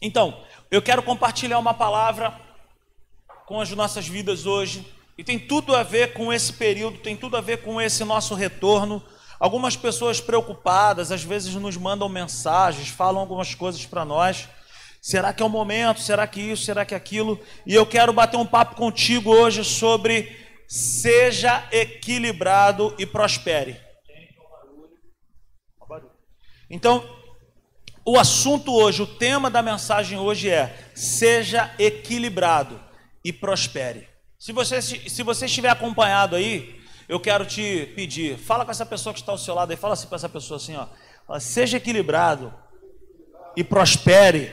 Então, 0.00 0.44
eu 0.70 0.80
quero 0.80 1.02
compartilhar 1.02 1.58
uma 1.58 1.74
palavra 1.74 2.38
com 3.46 3.60
as 3.60 3.70
nossas 3.70 4.06
vidas 4.06 4.46
hoje, 4.46 4.86
e 5.16 5.24
tem 5.24 5.38
tudo 5.38 5.74
a 5.74 5.82
ver 5.82 6.12
com 6.12 6.32
esse 6.32 6.52
período, 6.52 6.98
tem 6.98 7.16
tudo 7.16 7.36
a 7.36 7.40
ver 7.40 7.62
com 7.62 7.80
esse 7.80 8.04
nosso 8.04 8.34
retorno. 8.34 9.02
Algumas 9.40 9.74
pessoas 9.74 10.20
preocupadas, 10.20 11.10
às 11.10 11.24
vezes 11.24 11.54
nos 11.54 11.76
mandam 11.76 12.08
mensagens, 12.08 12.88
falam 12.88 13.20
algumas 13.20 13.54
coisas 13.54 13.84
para 13.84 14.04
nós. 14.04 14.48
Será 15.00 15.32
que 15.32 15.42
é 15.42 15.46
o 15.46 15.48
momento? 15.48 16.00
Será 16.00 16.26
que 16.26 16.40
isso? 16.40 16.64
Será 16.64 16.84
que 16.84 16.94
aquilo? 16.94 17.40
E 17.66 17.74
eu 17.74 17.86
quero 17.86 18.12
bater 18.12 18.36
um 18.36 18.46
papo 18.46 18.76
contigo 18.76 19.30
hoje 19.30 19.64
sobre 19.64 20.36
seja 20.68 21.66
equilibrado 21.72 22.94
e 22.98 23.06
prospere. 23.06 23.80
Então, 26.70 27.17
o 28.10 28.18
assunto 28.18 28.72
hoje, 28.72 29.02
o 29.02 29.06
tema 29.06 29.50
da 29.50 29.60
mensagem 29.60 30.18
hoje 30.18 30.48
é: 30.48 30.90
seja 30.94 31.70
equilibrado 31.78 32.80
e 33.22 33.30
prospere. 33.34 34.08
Se 34.38 34.50
você, 34.50 34.80
se 34.80 35.22
você 35.22 35.44
estiver 35.44 35.68
acompanhado 35.68 36.34
aí, 36.34 36.80
eu 37.06 37.20
quero 37.20 37.44
te 37.44 37.92
pedir, 37.94 38.38
fala 38.38 38.64
com 38.64 38.70
essa 38.70 38.86
pessoa 38.86 39.12
que 39.12 39.20
está 39.20 39.30
ao 39.30 39.36
seu 39.36 39.54
lado 39.54 39.72
aí, 39.72 39.76
fala 39.76 39.92
assim 39.92 40.06
para 40.06 40.16
essa 40.16 40.28
pessoa 40.28 40.56
assim, 40.56 40.74
ó, 40.74 41.38
seja 41.38 41.76
equilibrado 41.76 42.54
e 43.54 43.62
prospere. 43.62 44.52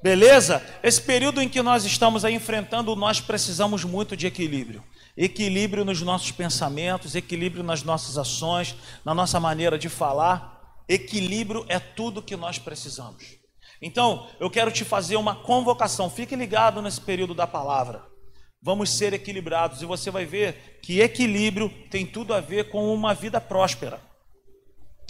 Beleza? 0.00 0.64
Esse 0.84 1.02
período 1.02 1.42
em 1.42 1.48
que 1.48 1.62
nós 1.62 1.84
estamos 1.84 2.24
aí 2.24 2.34
enfrentando, 2.34 2.94
nós 2.94 3.20
precisamos 3.20 3.82
muito 3.82 4.16
de 4.16 4.28
equilíbrio. 4.28 4.84
Equilíbrio 5.16 5.84
nos 5.84 6.00
nossos 6.00 6.30
pensamentos, 6.30 7.16
equilíbrio 7.16 7.64
nas 7.64 7.82
nossas 7.82 8.16
ações, 8.16 8.76
na 9.04 9.14
nossa 9.14 9.40
maneira 9.40 9.76
de 9.76 9.88
falar. 9.88 10.61
Equilíbrio 10.88 11.64
é 11.68 11.78
tudo 11.78 12.22
que 12.22 12.36
nós 12.36 12.58
precisamos. 12.58 13.36
Então, 13.80 14.28
eu 14.38 14.48
quero 14.48 14.70
te 14.70 14.84
fazer 14.84 15.16
uma 15.16 15.34
convocação. 15.34 16.08
Fique 16.08 16.36
ligado 16.36 16.80
nesse 16.80 17.00
período 17.00 17.34
da 17.34 17.46
palavra. 17.46 18.04
Vamos 18.62 18.90
ser 18.90 19.12
equilibrados 19.12 19.82
e 19.82 19.86
você 19.86 20.08
vai 20.08 20.24
ver 20.24 20.78
que 20.80 21.00
equilíbrio 21.00 21.68
tem 21.90 22.06
tudo 22.06 22.32
a 22.32 22.40
ver 22.40 22.70
com 22.70 22.94
uma 22.94 23.12
vida 23.12 23.40
próspera. 23.40 24.00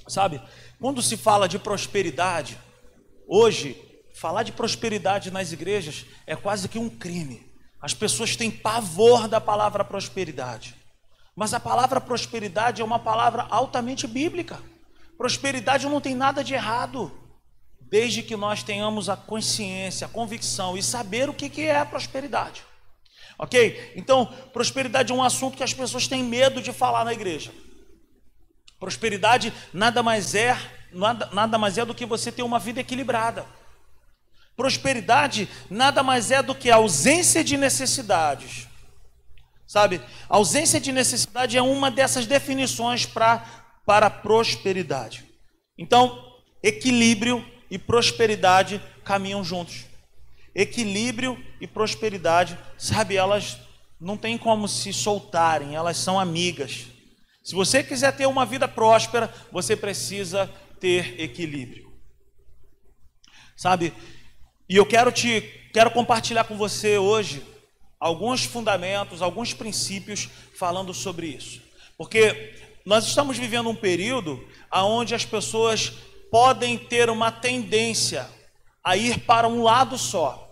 Sabe? 0.08 0.40
Quando 0.80 1.02
se 1.02 1.18
fala 1.18 1.46
de 1.46 1.58
prosperidade, 1.58 2.58
hoje, 3.28 3.76
falar 4.14 4.42
de 4.42 4.52
prosperidade 4.52 5.30
nas 5.30 5.52
igrejas 5.52 6.06
é 6.26 6.34
quase 6.34 6.66
que 6.66 6.78
um 6.78 6.88
crime. 6.88 7.52
As 7.80 7.92
pessoas 7.92 8.36
têm 8.36 8.50
pavor 8.50 9.28
da 9.28 9.40
palavra 9.40 9.84
prosperidade. 9.84 10.74
Mas 11.36 11.52
a 11.52 11.60
palavra 11.60 12.00
prosperidade 12.00 12.80
é 12.80 12.84
uma 12.84 12.98
palavra 12.98 13.46
altamente 13.50 14.06
bíblica. 14.06 14.62
Prosperidade 15.22 15.86
não 15.86 16.00
tem 16.00 16.16
nada 16.16 16.42
de 16.42 16.52
errado, 16.52 17.12
desde 17.80 18.24
que 18.24 18.34
nós 18.34 18.64
tenhamos 18.64 19.08
a 19.08 19.16
consciência, 19.16 20.04
a 20.04 20.10
convicção 20.10 20.76
e 20.76 20.82
saber 20.82 21.30
o 21.30 21.32
que 21.32 21.62
é 21.62 21.78
a 21.78 21.86
prosperidade. 21.86 22.64
Ok? 23.38 23.92
Então, 23.94 24.26
prosperidade 24.52 25.12
é 25.12 25.14
um 25.14 25.22
assunto 25.22 25.56
que 25.56 25.62
as 25.62 25.72
pessoas 25.72 26.08
têm 26.08 26.24
medo 26.24 26.60
de 26.60 26.72
falar 26.72 27.04
na 27.04 27.12
igreja. 27.12 27.52
Prosperidade 28.80 29.52
nada 29.72 30.02
mais 30.02 30.34
é, 30.34 30.58
nada, 30.92 31.30
nada 31.32 31.56
mais 31.56 31.78
é 31.78 31.84
do 31.84 31.94
que 31.94 32.04
você 32.04 32.32
ter 32.32 32.42
uma 32.42 32.58
vida 32.58 32.80
equilibrada. 32.80 33.46
Prosperidade 34.56 35.48
nada 35.70 36.02
mais 36.02 36.32
é 36.32 36.42
do 36.42 36.52
que 36.52 36.68
a 36.68 36.74
ausência 36.74 37.44
de 37.44 37.56
necessidades. 37.56 38.66
Sabe? 39.68 40.02
A 40.28 40.34
ausência 40.34 40.80
de 40.80 40.90
necessidade 40.90 41.56
é 41.56 41.62
uma 41.62 41.92
dessas 41.92 42.26
definições 42.26 43.06
para 43.06 43.61
para 43.84 44.06
a 44.06 44.10
prosperidade. 44.10 45.24
Então, 45.76 46.36
equilíbrio 46.62 47.44
e 47.70 47.78
prosperidade 47.78 48.80
caminham 49.04 49.42
juntos. 49.42 49.86
Equilíbrio 50.54 51.42
e 51.60 51.66
prosperidade, 51.66 52.58
sabe, 52.76 53.16
elas 53.16 53.58
não 54.00 54.16
têm 54.16 54.36
como 54.36 54.68
se 54.68 54.92
soltarem, 54.92 55.74
elas 55.74 55.96
são 55.96 56.18
amigas. 56.18 56.86
Se 57.42 57.54
você 57.54 57.82
quiser 57.82 58.14
ter 58.16 58.26
uma 58.26 58.44
vida 58.44 58.68
próspera, 58.68 59.32
você 59.50 59.74
precisa 59.74 60.50
ter 60.78 61.20
equilíbrio. 61.20 61.92
Sabe? 63.56 63.92
E 64.68 64.76
eu 64.76 64.86
quero 64.86 65.10
te 65.10 65.40
quero 65.72 65.90
compartilhar 65.90 66.44
com 66.44 66.56
você 66.56 66.98
hoje 66.98 67.42
alguns 67.98 68.44
fundamentos, 68.44 69.22
alguns 69.22 69.54
princípios 69.54 70.28
falando 70.54 70.92
sobre 70.92 71.28
isso. 71.28 71.62
Porque 71.96 72.54
nós 72.84 73.06
estamos 73.06 73.38
vivendo 73.38 73.68
um 73.68 73.74
período 73.74 74.44
onde 74.72 75.14
as 75.14 75.24
pessoas 75.24 75.92
podem 76.30 76.78
ter 76.78 77.10
uma 77.10 77.30
tendência 77.30 78.28
a 78.82 78.96
ir 78.96 79.20
para 79.20 79.46
um 79.46 79.62
lado 79.62 79.96
só. 79.96 80.48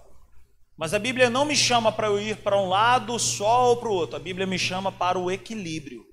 Mas 0.76 0.94
a 0.94 0.98
Bíblia 0.98 1.28
não 1.28 1.44
me 1.44 1.56
chama 1.56 1.92
para 1.92 2.06
eu 2.06 2.20
ir 2.20 2.36
para 2.36 2.56
um 2.56 2.68
lado 2.68 3.18
só 3.18 3.68
ou 3.68 3.76
para 3.76 3.88
o 3.88 3.92
outro. 3.92 4.16
A 4.16 4.20
Bíblia 4.20 4.46
me 4.46 4.58
chama 4.58 4.90
para 4.90 5.18
o 5.18 5.30
equilíbrio. 5.30 6.06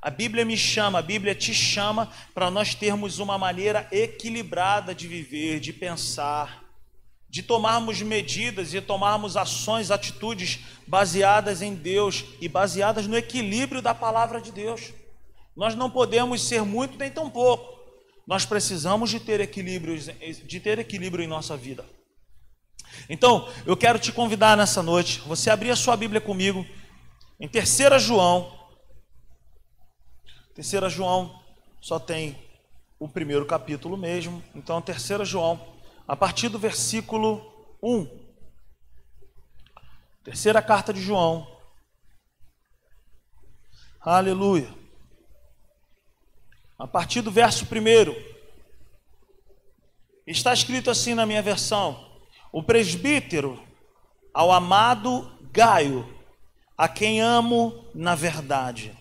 A 0.00 0.10
Bíblia 0.10 0.44
me 0.44 0.56
chama, 0.56 1.00
a 1.00 1.02
Bíblia 1.02 1.34
te 1.34 1.52
chama 1.52 2.08
para 2.32 2.50
nós 2.50 2.74
termos 2.74 3.18
uma 3.18 3.36
maneira 3.36 3.88
equilibrada 3.90 4.94
de 4.94 5.08
viver, 5.08 5.58
de 5.58 5.72
pensar, 5.72 6.62
de 7.28 7.42
tomarmos 7.42 8.00
medidas 8.02 8.72
e 8.72 8.80
tomarmos 8.80 9.36
ações, 9.36 9.90
atitudes 9.90 10.60
baseadas 10.86 11.60
em 11.60 11.74
Deus 11.74 12.24
e 12.40 12.48
baseadas 12.48 13.08
no 13.08 13.16
equilíbrio 13.16 13.82
da 13.82 13.92
palavra 13.92 14.40
de 14.40 14.52
Deus. 14.52 14.92
Nós 15.56 15.74
não 15.74 15.90
podemos 15.90 16.42
ser 16.42 16.62
muito 16.62 16.98
nem 16.98 17.10
tão 17.10 17.30
pouco. 17.30 17.74
Nós 18.26 18.44
precisamos 18.44 19.08
de 19.08 19.18
ter 19.18 19.40
equilíbrio, 19.40 19.98
de 19.98 20.60
ter 20.60 20.78
equilíbrio 20.78 21.24
em 21.24 21.28
nossa 21.28 21.56
vida. 21.56 21.84
Então, 23.08 23.50
eu 23.64 23.76
quero 23.76 23.98
te 23.98 24.12
convidar 24.12 24.56
nessa 24.56 24.82
noite, 24.82 25.20
você 25.20 25.48
abrir 25.48 25.70
a 25.70 25.76
sua 25.76 25.96
Bíblia 25.96 26.20
comigo 26.20 26.66
em 27.40 27.48
3 27.48 28.02
João. 28.02 28.52
3 30.54 30.92
João 30.92 31.42
só 31.80 31.98
tem 31.98 32.36
o 32.98 33.08
primeiro 33.08 33.46
capítulo 33.46 33.96
mesmo. 33.96 34.42
Então, 34.54 34.82
3 34.82 35.26
João, 35.26 35.74
a 36.06 36.16
partir 36.16 36.48
do 36.48 36.58
versículo 36.58 37.76
1. 37.82 38.26
Terceira 40.24 40.60
carta 40.60 40.92
de 40.92 41.00
João. 41.00 41.46
Aleluia 44.00 44.85
a 46.78 46.86
partir 46.86 47.22
do 47.22 47.30
verso 47.30 47.64
1. 47.64 48.36
Está 50.26 50.52
escrito 50.52 50.90
assim 50.90 51.14
na 51.14 51.24
minha 51.24 51.42
versão: 51.42 52.04
O 52.52 52.62
presbítero 52.62 53.60
ao 54.34 54.52
amado 54.52 55.30
Gaio, 55.52 56.06
a 56.76 56.88
quem 56.88 57.20
amo 57.20 57.84
na 57.94 58.14
verdade. 58.14 58.92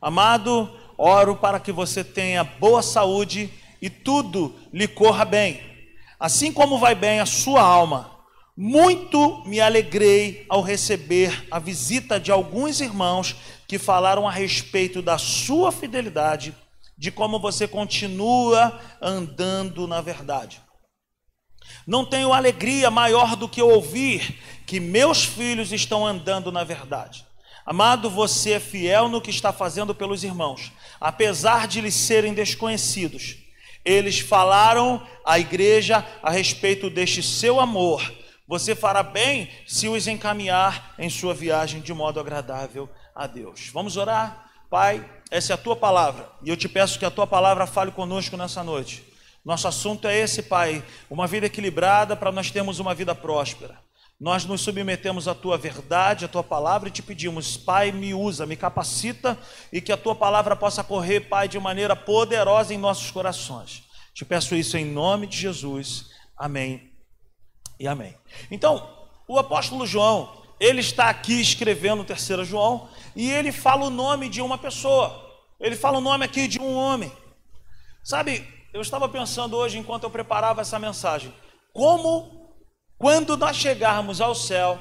Amado, 0.00 0.70
oro 0.98 1.36
para 1.36 1.58
que 1.58 1.72
você 1.72 2.04
tenha 2.04 2.44
boa 2.44 2.82
saúde 2.82 3.50
e 3.80 3.88
tudo 3.88 4.54
lhe 4.72 4.86
corra 4.86 5.24
bem, 5.24 5.62
assim 6.20 6.52
como 6.52 6.78
vai 6.78 6.94
bem 6.94 7.20
a 7.20 7.26
sua 7.26 7.62
alma. 7.62 8.10
Muito 8.54 9.42
me 9.46 9.60
alegrei 9.60 10.44
ao 10.46 10.60
receber 10.60 11.46
a 11.50 11.58
visita 11.58 12.20
de 12.20 12.30
alguns 12.30 12.82
irmãos 12.82 13.34
que 13.66 13.78
falaram 13.78 14.28
a 14.28 14.30
respeito 14.30 15.00
da 15.00 15.16
sua 15.16 15.72
fidelidade 15.72 16.54
de 17.02 17.10
como 17.10 17.40
você 17.40 17.66
continua 17.66 18.80
andando 19.00 19.88
na 19.88 20.00
verdade. 20.00 20.62
Não 21.84 22.04
tenho 22.04 22.32
alegria 22.32 22.92
maior 22.92 23.34
do 23.34 23.48
que 23.48 23.60
ouvir 23.60 24.40
que 24.64 24.78
meus 24.78 25.24
filhos 25.24 25.72
estão 25.72 26.06
andando 26.06 26.52
na 26.52 26.62
verdade. 26.62 27.26
Amado, 27.66 28.08
você 28.08 28.52
é 28.52 28.60
fiel 28.60 29.08
no 29.08 29.20
que 29.20 29.30
está 29.30 29.52
fazendo 29.52 29.92
pelos 29.92 30.22
irmãos, 30.22 30.70
apesar 31.00 31.66
de 31.66 31.80
lhes 31.80 31.96
serem 31.96 32.34
desconhecidos. 32.34 33.34
Eles 33.84 34.20
falaram 34.20 35.04
à 35.26 35.40
igreja 35.40 36.06
a 36.22 36.30
respeito 36.30 36.88
deste 36.88 37.20
seu 37.20 37.58
amor. 37.58 38.14
Você 38.46 38.76
fará 38.76 39.02
bem 39.02 39.50
se 39.66 39.88
os 39.88 40.06
encaminhar 40.06 40.94
em 40.96 41.10
sua 41.10 41.34
viagem 41.34 41.80
de 41.80 41.92
modo 41.92 42.20
agradável 42.20 42.88
a 43.12 43.26
Deus. 43.26 43.70
Vamos 43.72 43.96
orar? 43.96 44.52
Pai, 44.70 45.04
essa 45.32 45.52
é 45.52 45.54
a 45.54 45.58
tua 45.58 45.74
palavra, 45.74 46.28
e 46.42 46.50
eu 46.50 46.56
te 46.58 46.68
peço 46.68 46.98
que 46.98 47.06
a 47.06 47.10
tua 47.10 47.26
palavra 47.26 47.66
fale 47.66 47.90
conosco 47.90 48.36
nessa 48.36 48.62
noite. 48.62 49.02
Nosso 49.42 49.66
assunto 49.66 50.06
é 50.06 50.14
esse, 50.14 50.42
Pai, 50.42 50.84
uma 51.08 51.26
vida 51.26 51.46
equilibrada 51.46 52.14
para 52.14 52.30
nós 52.30 52.50
termos 52.50 52.78
uma 52.78 52.94
vida 52.94 53.14
próspera. 53.14 53.80
Nós 54.20 54.44
nos 54.44 54.60
submetemos 54.60 55.26
à 55.26 55.34
tua 55.34 55.56
verdade, 55.56 56.26
à 56.26 56.28
tua 56.28 56.44
palavra 56.44 56.90
e 56.90 56.92
te 56.92 57.02
pedimos, 57.02 57.56
Pai, 57.56 57.90
me 57.90 58.12
usa, 58.12 58.44
me 58.44 58.56
capacita 58.56 59.38
e 59.72 59.80
que 59.80 59.90
a 59.90 59.96
tua 59.96 60.14
palavra 60.14 60.54
possa 60.54 60.84
correr, 60.84 61.22
Pai, 61.22 61.48
de 61.48 61.58
maneira 61.58 61.96
poderosa 61.96 62.74
em 62.74 62.78
nossos 62.78 63.10
corações. 63.10 63.84
Te 64.12 64.26
peço 64.26 64.54
isso 64.54 64.76
em 64.76 64.84
nome 64.84 65.26
de 65.26 65.38
Jesus. 65.38 66.10
Amém 66.36 66.92
e 67.80 67.88
amém. 67.88 68.14
Então, 68.50 69.06
o 69.26 69.38
apóstolo 69.38 69.86
João, 69.86 70.41
ele 70.62 70.78
está 70.78 71.08
aqui 71.08 71.40
escrevendo 71.40 72.02
o 72.02 72.04
terceiro 72.04 72.44
João 72.44 72.88
e 73.16 73.28
ele 73.28 73.50
fala 73.50 73.86
o 73.86 73.90
nome 73.90 74.28
de 74.28 74.40
uma 74.40 74.56
pessoa. 74.56 75.28
Ele 75.58 75.74
fala 75.74 75.98
o 75.98 76.00
nome 76.00 76.24
aqui 76.24 76.46
de 76.46 76.60
um 76.60 76.76
homem. 76.76 77.10
Sabe, 78.04 78.46
eu 78.72 78.80
estava 78.80 79.08
pensando 79.08 79.56
hoje 79.56 79.76
enquanto 79.76 80.04
eu 80.04 80.10
preparava 80.10 80.60
essa 80.60 80.78
mensagem. 80.78 81.34
como 81.72 82.48
quando 82.96 83.36
nós 83.36 83.56
chegarmos 83.56 84.20
ao 84.20 84.36
céu, 84.36 84.80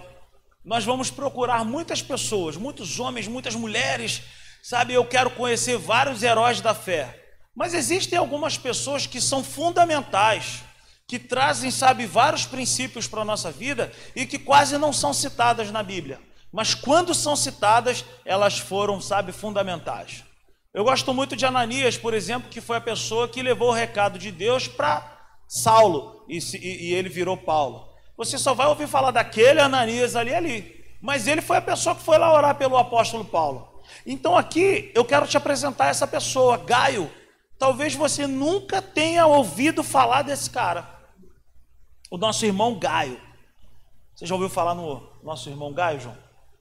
nós 0.64 0.86
vamos 0.86 1.10
procurar 1.10 1.66
muitas 1.66 2.00
pessoas, 2.00 2.56
muitos 2.56 3.00
homens, 3.00 3.28
muitas 3.28 3.56
mulheres, 3.56 4.22
sabe? 4.62 4.94
Eu 4.94 5.04
quero 5.04 5.32
conhecer 5.32 5.80
vários 5.80 6.22
heróis 6.22 6.62
da 6.62 6.76
fé. 6.76 7.34
Mas 7.56 7.74
existem 7.74 8.20
algumas 8.20 8.56
pessoas 8.56 9.08
que 9.08 9.20
são 9.20 9.44
fundamentais, 9.44 10.62
que 11.12 11.20
trazem, 11.20 11.70
sabe, 11.70 12.06
vários 12.06 12.46
princípios 12.46 13.06
para 13.06 13.24
a 13.24 13.26
nossa 13.26 13.52
vida 13.52 13.92
e 14.16 14.26
que 14.26 14.40
quase 14.40 14.78
não 14.78 14.94
são 14.94 15.14
citadas 15.14 15.70
na 15.70 15.84
Bíblia. 15.84 16.22
Mas 16.54 16.74
quando 16.74 17.14
são 17.14 17.36
citadas, 17.36 18.06
elas 18.24 18.60
foram, 18.60 19.02
sabe, 19.02 19.34
fundamentais. 19.34 20.24
Eu 20.74 20.86
gosto 20.86 21.14
muito 21.14 21.36
de 21.36 21.46
Ananias, 21.46 21.98
por 21.98 22.14
exemplo, 22.14 22.50
que 22.50 22.62
foi 22.62 22.78
a 22.78 22.82
pessoa 22.82 23.28
que 23.28 23.44
levou 23.44 23.72
o 23.72 23.74
recado 23.74 24.18
de 24.18 24.32
Deus 24.32 24.70
para 24.70 25.06
Saulo 25.50 26.24
e, 26.30 26.38
e, 26.38 26.94
ele 26.94 27.10
virou 27.10 27.36
Paulo. 27.36 27.90
Você 28.16 28.38
só 28.38 28.54
vai 28.54 28.68
ouvir 28.68 28.88
falar 28.88 29.12
daquele 29.12 29.60
Ananias 29.60 30.16
ali 30.16 30.34
ali. 30.34 30.82
Mas 31.02 31.28
ele 31.28 31.42
foi 31.42 31.58
a 31.58 31.62
pessoa 31.62 31.94
que 31.94 32.04
foi 32.04 32.18
lá 32.18 32.34
orar 32.34 32.56
pelo 32.56 32.78
apóstolo 32.78 33.26
Paulo. 33.26 33.82
Então 34.06 34.38
aqui 34.38 34.94
eu 34.96 35.04
quero 35.04 35.28
te 35.28 35.36
apresentar 35.36 35.88
essa 35.88 36.08
pessoa, 36.08 36.56
Gaio. 36.56 37.12
Talvez 37.60 37.94
você 37.96 38.26
nunca 38.26 38.82
tenha 38.82 39.28
ouvido 39.28 39.84
falar 39.84 40.22
desse 40.22 40.50
cara. 40.50 41.01
O 42.12 42.18
nosso 42.18 42.46
irmão 42.46 42.78
Gaio. 42.78 43.18
Você 44.14 44.26
já 44.26 44.36
ouviu 44.36 44.50
falar 44.50 44.76
no 44.76 45.02
nosso 45.24 45.50
irmão 45.50 45.72
Gaio, 45.72 46.02
João? 46.02 46.18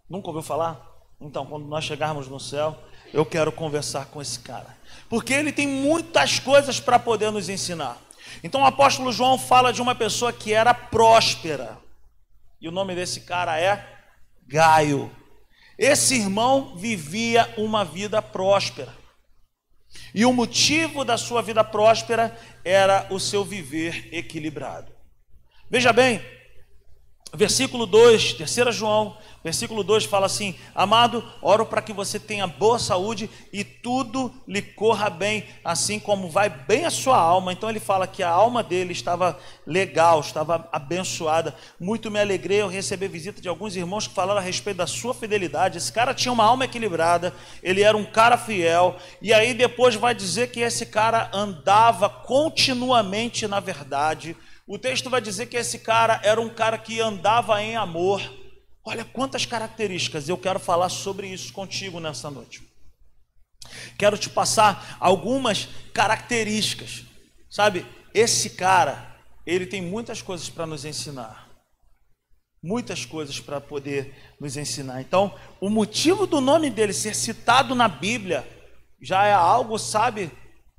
Nunca 0.09 0.29
ouviu 0.29 0.45
falar? 0.45 0.81
Então, 1.21 1.45
quando 1.45 1.67
nós 1.67 1.85
chegarmos 1.85 2.29
no 2.29 2.39
céu, 2.39 2.79
eu 3.13 3.27
quero 3.27 3.51
conversar 3.51 4.07
com 4.07 4.23
esse 4.23 4.39
cara. 4.39 4.79
Porque 5.09 5.35
ele 5.35 5.51
tem 5.51 5.67
muitas 5.67 6.39
coisas 6.39 6.79
para 6.79 7.01
poder 7.01 7.33
nos 7.33 7.49
ensinar. 7.49 7.99
Então 8.45 8.61
o 8.61 8.65
apóstolo 8.65 9.11
João 9.11 9.37
fala 9.37 9.73
de 9.73 9.83
uma 9.83 9.93
pessoa 9.93 10.33
que 10.33 10.53
era 10.53 10.73
próspera. 10.73 11.77
E 12.61 12.69
o 12.69 12.73
nome 12.73 12.95
desse 12.95 13.23
cara 13.23 13.59
é 13.59 14.03
Gaio. 14.47 15.11
Esse 15.77 16.15
irmão 16.15 16.77
vivia 16.77 17.53
uma 17.57 17.85
vida 17.85 18.23
próspera. 18.23 18.95
E 20.15 20.25
o 20.25 20.33
motivo 20.33 21.05
da 21.05 21.19
sua 21.19 21.43
vida 21.43 21.65
próspera 21.65 22.39
era 22.65 23.09
o 23.11 23.19
seu 23.19 23.45
viver 23.45 24.09
equilibrado. 24.13 25.00
Veja 25.71 25.93
bem, 25.93 26.21
versículo 27.33 27.87
2, 27.87 28.33
3 28.35 28.75
João, 28.75 29.17
Versículo 29.43 29.83
2 29.83 30.05
fala 30.05 30.27
assim: 30.27 30.55
Amado, 30.75 31.25
oro 31.41 31.65
para 31.65 31.81
que 31.81 31.95
você 31.95 32.19
tenha 32.19 32.47
boa 32.47 32.79
saúde 32.79 33.31
e 33.51 33.65
tudo 33.65 34.31
lhe 34.47 34.61
corra 34.61 35.09
bem, 35.09 35.47
assim 35.65 35.99
como 35.99 36.29
vai 36.29 36.51
bem 36.51 36.85
a 36.85 36.91
sua 36.91 37.17
alma. 37.17 37.51
Então 37.51 37.71
ele 37.71 37.81
fala 37.81 38.07
que 38.07 38.23
a 38.23 38.29
alma 38.29 38.63
dele 38.63 38.93
estava 38.93 39.39
legal, 39.67 40.21
estava 40.21 40.69
abençoada. 40.71 41.55
Muito 41.79 42.11
me 42.11 42.21
alegrei 42.21 42.61
ao 42.61 42.69
receber 42.69 43.09
visita 43.09 43.41
de 43.41 43.49
alguns 43.49 43.77
irmãos 43.77 44.07
que 44.07 44.15
falaram 44.15 44.41
a 44.41 44.45
respeito 44.45 44.77
da 44.77 44.87
sua 44.87 45.15
fidelidade. 45.15 45.79
Esse 45.79 45.91
cara 45.91 46.13
tinha 46.13 46.33
uma 46.33 46.45
alma 46.45 46.67
equilibrada, 46.67 47.33
ele 47.63 47.83
era 47.83 47.97
um 47.97 48.05
cara 48.05 48.37
fiel. 48.37 48.97
E 49.23 49.33
aí 49.33 49.55
depois 49.55 49.95
vai 49.95 50.15
dizer 50.15 50.51
que 50.51 50.61
esse 50.61 50.85
cara 50.85 51.31
andava 51.33 52.11
continuamente 52.11 53.47
na 53.47 53.59
verdade. 53.59 54.37
O 54.73 54.79
texto 54.79 55.11
vai 55.11 55.21
dizer 55.21 55.47
que 55.47 55.57
esse 55.57 55.81
cara 55.81 56.21
era 56.23 56.41
um 56.41 56.49
cara 56.49 56.79
que 56.79 57.01
andava 57.01 57.61
em 57.61 57.75
amor. 57.75 58.23
Olha 58.85 59.05
quantas 59.05 59.45
características, 59.45 60.29
eu 60.29 60.39
quero 60.39 60.61
falar 60.61 60.89
sobre 60.89 61.27
isso 61.27 61.53
contigo 61.53 61.99
nessa 61.99 62.31
noite. 62.31 62.63
Quero 63.99 64.17
te 64.17 64.31
passar 64.31 64.97
algumas 65.01 65.69
características. 65.93 67.03
Sabe, 67.51 67.85
esse 68.15 68.51
cara, 68.51 69.21
ele 69.45 69.67
tem 69.67 69.83
muitas 69.83 70.23
coisas 70.23 70.49
para 70.49 70.67
nos 70.67 70.85
ensinar. 70.85 71.49
Muitas 72.63 73.05
coisas 73.05 73.41
para 73.41 73.61
poder 73.61 74.15
nos 74.41 74.57
ensinar. 74.57 75.01
Então, 75.01 75.37
o 75.61 75.69
motivo 75.69 76.29
do 76.29 76.41
nome 76.41 76.71
dele 76.71 76.93
ser 76.93 77.17
citado 77.17 77.75
na 77.75 77.89
Bíblia 77.89 78.47
já 79.03 79.27
é 79.27 79.33
algo, 79.33 79.77
sabe, 79.81 80.31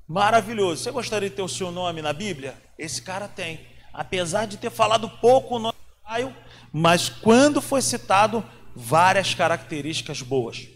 maravilhoso. 0.08 0.82
Você 0.82 0.92
gostaria 0.92 1.30
de 1.30 1.36
ter 1.36 1.42
o 1.42 1.50
seu 1.50 1.74
nome 1.74 2.02
na 2.02 2.14
Bíblia? 2.14 2.56
Esse 2.80 3.02
cara 3.02 3.28
tem. 3.28 3.70
Apesar 3.94 4.46
de 4.46 4.58
ter 4.58 4.70
falado 4.70 5.10
pouco 5.10 5.56
o 5.56 5.60
nome 5.60 5.74
do 5.74 6.08
Caio, 6.08 6.36
mas 6.72 7.10
quando 7.10 7.62
foi 7.62 7.82
citado, 7.82 8.44
várias 8.76 9.34
características 9.34 10.22
boas. 10.22 10.68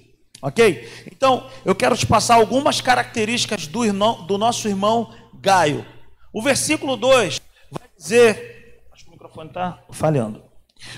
Ok? 0.42 0.88
Então, 1.12 1.50
eu 1.64 1.74
quero 1.74 1.98
te 1.98 2.06
passar 2.06 2.36
algumas 2.36 2.82
características 2.82 3.68
do, 3.68 3.86
irmão, 3.86 4.26
do 4.26 4.38
nosso 4.38 4.68
irmão 4.68 5.14
Gaio. 5.34 5.86
O 6.32 6.42
versículo 6.42 6.98
2 6.98 7.42
vai 7.72 7.90
dizer. 7.98 8.84
Acho 8.92 9.04
que 9.06 9.10
o 9.10 9.14
microfone 9.14 9.48
está 9.48 9.80
falhando. 9.92 10.44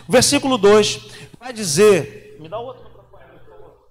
O 0.08 0.12
versículo 0.12 0.58
2 0.58 1.00
vai 1.40 1.54
dizer. 1.54 2.38
Me 2.40 2.50
dá 2.50 2.60
outro 2.60 2.84
microfone, 2.84 3.24
por 3.40 3.46
favor. 3.48 3.88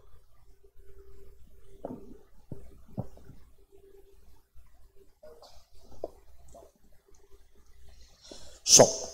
Som. 8.67 9.07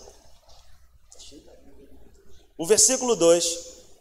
O 2.57 2.67
versículo 2.67 3.15
2 3.15 3.59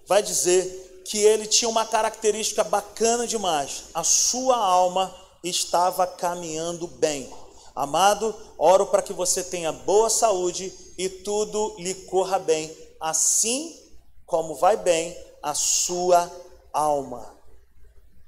vai 0.07 0.24
dizer 0.24 1.03
que 1.06 1.18
ele 1.19 1.45
tinha 1.45 1.68
uma 1.68 1.86
característica 1.86 2.63
bacana 2.63 3.27
demais. 3.27 3.83
A 3.94 4.01
sua 4.01 4.56
alma 4.56 5.13
estava 5.44 6.07
caminhando 6.07 6.88
bem. 6.88 7.30
Amado, 7.75 8.33
oro 8.57 8.88
para 8.88 9.01
que 9.01 9.12
você 9.12 9.44
tenha 9.44 9.74
boa 9.74 10.09
saúde 10.09 10.71
e 10.98 11.09
tudo 11.09 11.75
lhe 11.80 11.95
corra 11.95 12.39
bem, 12.39 12.74
assim 13.00 13.77
como 14.25 14.56
vai 14.56 14.77
bem 14.77 15.18
a 15.44 15.53
sua 15.53 16.31
alma. 16.71 17.36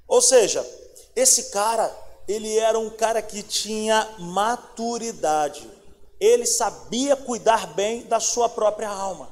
Ou 0.06 0.20
seja, 0.20 0.66
esse 1.16 1.44
cara, 1.44 1.90
ele 2.28 2.58
era 2.58 2.78
um 2.78 2.90
cara 2.90 3.22
que 3.22 3.42
tinha 3.42 4.14
maturidade. 4.18 5.70
Ele 6.24 6.46
sabia 6.46 7.14
cuidar 7.14 7.74
bem 7.74 8.04
da 8.04 8.18
sua 8.18 8.48
própria 8.48 8.88
alma. 8.88 9.28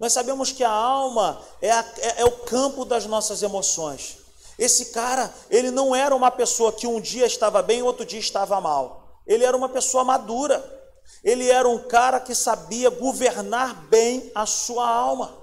Nós 0.00 0.14
sabemos 0.14 0.50
que 0.50 0.64
a 0.64 0.70
alma 0.70 1.42
é, 1.60 1.70
a, 1.70 1.84
é, 1.98 2.22
é, 2.22 2.24
o 2.24 2.30
campo 2.30 2.86
das 2.86 3.04
nossas 3.04 3.42
emoções. 3.42 4.16
Esse 4.58 4.86
cara, 4.86 5.30
ele 5.50 5.70
não 5.70 5.94
era 5.94 6.16
uma 6.16 6.30
pessoa 6.30 6.72
que 6.72 6.86
um 6.86 6.98
dia 6.98 7.26
estava 7.26 7.60
bem, 7.60 7.82
outro 7.82 8.06
dia 8.06 8.18
estava 8.18 8.58
mal. 8.62 9.20
Ele 9.26 9.44
era 9.44 9.54
uma 9.54 9.68
pessoa 9.68 10.02
madura. 10.04 10.64
Ele 11.22 11.50
era 11.50 11.68
um 11.68 11.86
cara 11.86 12.18
que 12.18 12.34
sabia 12.34 12.88
governar 12.88 13.86
bem 13.88 14.32
a 14.34 14.46
sua 14.46 14.88
alma. 14.88 15.36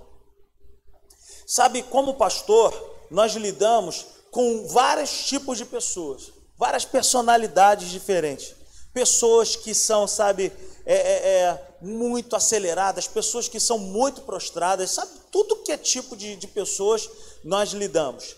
Sabe, 1.46 1.84
como 1.84 2.16
pastor, 2.16 2.74
nós 3.12 3.34
lidamos 3.34 4.08
com 4.32 4.68
vários 4.70 5.24
tipos 5.26 5.60
de 5.60 5.66
pessoas, 5.66 6.32
várias 6.58 6.84
personalidades 6.84 7.90
diferentes. 7.90 8.56
Pessoas 8.94 9.56
que 9.56 9.74
são, 9.74 10.08
sabe, 10.08 10.52
é, 10.86 10.96
é, 10.96 11.42
é, 11.44 11.68
muito 11.82 12.36
aceleradas, 12.36 13.08
pessoas 13.08 13.48
que 13.48 13.60
são 13.60 13.78
muito 13.78 14.22
prostradas, 14.22 14.92
sabe? 14.92 15.12
Tudo 15.32 15.58
que 15.58 15.72
é 15.72 15.78
tipo 15.78 16.16
de, 16.16 16.36
de 16.36 16.48
pessoas 16.48 17.10
nós 17.44 17.72
lidamos. 17.72 18.36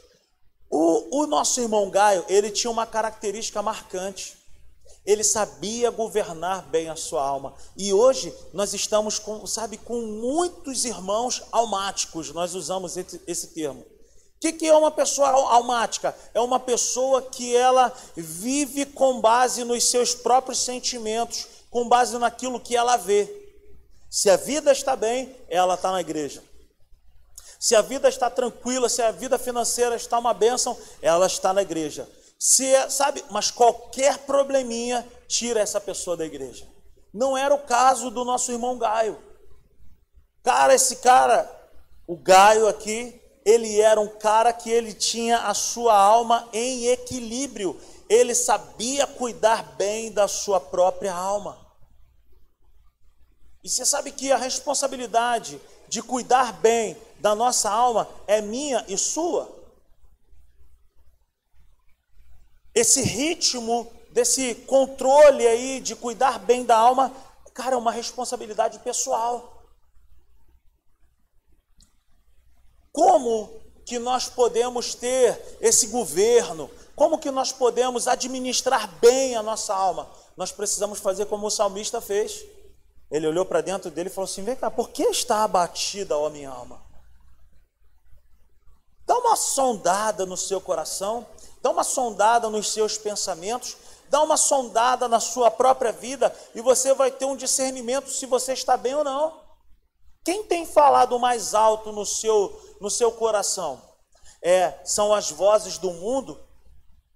O, 0.69 1.22
o 1.22 1.27
nosso 1.27 1.62
irmão 1.62 1.89
Gaio, 1.89 2.25
ele 2.27 2.50
tinha 2.50 2.72
uma 2.72 2.86
característica 2.86 3.62
marcante. 3.62 4.38
Ele 5.05 5.24
sabia 5.24 5.91
governar 5.91 6.67
bem 6.69 6.89
a 6.89 6.95
sua 6.95 7.24
alma. 7.24 7.53
E 7.77 7.93
hoje 7.93 8.33
nós 8.53 8.74
estamos 8.74 9.19
com, 9.19 9.45
sabe, 9.45 9.77
com 9.77 10.01
muitos 10.01 10.86
irmãos 10.86 11.43
almáticos, 11.51 12.31
nós 12.31 12.55
usamos 12.55 12.95
esse, 12.95 13.22
esse 13.27 13.48
termo. 13.48 13.86
O 14.43 14.45
que, 14.45 14.51
que 14.51 14.67
é 14.67 14.75
uma 14.75 14.91
pessoa 14.91 15.29
almática? 15.29 16.13
É 16.33 16.41
uma 16.41 16.59
pessoa 16.59 17.21
que 17.21 17.55
ela 17.55 17.93
vive 18.13 18.85
com 18.85 19.21
base 19.21 19.63
nos 19.63 19.85
seus 19.85 20.13
próprios 20.13 20.65
sentimentos, 20.65 21.47
com 21.69 21.88
base 21.88 22.17
naquilo 22.17 22.59
que 22.59 22.75
ela 22.75 22.97
vê. 22.97 23.33
Se 24.09 24.29
a 24.29 24.35
vida 24.35 24.73
está 24.73 24.97
bem, 24.97 25.33
ela 25.47 25.75
está 25.75 25.93
na 25.93 26.01
igreja. 26.01 26.43
Se 27.57 27.73
a 27.73 27.81
vida 27.81 28.09
está 28.09 28.29
tranquila, 28.29 28.89
se 28.89 29.01
a 29.01 29.12
vida 29.12 29.39
financeira 29.39 29.95
está 29.95 30.19
uma 30.19 30.33
bênção, 30.33 30.77
ela 31.01 31.25
está 31.25 31.53
na 31.53 31.62
igreja. 31.62 32.05
Se 32.38 32.67
é, 32.67 32.89
sabe, 32.89 33.23
mas 33.31 33.50
qualquer 33.50 34.17
probleminha 34.25 35.07
tira 35.25 35.62
essa 35.62 35.79
pessoa 35.79 36.17
da 36.17 36.25
igreja. 36.25 36.67
Não 37.13 37.38
era 37.38 37.55
o 37.55 37.59
caso 37.59 38.12
do 38.12 38.25
nosso 38.25 38.51
irmão 38.51 38.77
Gaio. 38.77 39.17
Cara, 40.43 40.75
esse 40.75 40.97
cara, 40.97 41.50
o 42.05 42.17
Gaio 42.17 42.67
aqui, 42.67 43.22
ele 43.45 43.79
era 43.79 44.00
um 44.00 44.07
cara 44.07 44.53
que 44.53 44.69
ele 44.69 44.93
tinha 44.93 45.39
a 45.39 45.53
sua 45.53 45.95
alma 45.95 46.47
em 46.53 46.88
equilíbrio. 46.88 47.79
Ele 48.09 48.33
sabia 48.33 49.07
cuidar 49.07 49.75
bem 49.75 50.12
da 50.12 50.27
sua 50.27 50.59
própria 50.59 51.13
alma. 51.13 51.57
E 53.63 53.69
você 53.69 53.85
sabe 53.85 54.12
que 54.12 54.31
a 54.31 54.38
responsabilidade 54.38 55.59
de 55.88 56.01
cuidar 56.01 56.53
bem 56.53 56.97
da 57.19 57.33
nossa 57.33 57.69
alma 57.69 58.09
é 58.27 58.41
minha 58.41 58.83
e 58.88 58.97
sua. 58.97 59.50
Esse 62.75 63.01
ritmo 63.01 63.91
desse 64.12 64.55
controle 64.55 65.45
aí 65.47 65.79
de 65.79 65.95
cuidar 65.95 66.39
bem 66.39 66.65
da 66.65 66.77
alma 66.77 67.13
cara, 67.53 67.75
é 67.75 67.77
uma 67.77 67.91
responsabilidade 67.91 68.79
pessoal. 68.79 69.52
Como 72.93 73.50
que 73.83 73.97
nós 73.97 74.29
podemos 74.29 74.93
ter 74.93 75.57
esse 75.59 75.88
governo? 75.88 76.69
Como 76.95 77.17
que 77.17 77.31
nós 77.31 77.51
podemos 77.51 78.07
administrar 78.07 78.88
bem 79.00 79.35
a 79.35 79.41
nossa 79.41 79.73
alma? 79.73 80.07
Nós 80.38 80.51
precisamos 80.51 81.00
fazer 81.00 81.25
como 81.25 81.47
o 81.47 81.51
salmista 81.51 82.00
fez. 82.00 82.45
Ele 83.09 83.27
olhou 83.27 83.45
para 83.45 83.62
dentro 83.62 83.89
dele 83.89 84.09
e 84.09 84.13
falou 84.13 84.29
assim: 84.29 84.43
Vem 84.43 84.55
cá, 84.55 84.69
por 84.69 84.89
que 84.89 85.03
está 85.03 85.43
abatida, 85.43 86.15
ó 86.15 86.29
minha 86.29 86.51
alma? 86.51 86.81
Dá 89.05 89.17
uma 89.17 89.35
sondada 89.35 90.25
no 90.25 90.38
seu 90.38 90.62
coração, 90.62 91.25
dá 91.62 91.71
uma 91.71 91.83
sondada 91.83 92.47
nos 92.50 92.71
seus 92.71 92.97
pensamentos, 92.97 93.75
dá 94.07 94.21
uma 94.21 94.38
sondada 94.38 95.07
na 95.07 95.19
sua 95.19 95.50
própria 95.50 95.91
vida 95.91 96.33
e 96.53 96.62
você 96.62 96.93
vai 96.93 97.12
ter 97.12 97.25
um 97.25 97.35
discernimento 97.35 98.09
se 98.09 98.27
você 98.27 98.53
está 98.53 98.77
bem 98.77 98.95
ou 98.95 99.03
não. 99.03 99.42
Quem 100.23 100.43
tem 100.43 100.65
falado 100.65 101.19
mais 101.19 101.53
alto 101.53 101.91
no 101.91 102.05
seu, 102.05 102.77
no 102.79 102.89
seu 102.89 103.11
coração? 103.11 103.81
É, 104.41 104.73
são 104.83 105.13
as 105.13 105.31
vozes 105.31 105.77
do 105.77 105.91
mundo, 105.91 106.39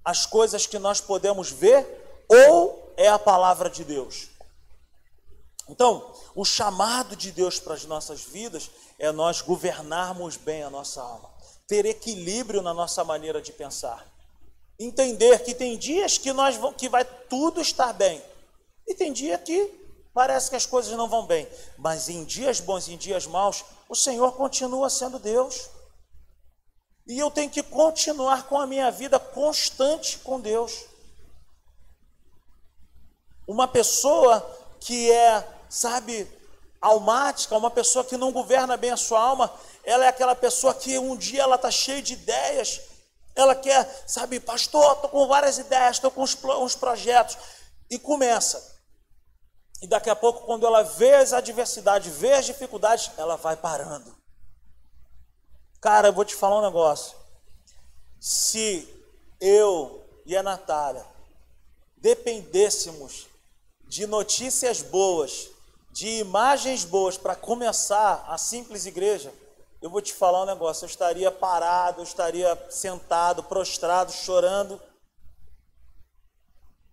as 0.04 0.26
coisas 0.26 0.66
que 0.66 0.80
nós 0.80 1.02
podemos 1.02 1.52
ver, 1.52 2.26
ou 2.30 2.94
é 2.98 3.08
a 3.08 3.20
palavra 3.20 3.70
de 3.70 3.84
Deus? 3.84 4.30
Então, 5.70 6.14
o 6.36 6.46
chamado 6.46 7.16
de 7.16 7.32
Deus 7.32 7.60
para 7.60 7.74
as 7.74 7.86
nossas 7.86 8.22
vidas 8.22 8.70
é 8.98 9.12
nós 9.12 9.42
governarmos 9.42 10.38
bem 10.38 10.64
a 10.64 10.70
nossa 10.70 11.02
alma 11.02 11.38
ter 11.68 11.86
equilíbrio 11.86 12.62
na 12.62 12.74
nossa 12.74 13.04
maneira 13.04 13.42
de 13.42 13.52
pensar. 13.52 14.08
Entender 14.80 15.44
que 15.44 15.54
tem 15.54 15.78
dias 15.78 16.18
que 16.18 16.32
nós 16.32 16.58
que 16.78 16.88
vai 16.88 17.04
tudo 17.04 17.60
estar 17.60 17.92
bem. 17.94 18.24
E 18.88 18.96
tem 18.96 19.12
dia 19.12 19.38
que 19.38 19.70
parece 20.18 20.50
que 20.50 20.56
as 20.56 20.66
coisas 20.66 20.98
não 20.98 21.08
vão 21.08 21.28
bem, 21.28 21.48
mas 21.78 22.10
em 22.10 22.24
dias 22.24 22.60
bons 22.60 22.88
e 22.88 22.94
em 22.96 22.98
dias 22.98 23.28
maus, 23.28 23.64
o 23.88 23.94
Senhor 23.94 24.32
continua 24.32 24.90
sendo 24.90 25.20
Deus. 25.20 25.70
E 27.06 27.20
eu 27.20 27.30
tenho 27.30 27.52
que 27.52 27.62
continuar 27.62 28.48
com 28.48 28.60
a 28.60 28.66
minha 28.66 28.90
vida 28.90 29.20
constante 29.20 30.18
com 30.18 30.40
Deus. 30.40 30.86
Uma 33.48 33.68
pessoa 33.68 34.42
que 34.80 35.12
é, 35.12 35.48
sabe, 35.70 36.28
almática, 36.82 37.56
uma 37.56 37.70
pessoa 37.70 38.04
que 38.04 38.18
não 38.18 38.32
governa 38.32 38.76
bem 38.76 38.90
a 38.90 38.98
sua 38.98 39.22
alma, 39.22 39.54
ela 39.84 40.06
é 40.06 40.08
aquela 40.08 40.34
pessoa 40.34 40.74
que 40.74 40.98
um 40.98 41.16
dia 41.16 41.44
ela 41.44 41.58
está 41.58 41.70
cheia 41.70 42.02
de 42.02 42.14
ideias, 42.14 42.82
ela 43.36 43.54
quer, 43.54 44.04
sabe, 44.08 44.40
pastor, 44.40 44.94
estou 44.94 45.12
com 45.12 45.28
várias 45.28 45.60
ideias, 45.60 45.98
estou 45.98 46.10
com 46.10 46.24
uns, 46.24 46.36
uns 46.44 46.74
projetos, 46.74 47.38
e 47.88 48.00
começa. 48.00 48.77
E 49.82 49.88
daqui 49.88 50.10
a 50.10 50.16
pouco, 50.16 50.46
quando 50.46 50.66
ela 50.66 50.82
vê 50.82 51.16
as 51.16 51.34
adversidades, 51.34 52.14
vê 52.16 52.34
as 52.34 52.46
dificuldades, 52.46 53.12
ela 53.18 53.36
vai 53.36 53.56
parando. 53.56 54.16
Cara, 55.80 56.08
eu 56.08 56.14
vou 56.14 56.26
te 56.26 56.36
falar 56.36 56.60
um 56.60 56.66
negócio. 56.66 57.16
Se 58.20 58.88
eu 59.40 60.04
e 60.26 60.36
a 60.36 60.42
Natália 60.42 61.06
dependêssemos 61.98 63.28
de 63.88 64.06
notícias 64.08 64.82
boas, 64.82 65.50
de 65.92 66.08
imagens 66.20 66.84
boas 66.84 67.18
para 67.18 67.36
começar 67.36 68.26
a 68.28 68.38
simples 68.38 68.86
igreja, 68.86 69.34
eu 69.82 69.90
vou 69.90 70.02
te 70.02 70.14
falar 70.14 70.42
um 70.42 70.46
negócio, 70.46 70.86
eu 70.86 70.90
estaria 70.90 71.32
parado, 71.32 72.02
eu 72.02 72.04
estaria 72.04 72.58
sentado, 72.70 73.44
prostrado, 73.44 74.12
chorando. 74.12 74.82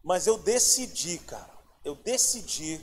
Mas 0.03 0.27
eu 0.27 0.37
decidi, 0.37 1.19
cara, 1.19 1.54
eu 1.85 1.95
decidi 1.95 2.81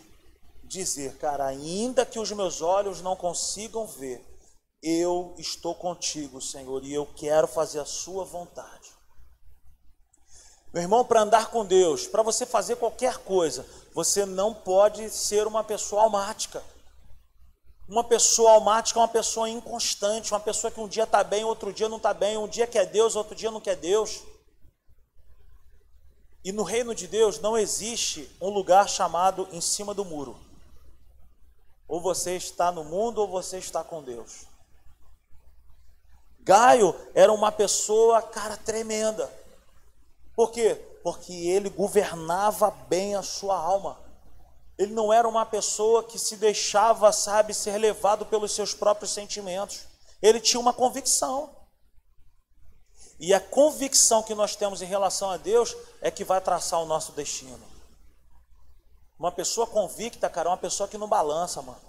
dizer, 0.63 1.17
cara, 1.17 1.46
ainda 1.46 2.05
que 2.05 2.20
os 2.20 2.31
meus 2.31 2.62
olhos 2.62 3.01
não 3.01 3.15
consigam 3.15 3.86
ver, 3.86 4.24
eu 4.81 5.36
estou 5.38 5.75
contigo, 5.75 6.41
Senhor, 6.41 6.84
e 6.84 6.93
eu 6.93 7.05
quero 7.05 7.48
fazer 7.48 7.79
a 7.79 7.86
sua 7.86 8.24
vontade. 8.24 8.89
Meu 10.74 10.84
irmão, 10.84 11.03
para 11.03 11.22
andar 11.22 11.51
com 11.51 11.65
Deus, 11.65 12.08
para 12.08 12.24
você 12.24 12.46
fazer 12.46 12.77
qualquer 12.77 13.17
coisa, 13.17 13.65
você 13.93 14.25
não 14.25 14.53
pode 14.53 15.10
ser 15.10 15.46
uma 15.46 15.63
pessoa 15.63 16.03
almática. 16.03 16.63
Uma 17.89 18.05
pessoa 18.05 18.53
almática 18.53 18.98
é 18.98 19.01
uma 19.01 19.08
pessoa 19.08 19.50
inconstante, 19.50 20.31
uma 20.31 20.39
pessoa 20.39 20.72
que 20.72 20.79
um 20.79 20.88
dia 20.88 21.03
está 21.03 21.24
bem, 21.25 21.43
outro 21.43 21.74
dia 21.74 21.89
não 21.89 21.98
está 21.98 22.13
bem, 22.13 22.38
um 22.38 22.48
dia 22.48 22.65
quer 22.65 22.86
Deus, 22.86 23.17
outro 23.17 23.36
dia 23.36 23.51
não 23.51 23.60
quer 23.60 23.75
Deus. 23.75 24.22
E 26.43 26.51
no 26.51 26.63
reino 26.63 26.95
de 26.95 27.07
Deus 27.07 27.39
não 27.39 27.57
existe 27.57 28.29
um 28.41 28.50
lugar 28.50 28.89
chamado 28.89 29.48
em 29.51 29.62
cima 29.62 29.93
do 29.93 30.03
muro. 30.03 30.38
Ou 31.88 32.01
você 32.01 32.36
está 32.36 32.71
no 32.71 32.83
mundo 32.83 33.19
ou 33.19 33.27
você 33.27 33.57
está 33.57 33.83
com 33.83 34.01
Deus. 34.01 34.45
Gaio 36.39 36.95
era 37.13 37.31
uma 37.31 37.51
pessoa, 37.51 38.21
cara, 38.21 38.57
tremenda. 38.57 39.31
Por 40.36 40.51
quê? 40.51 40.75
Porque 41.03 41.31
ele 41.31 41.69
governava 41.69 42.71
bem 42.71 43.15
a 43.15 43.21
sua 43.21 43.55
alma. 43.55 44.00
Ele 44.77 44.93
não 44.93 45.13
era 45.13 45.27
uma 45.27 45.45
pessoa 45.45 46.03
que 46.03 46.17
se 46.17 46.38
deixava, 46.38 47.12
sabe, 47.12 47.53
ser 47.53 47.77
levado 47.77 48.25
pelos 48.25 48.51
seus 48.53 48.74
próprios 48.74 49.12
sentimentos. 49.12 49.86
Ele 50.19 50.39
tinha 50.39 50.60
uma 50.60 50.74
convicção. 50.74 51.55
E 53.19 53.36
a 53.36 53.39
convicção 53.39 54.24
que 54.24 54.33
nós 54.33 54.55
temos 54.55 54.81
em 54.81 54.86
relação 54.86 55.29
a 55.29 55.38
Deus 55.38 55.75
é 56.01 56.10
que 56.10 56.24
vai 56.24 56.41
traçar 56.41 56.81
o 56.81 56.86
nosso 56.86 57.12
destino. 57.12 57.60
Uma 59.17 59.31
pessoa 59.31 59.67
convicta, 59.67 60.27
cara, 60.29 60.50
é 60.50 60.51
uma 60.51 60.58
pessoa 60.58 60.89
que 60.89 60.98
não 60.98 61.08
balança, 61.08 61.62
mano. 61.62 61.79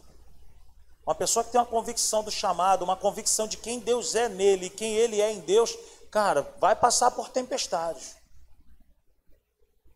Uma 1.05 1.15
pessoa 1.15 1.43
que 1.43 1.51
tem 1.51 1.61
uma 1.61 1.67
convicção 1.67 2.23
do 2.23 2.31
chamado, 2.31 2.83
uma 2.83 2.97
convicção 2.97 3.49
de 3.49 3.57
quem 3.57 3.81
Deus 3.81 4.15
é 4.15 4.29
nele 4.29 4.71
quem 4.71 4.95
ele 4.95 5.21
é 5.21 5.33
em 5.33 5.41
Deus, 5.41 5.77
cara, 6.11 6.43
vai 6.61 6.77
passar 6.77 7.11
por 7.11 7.31
tempestades. 7.31 8.15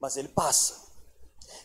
Mas 0.01 0.17
ele 0.17 0.29
passa. 0.29 0.87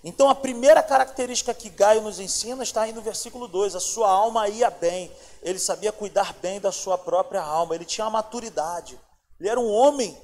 Então 0.03 0.29
a 0.29 0.35
primeira 0.35 0.83
característica 0.83 1.53
que 1.53 1.69
Gaio 1.69 2.01
nos 2.01 2.19
ensina 2.19 2.63
está 2.63 2.81
aí 2.81 2.93
no 2.93 3.01
versículo 3.01 3.47
2: 3.47 3.75
a 3.75 3.79
sua 3.79 4.09
alma 4.09 4.47
ia 4.47 4.69
bem, 4.69 5.11
ele 5.41 5.57
sabia 5.57 5.91
cuidar 5.91 6.33
bem 6.33 6.59
da 6.59 6.71
sua 6.71 6.97
própria 6.97 7.41
alma, 7.41 7.75
ele 7.75 7.85
tinha 7.85 8.05
uma 8.05 8.11
maturidade, 8.11 8.99
ele 9.39 9.49
era 9.49 9.59
um 9.59 9.71
homem, 9.71 10.17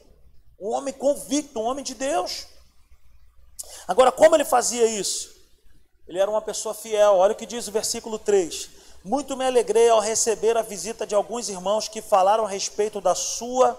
um 0.59 0.69
homem 0.69 0.93
convicto, 0.93 1.59
um 1.59 1.65
homem 1.65 1.83
de 1.83 1.93
Deus. 1.93 2.47
Agora, 3.87 4.11
como 4.11 4.35
ele 4.35 4.45
fazia 4.45 4.85
isso? 4.85 5.35
Ele 6.07 6.19
era 6.19 6.29
uma 6.29 6.41
pessoa 6.41 6.73
fiel, 6.73 7.15
olha 7.15 7.33
o 7.33 7.35
que 7.35 7.45
diz 7.45 7.67
o 7.67 7.71
versículo 7.71 8.17
3: 8.17 8.69
Muito 9.03 9.35
me 9.35 9.45
alegrei 9.45 9.89
ao 9.89 9.99
receber 9.99 10.57
a 10.57 10.61
visita 10.61 11.05
de 11.05 11.13
alguns 11.13 11.49
irmãos 11.49 11.87
que 11.87 12.01
falaram 12.01 12.45
a 12.45 12.49
respeito 12.49 13.01
da 13.01 13.13
sua 13.13 13.77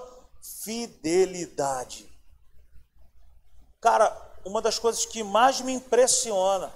fidelidade. 0.62 2.08
Cara, 3.80 4.14
uma 4.44 4.60
das 4.60 4.78
coisas 4.78 5.06
que 5.06 5.22
mais 5.22 5.60
me 5.60 5.72
impressiona 5.72 6.72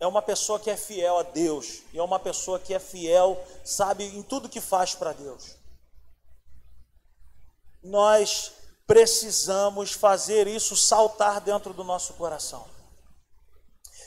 é 0.00 0.06
uma 0.06 0.22
pessoa 0.22 0.58
que 0.58 0.70
é 0.70 0.76
fiel 0.76 1.18
a 1.18 1.22
Deus, 1.22 1.82
e 1.92 1.98
é 1.98 2.02
uma 2.02 2.18
pessoa 2.18 2.58
que 2.58 2.74
é 2.74 2.78
fiel, 2.78 3.42
sabe, 3.64 4.04
em 4.04 4.22
tudo 4.22 4.48
que 4.48 4.60
faz 4.60 4.94
para 4.94 5.12
Deus. 5.12 5.56
Nós 7.82 8.52
precisamos 8.92 9.92
fazer 9.92 10.46
isso 10.46 10.76
saltar 10.76 11.40
dentro 11.40 11.72
do 11.72 11.82
nosso 11.82 12.12
coração. 12.12 12.62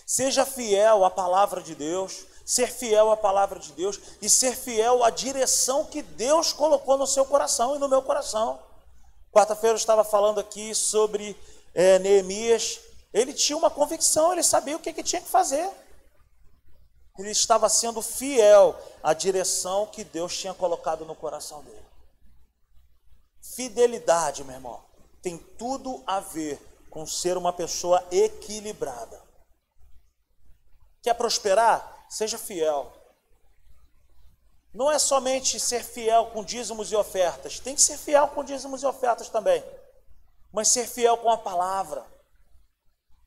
Seja 0.06 0.46
fiel 0.46 1.04
à 1.04 1.10
palavra 1.10 1.60
de 1.60 1.74
Deus, 1.74 2.28
ser 2.46 2.72
fiel 2.72 3.10
à 3.10 3.18
palavra 3.18 3.58
de 3.58 3.72
Deus 3.72 4.00
e 4.22 4.30
ser 4.30 4.56
fiel 4.56 5.04
à 5.04 5.10
direção 5.10 5.86
que 5.86 6.04
Deus 6.04 6.54
colocou 6.54 7.00
no 7.00 7.08
seu 7.08 7.26
coração 7.26 7.76
e 7.76 7.80
no 7.80 7.90
meu 7.90 8.04
coração. 8.04 8.60
Quarta-feira 9.32 9.74
eu 9.74 9.78
estava 9.78 10.04
falando 10.04 10.40
aqui 10.40 10.76
sobre 10.76 11.36
é, 11.74 11.98
Neemias, 11.98 12.80
ele 13.12 13.34
tinha 13.34 13.58
uma 13.58 13.72
convicção, 13.72 14.34
ele 14.34 14.44
sabia 14.44 14.76
o 14.76 14.80
que, 14.80 14.94
que 14.94 15.02
tinha 15.02 15.20
que 15.20 15.28
fazer. 15.28 15.68
Ele 17.18 17.32
estava 17.32 17.68
sendo 17.70 18.04
fiel 18.04 18.80
à 19.02 19.16
direção 19.16 19.88
que 19.88 20.04
Deus 20.04 20.38
tinha 20.38 20.54
colocado 20.54 21.06
no 21.06 21.16
coração 21.16 21.64
dele. 21.64 21.95
Fidelidade, 23.56 24.44
meu 24.44 24.56
irmão, 24.56 24.84
tem 25.22 25.38
tudo 25.38 26.04
a 26.06 26.20
ver 26.20 26.60
com 26.90 27.06
ser 27.06 27.38
uma 27.38 27.54
pessoa 27.54 28.06
equilibrada. 28.12 29.22
Quer 31.02 31.14
prosperar? 31.14 32.06
Seja 32.10 32.38
fiel. 32.38 32.92
Não 34.74 34.92
é 34.92 35.00
somente 35.00 35.60
ser 35.60 35.84
fiel 35.84 36.28
com 36.28 36.44
dízimos 36.44 36.92
e 36.92 36.96
ofertas, 36.96 37.60
tem 37.60 37.76
que 37.76 37.82
ser 37.82 37.98
fiel 37.98 38.28
com 38.28 38.44
dízimos 38.44 38.84
e 38.84 38.86
ofertas 38.86 39.30
também 39.30 39.64
mas 40.56 40.70
ser 40.70 40.88
fiel 40.88 41.18
com 41.18 41.30
a 41.30 41.38
palavra. 41.38 42.06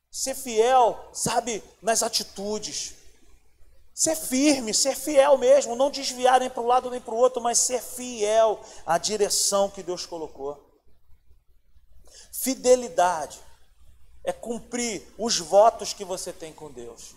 Ser 0.09 0.33
fiel, 0.33 0.97
sabe, 1.13 1.63
nas 1.79 2.01
atitudes. 2.01 2.95
Ser 3.99 4.15
firme, 4.15 4.73
ser 4.73 4.95
fiel 4.95 5.37
mesmo, 5.37 5.75
não 5.75 5.91
desviar 5.91 6.39
nem 6.39 6.49
para 6.49 6.63
um 6.63 6.67
lado 6.67 6.89
nem 6.89 7.01
para 7.01 7.13
o 7.13 7.17
outro, 7.17 7.41
mas 7.41 7.57
ser 7.57 7.81
fiel 7.81 8.57
à 8.85 8.97
direção 8.97 9.69
que 9.69 9.83
Deus 9.83 10.05
colocou. 10.05 10.57
Fidelidade 12.31 13.37
é 14.23 14.31
cumprir 14.31 15.05
os 15.17 15.37
votos 15.39 15.91
que 15.91 16.05
você 16.05 16.31
tem 16.31 16.53
com 16.53 16.71
Deus. 16.71 17.13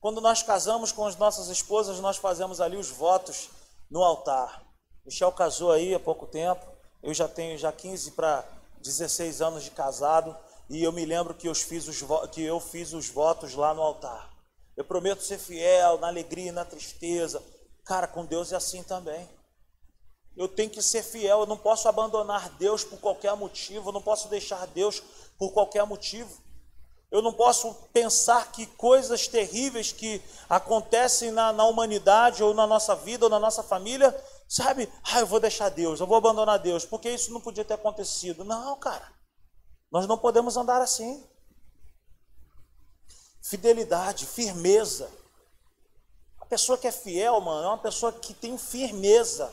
Quando 0.00 0.20
nós 0.20 0.42
casamos 0.42 0.90
com 0.90 1.06
as 1.06 1.14
nossas 1.14 1.46
esposas, 1.46 2.00
nós 2.00 2.16
fazemos 2.16 2.60
ali 2.60 2.76
os 2.76 2.88
votos 2.88 3.48
no 3.88 4.02
altar. 4.02 4.66
Michel 5.04 5.30
casou 5.30 5.70
aí 5.70 5.94
há 5.94 6.00
pouco 6.00 6.26
tempo, 6.26 6.66
eu 7.00 7.14
já 7.14 7.28
tenho 7.28 7.56
já 7.56 7.70
15 7.70 8.10
para 8.10 8.44
16 8.80 9.40
anos 9.40 9.62
de 9.62 9.70
casado, 9.70 10.36
e 10.68 10.82
eu 10.82 10.90
me 10.90 11.04
lembro 11.04 11.34
que 11.34 11.46
eu, 11.46 11.54
fiz 11.54 11.86
os, 11.86 12.02
que 12.32 12.42
eu 12.42 12.58
fiz 12.58 12.92
os 12.92 13.08
votos 13.08 13.54
lá 13.54 13.72
no 13.72 13.80
altar. 13.82 14.31
Eu 14.76 14.84
prometo 14.84 15.22
ser 15.22 15.38
fiel 15.38 15.98
na 15.98 16.08
alegria 16.08 16.48
e 16.48 16.52
na 16.52 16.64
tristeza. 16.64 17.42
Cara, 17.84 18.06
com 18.06 18.24
Deus 18.24 18.52
é 18.52 18.56
assim 18.56 18.82
também. 18.82 19.28
Eu 20.36 20.48
tenho 20.48 20.70
que 20.70 20.80
ser 20.80 21.02
fiel, 21.02 21.40
eu 21.40 21.46
não 21.46 21.58
posso 21.58 21.88
abandonar 21.88 22.48
Deus 22.56 22.84
por 22.84 22.98
qualquer 22.98 23.36
motivo, 23.36 23.90
eu 23.90 23.92
não 23.92 24.00
posso 24.00 24.28
deixar 24.28 24.66
Deus 24.68 25.02
por 25.38 25.52
qualquer 25.52 25.84
motivo. 25.84 26.40
Eu 27.10 27.20
não 27.20 27.34
posso 27.34 27.74
pensar 27.92 28.50
que 28.50 28.64
coisas 28.64 29.28
terríveis 29.28 29.92
que 29.92 30.22
acontecem 30.48 31.30
na, 31.30 31.52
na, 31.52 31.64
humanidade, 31.64 32.42
ou 32.42 32.54
na 32.54 32.66
nossa 32.66 32.96
vida, 32.96 33.26
ou 33.26 33.30
na 33.30 33.38
nossa 33.38 33.62
família, 33.62 34.18
sabe? 34.48 34.90
Ah, 35.04 35.20
eu 35.20 35.26
vou 35.26 35.38
deixar 35.38 35.68
Deus, 35.68 36.00
eu 36.00 36.06
vou 36.06 36.16
abandonar 36.16 36.58
Deus, 36.58 36.86
porque 36.86 37.10
isso 37.10 37.30
não 37.30 37.40
podia 37.40 37.66
ter 37.66 37.74
acontecido. 37.74 38.44
Não, 38.44 38.78
cara. 38.78 39.12
Nós 39.90 40.06
não 40.06 40.16
podemos 40.16 40.56
andar 40.56 40.80
assim. 40.80 41.22
Fidelidade, 43.42 44.24
firmeza. 44.24 45.10
A 46.40 46.46
pessoa 46.46 46.78
que 46.78 46.86
é 46.86 46.92
fiel, 46.92 47.40
mano, 47.40 47.64
é 47.64 47.68
uma 47.68 47.78
pessoa 47.78 48.12
que 48.12 48.32
tem 48.32 48.56
firmeza, 48.56 49.52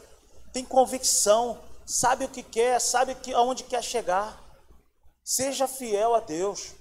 tem 0.54 0.64
convicção, 0.64 1.60
sabe 1.86 2.26
o 2.26 2.30
que 2.30 2.44
quer, 2.44 2.80
sabe 2.80 3.16
que, 3.16 3.34
aonde 3.34 3.64
quer 3.64 3.84
chegar. 3.84 4.40
Seja 5.24 5.68
fiel 5.68 6.14
a 6.14 6.20
Deus. 6.20 6.72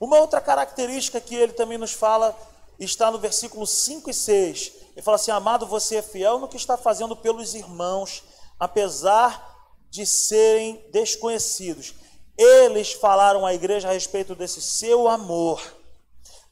Uma 0.00 0.18
outra 0.18 0.40
característica 0.40 1.20
que 1.20 1.34
ele 1.34 1.52
também 1.52 1.78
nos 1.78 1.92
fala 1.92 2.36
está 2.78 3.10
no 3.10 3.18
versículo 3.18 3.66
5 3.66 4.10
e 4.10 4.14
6. 4.14 4.72
Ele 4.92 5.02
fala 5.02 5.16
assim: 5.16 5.30
Amado, 5.30 5.66
você 5.66 5.96
é 5.96 6.02
fiel 6.02 6.38
no 6.38 6.48
que 6.48 6.56
está 6.56 6.76
fazendo 6.76 7.16
pelos 7.16 7.54
irmãos, 7.54 8.24
apesar 8.58 9.56
de 9.90 10.04
serem 10.04 10.84
desconhecidos. 10.90 11.94
Eles 12.36 12.92
falaram 12.92 13.44
à 13.44 13.54
igreja 13.54 13.88
a 13.88 13.92
respeito 13.92 14.34
desse 14.34 14.60
seu 14.60 15.08
amor. 15.08 15.60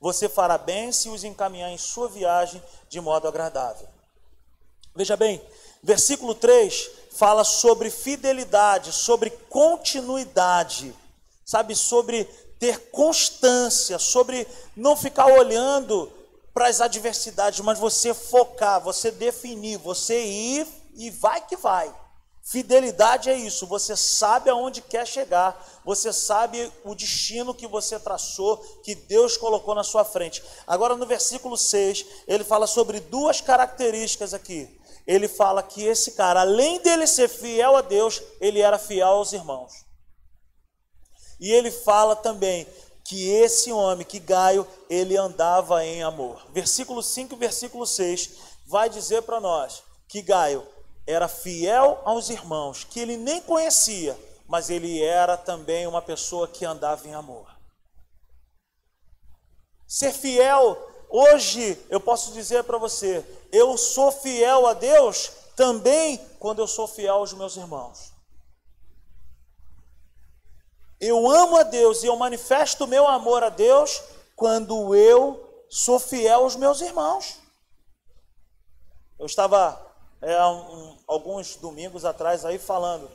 Você 0.00 0.29
fará 0.29 0.59
bem 0.59 0.93
se 0.93 1.09
os 1.09 1.25
encaminhar 1.25 1.71
em 1.71 1.79
sua 1.79 2.09
viagem 2.09 2.62
de 2.88 3.00
modo 3.00 3.26
agradável. 3.26 3.88
Veja 4.95 5.17
bem, 5.17 5.43
versículo 5.83 6.35
3 6.35 6.91
fala 7.12 7.45
sobre 7.45 7.91
fidelidade, 7.91 8.93
sobre 8.93 9.31
continuidade, 9.31 10.95
sabe, 11.45 11.75
sobre 11.75 12.25
ter 12.59 12.91
constância, 12.91 13.99
sobre 13.99 14.47
não 14.75 14.97
ficar 14.97 15.26
olhando 15.26 16.12
para 16.53 16.69
as 16.69 16.81
adversidades, 16.81 17.61
mas 17.61 17.79
você 17.79 18.15
focar, 18.15 18.81
você 18.81 19.11
definir, 19.11 19.79
você 19.79 20.25
ir 20.25 20.67
e 20.95 21.11
vai 21.11 21.41
que 21.47 21.57
vai. 21.57 21.95
Fidelidade 22.49 23.29
é 23.29 23.37
isso, 23.37 23.67
você 23.67 23.97
sabe 23.97 24.49
aonde 24.49 24.81
quer 24.81 25.05
chegar, 25.05 25.81
você 25.85 26.12
sabe 26.12 26.73
o 26.85 26.95
destino 26.95 27.53
que 27.53 27.67
você 27.67 27.99
traçou, 27.99 28.59
que 28.85 28.95
Deus 28.95 29.37
colocou 29.37 29.75
na 29.75 29.83
sua 29.83 30.05
frente. 30.05 30.45
Agora 30.65 30.95
no 30.95 31.05
versículo 31.07 31.57
6, 31.57 32.07
ele 32.29 32.45
fala 32.45 32.69
sobre 32.69 33.00
duas 33.00 33.41
características 33.41 34.33
aqui. 34.33 34.81
Ele 35.05 35.26
fala 35.26 35.61
que 35.61 35.83
esse 35.83 36.12
cara, 36.12 36.43
além 36.43 36.79
dele 36.79 37.09
ser 37.09 37.29
fiel 37.29 37.75
a 37.75 37.81
Deus, 37.81 38.23
ele 38.41 38.61
era 38.61 38.79
fiel 38.79 39.09
aos 39.09 39.33
irmãos. 39.33 39.73
E 41.41 41.50
ele 41.50 41.73
fala 41.73 42.15
também 42.15 42.65
que 43.05 43.29
esse 43.29 43.73
homem, 43.73 44.07
que 44.07 44.21
Gaio, 44.21 44.65
ele 44.88 45.17
andava 45.17 45.85
em 45.85 46.05
amor. 46.05 46.47
Versículo 46.53 47.03
5 47.03 47.35
e 47.35 47.38
versículo 47.38 47.85
6 47.85 48.31
vai 48.67 48.88
dizer 48.88 49.23
para 49.23 49.41
nós 49.41 49.83
que 50.09 50.23
Gaio 50.23 50.75
era 51.06 51.28
fiel 51.28 52.00
aos 52.04 52.30
irmãos, 52.30 52.84
que 52.84 52.99
ele 52.99 53.16
nem 53.16 53.40
conhecia, 53.40 54.19
mas 54.49 54.71
ele 54.71 55.02
era 55.02 55.36
também 55.36 55.86
uma 55.86 56.02
pessoa 56.02 56.49
que 56.49 56.64
andava 56.64 57.06
em 57.06 57.14
amor. 57.14 57.47
Ser 59.86 60.12
fiel, 60.12 60.76
hoje 61.08 61.80
eu 61.88 62.00
posso 62.00 62.32
dizer 62.32 62.64
para 62.64 62.76
você, 62.76 63.25
eu 63.52 63.76
sou 63.76 64.10
fiel 64.10 64.66
a 64.66 64.75
Deus 64.75 65.30
também 65.54 66.19
quando 66.40 66.58
eu 66.58 66.66
sou 66.66 66.88
fiel 66.88 67.14
aos 67.14 67.32
meus 67.32 67.56
irmãos. 67.56 68.12
Eu 70.99 71.30
amo 71.30 71.56
a 71.56 71.62
Deus 71.62 72.02
e 72.02 72.06
eu 72.06 72.16
manifesto 72.16 72.84
o 72.84 72.88
meu 72.88 73.06
amor 73.06 73.45
a 73.45 73.49
Deus 73.49 74.02
quando 74.34 74.95
eu 74.95 75.64
sou 75.69 75.99
fiel 75.99 76.42
aos 76.42 76.56
meus 76.56 76.80
irmãos. 76.80 77.38
Eu 79.19 79.26
estava 79.26 79.80
é, 80.21 80.45
um, 80.45 80.96
alguns 81.06 81.56
domingos 81.56 82.04
atrás 82.04 82.45
aí 82.45 82.58
falando, 82.58 83.10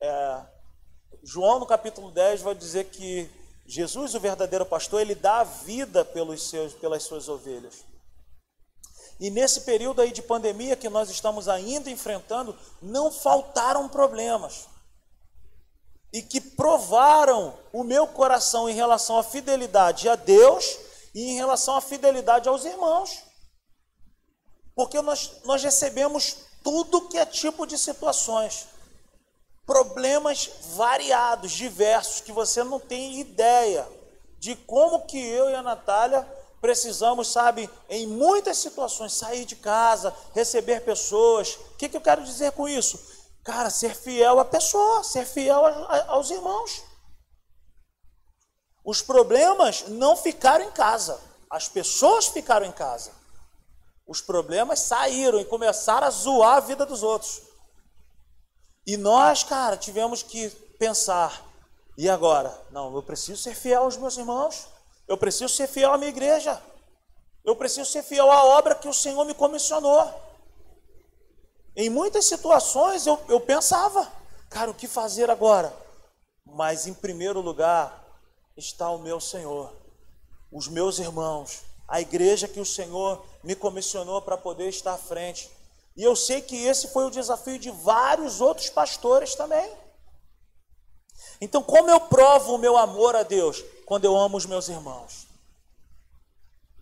é, 0.00 0.42
João 1.22 1.58
no 1.58 1.66
capítulo 1.66 2.10
10 2.10 2.42
vai 2.42 2.54
dizer 2.54 2.84
que 2.90 3.30
Jesus, 3.66 4.14
o 4.14 4.20
verdadeiro 4.20 4.66
pastor, 4.66 5.00
ele 5.00 5.14
dá 5.14 5.40
a 5.40 5.44
vida 5.44 6.04
pelos 6.04 6.48
seus, 6.48 6.74
pelas 6.74 7.02
suas 7.02 7.28
ovelhas. 7.28 7.84
E 9.18 9.30
nesse 9.30 9.62
período 9.62 10.02
aí 10.02 10.12
de 10.12 10.20
pandemia 10.20 10.76
que 10.76 10.88
nós 10.88 11.08
estamos 11.08 11.48
ainda 11.48 11.88
enfrentando, 11.88 12.56
não 12.82 13.10
faltaram 13.10 13.88
problemas 13.88 14.66
e 16.12 16.20
que 16.22 16.40
provaram 16.40 17.58
o 17.72 17.82
meu 17.82 18.06
coração 18.06 18.68
em 18.68 18.74
relação 18.74 19.18
à 19.18 19.22
fidelidade 19.22 20.08
a 20.08 20.14
Deus 20.14 20.78
e 21.14 21.30
em 21.30 21.34
relação 21.34 21.76
à 21.76 21.80
fidelidade 21.80 22.48
aos 22.48 22.64
irmãos. 22.64 23.22
Porque 24.74 25.00
nós, 25.00 25.42
nós 25.44 25.62
recebemos 25.62 26.36
tudo 26.64 27.08
que 27.08 27.18
é 27.18 27.26
tipo 27.26 27.66
de 27.66 27.78
situações, 27.78 28.66
problemas 29.66 30.50
variados, 30.74 31.52
diversos, 31.52 32.22
que 32.22 32.32
você 32.32 32.64
não 32.64 32.80
tem 32.80 33.20
ideia 33.20 33.86
de 34.38 34.56
como 34.56 35.06
que 35.06 35.18
eu 35.18 35.50
e 35.50 35.54
a 35.54 35.62
Natália 35.62 36.26
precisamos, 36.60 37.30
sabe, 37.30 37.68
em 37.90 38.06
muitas 38.06 38.56
situações, 38.56 39.12
sair 39.12 39.44
de 39.44 39.54
casa, 39.54 40.16
receber 40.34 40.80
pessoas. 40.80 41.54
O 41.54 41.76
que, 41.76 41.90
que 41.90 41.96
eu 41.96 42.00
quero 42.00 42.24
dizer 42.24 42.52
com 42.52 42.66
isso? 42.66 42.98
Cara, 43.44 43.68
ser 43.68 43.94
fiel 43.94 44.40
à 44.40 44.44
pessoa, 44.46 45.04
ser 45.04 45.26
fiel 45.26 45.62
aos 46.08 46.30
irmãos. 46.30 46.82
Os 48.82 49.02
problemas 49.02 49.84
não 49.88 50.16
ficaram 50.16 50.64
em 50.64 50.70
casa, 50.70 51.20
as 51.50 51.68
pessoas 51.68 52.28
ficaram 52.28 52.64
em 52.64 52.72
casa. 52.72 53.12
Os 54.06 54.20
problemas 54.20 54.80
saíram 54.80 55.40
e 55.40 55.44
começaram 55.44 56.06
a 56.06 56.10
zoar 56.10 56.56
a 56.56 56.60
vida 56.60 56.84
dos 56.84 57.02
outros. 57.02 57.42
E 58.86 58.96
nós, 58.96 59.42
cara, 59.42 59.76
tivemos 59.76 60.22
que 60.22 60.50
pensar: 60.78 61.42
e 61.96 62.08
agora? 62.08 62.56
Não, 62.70 62.94
eu 62.94 63.02
preciso 63.02 63.40
ser 63.42 63.54
fiel 63.54 63.84
aos 63.84 63.96
meus 63.96 64.16
irmãos, 64.16 64.66
eu 65.08 65.16
preciso 65.16 65.48
ser 65.48 65.66
fiel 65.66 65.92
à 65.92 65.98
minha 65.98 66.10
igreja, 66.10 66.60
eu 67.44 67.56
preciso 67.56 67.90
ser 67.90 68.02
fiel 68.02 68.30
à 68.30 68.44
obra 68.44 68.74
que 68.74 68.88
o 68.88 68.94
Senhor 68.94 69.24
me 69.24 69.34
comissionou. 69.34 70.22
Em 71.76 71.88
muitas 71.88 72.26
situações 72.26 73.06
eu, 73.06 73.20
eu 73.28 73.40
pensava, 73.40 74.10
cara, 74.50 74.70
o 74.70 74.74
que 74.74 74.86
fazer 74.86 75.30
agora? 75.30 75.74
Mas 76.44 76.86
em 76.86 76.94
primeiro 76.94 77.40
lugar 77.40 78.04
está 78.56 78.90
o 78.90 78.98
meu 78.98 79.20
Senhor, 79.20 79.72
os 80.52 80.68
meus 80.68 80.98
irmãos, 80.98 81.62
a 81.86 82.00
igreja 82.00 82.48
que 82.48 82.60
o 82.60 82.66
Senhor 82.66 83.24
me 83.42 83.54
comissionou 83.54 84.22
para 84.22 84.36
poder 84.36 84.68
estar 84.68 84.94
à 84.94 84.98
frente. 84.98 85.50
E 85.96 86.02
eu 86.02 86.16
sei 86.16 86.40
que 86.40 86.56
esse 86.64 86.88
foi 86.88 87.04
o 87.06 87.10
desafio 87.10 87.58
de 87.58 87.70
vários 87.70 88.40
outros 88.40 88.68
pastores 88.70 89.34
também. 89.34 89.70
Então, 91.40 91.62
como 91.62 91.90
eu 91.90 92.00
provo 92.00 92.54
o 92.54 92.58
meu 92.58 92.76
amor 92.76 93.14
a 93.14 93.22
Deus? 93.22 93.62
Quando 93.86 94.04
eu 94.04 94.16
amo 94.16 94.36
os 94.36 94.46
meus 94.46 94.68
irmãos 94.68 95.24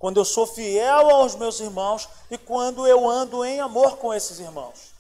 quando 0.03 0.17
eu 0.17 0.25
sou 0.25 0.49
fiel 0.49 1.11
aos 1.11 1.37
meus 1.37 1.61
irmãos 1.61 2.09
e 2.29 2.37
quando 2.37 2.88
eu 2.88 3.09
ando 3.09 3.45
em 3.45 3.61
amor 3.61 3.99
com 3.99 4.12
esses 4.12 4.41
irmãos. 4.41 4.91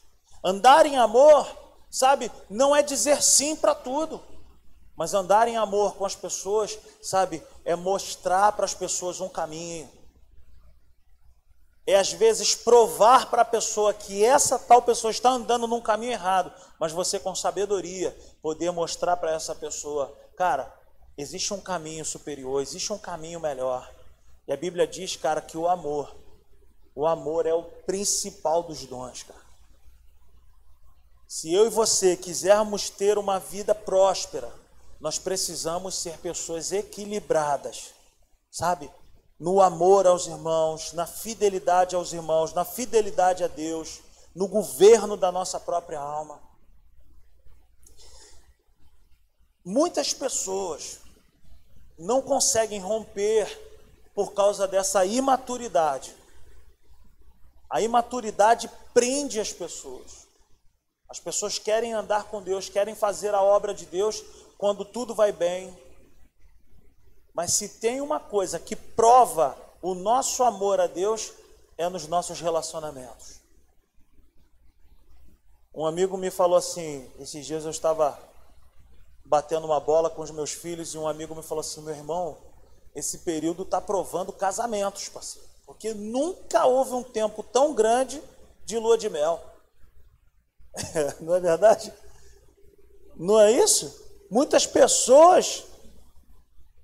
Andar 0.44 0.86
em 0.86 0.96
amor, 0.96 1.44
sabe, 1.90 2.30
não 2.48 2.74
é 2.74 2.84
dizer 2.84 3.20
sim 3.20 3.56
para 3.56 3.74
tudo, 3.74 4.22
mas 4.96 5.14
andar 5.14 5.48
em 5.48 5.56
amor 5.56 5.96
com 5.96 6.04
as 6.04 6.14
pessoas, 6.14 6.78
sabe, 7.00 7.42
é 7.64 7.74
mostrar 7.74 8.52
para 8.52 8.64
as 8.64 8.74
pessoas 8.74 9.20
um 9.20 9.28
caminho. 9.28 9.90
É 11.86 11.96
às 11.96 12.12
vezes 12.12 12.54
provar 12.54 13.28
para 13.28 13.42
a 13.42 13.46
pessoa 13.46 13.92
que 13.92 14.24
essa 14.24 14.58
tal 14.58 14.82
pessoa 14.82 15.10
está 15.10 15.30
andando 15.30 15.66
num 15.66 15.80
caminho 15.80 16.12
errado, 16.12 16.52
mas 16.78 16.92
você 16.92 17.18
com 17.18 17.34
sabedoria 17.34 18.16
poder 18.40 18.70
mostrar 18.70 19.16
para 19.16 19.32
essa 19.32 19.54
pessoa, 19.54 20.16
cara, 20.36 20.72
existe 21.18 21.52
um 21.52 21.60
caminho 21.60 22.04
superior, 22.04 22.62
existe 22.62 22.92
um 22.92 22.98
caminho 22.98 23.40
melhor. 23.40 23.92
E 24.46 24.52
a 24.52 24.56
Bíblia 24.56 24.86
diz, 24.86 25.16
cara, 25.16 25.40
que 25.40 25.56
o 25.56 25.66
amor, 25.66 26.14
o 26.94 27.06
amor 27.06 27.46
é 27.46 27.54
o 27.54 27.64
principal 27.64 28.62
dos 28.62 28.84
dons, 28.86 29.24
cara. 29.24 29.42
Se 31.26 31.52
eu 31.52 31.66
e 31.66 31.70
você 31.70 32.16
quisermos 32.16 32.90
ter 32.90 33.16
uma 33.16 33.40
vida 33.40 33.74
próspera, 33.74 34.52
nós 35.02 35.18
precisamos 35.18 35.96
ser 35.96 36.16
pessoas 36.16 36.72
equilibradas, 36.72 37.92
sabe? 38.50 38.90
no 39.42 39.60
amor 39.60 40.06
aos 40.06 40.28
irmãos, 40.28 40.92
na 40.92 41.04
fidelidade 41.04 41.96
aos 41.96 42.12
irmãos, 42.12 42.52
na 42.52 42.64
fidelidade 42.64 43.42
a 43.42 43.48
Deus, 43.48 44.00
no 44.32 44.46
governo 44.46 45.16
da 45.16 45.32
nossa 45.32 45.58
própria 45.58 45.98
alma. 45.98 46.40
Muitas 49.64 50.14
pessoas 50.14 51.00
não 51.98 52.22
conseguem 52.22 52.78
romper 52.78 53.50
por 54.14 54.32
causa 54.32 54.68
dessa 54.68 55.04
imaturidade. 55.04 56.14
A 57.68 57.80
imaturidade 57.80 58.70
prende 58.94 59.40
as 59.40 59.52
pessoas. 59.52 60.28
As 61.08 61.18
pessoas 61.18 61.58
querem 61.58 61.92
andar 61.92 62.26
com 62.26 62.40
Deus, 62.40 62.68
querem 62.68 62.94
fazer 62.94 63.34
a 63.34 63.42
obra 63.42 63.74
de 63.74 63.86
Deus 63.86 64.22
quando 64.62 64.84
tudo 64.84 65.12
vai 65.12 65.32
bem, 65.32 65.76
mas 67.34 67.52
se 67.54 67.80
tem 67.80 68.00
uma 68.00 68.20
coisa 68.20 68.60
que 68.60 68.76
prova 68.76 69.58
o 69.82 69.92
nosso 69.92 70.44
amor 70.44 70.78
a 70.78 70.86
Deus, 70.86 71.32
é 71.76 71.88
nos 71.88 72.06
nossos 72.06 72.40
relacionamentos. 72.40 73.40
Um 75.74 75.84
amigo 75.84 76.16
me 76.16 76.30
falou 76.30 76.56
assim: 76.56 77.10
esses 77.18 77.44
dias 77.44 77.64
eu 77.64 77.72
estava 77.72 78.16
batendo 79.24 79.64
uma 79.64 79.80
bola 79.80 80.08
com 80.08 80.22
os 80.22 80.30
meus 80.30 80.52
filhos 80.52 80.94
e 80.94 80.98
um 80.98 81.08
amigo 81.08 81.34
me 81.34 81.42
falou 81.42 81.62
assim: 81.62 81.80
meu 81.80 81.96
irmão, 81.96 82.38
esse 82.94 83.18
período 83.18 83.64
está 83.64 83.80
provando 83.80 84.32
casamentos, 84.32 85.08
parceiro, 85.08 85.48
porque 85.66 85.92
nunca 85.92 86.66
houve 86.66 86.92
um 86.92 87.02
tempo 87.02 87.42
tão 87.42 87.74
grande 87.74 88.22
de 88.64 88.78
lua 88.78 88.96
de 88.96 89.10
mel. 89.10 89.42
não 91.20 91.34
é 91.34 91.40
verdade? 91.40 91.92
Não 93.16 93.40
é 93.40 93.50
isso? 93.50 94.01
Muitas 94.32 94.66
pessoas 94.66 95.64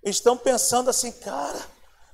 estão 0.04 0.36
pensando 0.36 0.90
assim, 0.90 1.10
cara, 1.10 1.58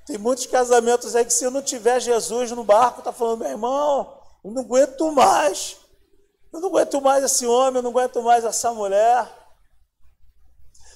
tem 0.07 0.17
muitos 0.17 0.47
casamentos 0.47 1.17
aí 1.17 1.25
que 1.25 1.33
se 1.33 1.51
não 1.51 1.61
tiver 1.61 1.99
Jesus 1.99 2.53
no 2.53 2.63
barco, 2.63 3.03
tá 3.03 3.13
falando, 3.13 3.41
meu 3.41 3.49
irmão, 3.49 4.17
eu 4.45 4.53
não 4.53 4.63
aguento 4.63 5.11
mais. 5.11 5.77
Eu 6.53 6.61
não 6.61 6.69
aguento 6.69 7.01
mais 7.01 7.25
esse 7.25 7.45
homem, 7.49 7.79
eu 7.79 7.83
não 7.83 7.91
aguento 7.91 8.23
mais 8.23 8.45
essa 8.45 8.73
mulher. 8.73 9.29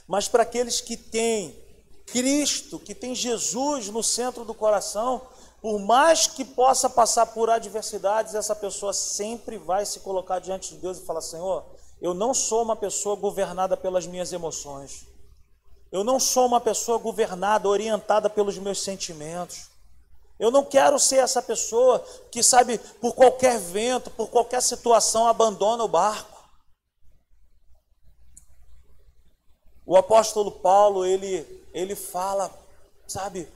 Mas 0.06 0.28
para 0.28 0.44
aqueles 0.44 0.80
que 0.80 0.96
têm 0.96 1.60
Cristo, 2.06 2.78
que 2.78 2.94
tem 2.94 3.16
Jesus 3.16 3.88
no 3.88 4.04
centro 4.04 4.44
do 4.44 4.54
coração, 4.54 5.20
por 5.60 5.80
mais 5.80 6.28
que 6.28 6.44
possa 6.44 6.88
passar 6.88 7.26
por 7.26 7.50
adversidades, 7.50 8.36
essa 8.36 8.54
pessoa 8.54 8.92
sempre 8.92 9.58
vai 9.58 9.84
se 9.84 9.98
colocar 9.98 10.38
diante 10.38 10.76
de 10.76 10.80
Deus 10.80 10.98
e 10.98 11.04
falar: 11.04 11.22
Senhor, 11.22 11.76
eu 12.00 12.14
não 12.14 12.32
sou 12.32 12.62
uma 12.62 12.76
pessoa 12.76 13.16
governada 13.16 13.76
pelas 13.76 14.06
minhas 14.06 14.32
emoções. 14.32 15.06
Eu 15.90 16.04
não 16.04 16.20
sou 16.20 16.46
uma 16.46 16.60
pessoa 16.60 16.98
governada, 16.98 17.68
orientada 17.68 18.28
pelos 18.28 18.58
meus 18.58 18.80
sentimentos. 18.82 19.68
Eu 20.38 20.50
não 20.50 20.64
quero 20.64 20.98
ser 20.98 21.16
essa 21.16 21.42
pessoa 21.42 21.98
que, 22.30 22.42
sabe, 22.42 22.78
por 23.00 23.14
qualquer 23.14 23.58
vento, 23.58 24.10
por 24.10 24.28
qualquer 24.28 24.62
situação, 24.62 25.26
abandona 25.26 25.82
o 25.82 25.88
barco. 25.88 26.38
O 29.84 29.96
apóstolo 29.96 30.52
Paulo, 30.52 31.04
ele, 31.04 31.66
ele 31.72 31.96
fala, 31.96 32.52
sabe, 33.06 33.48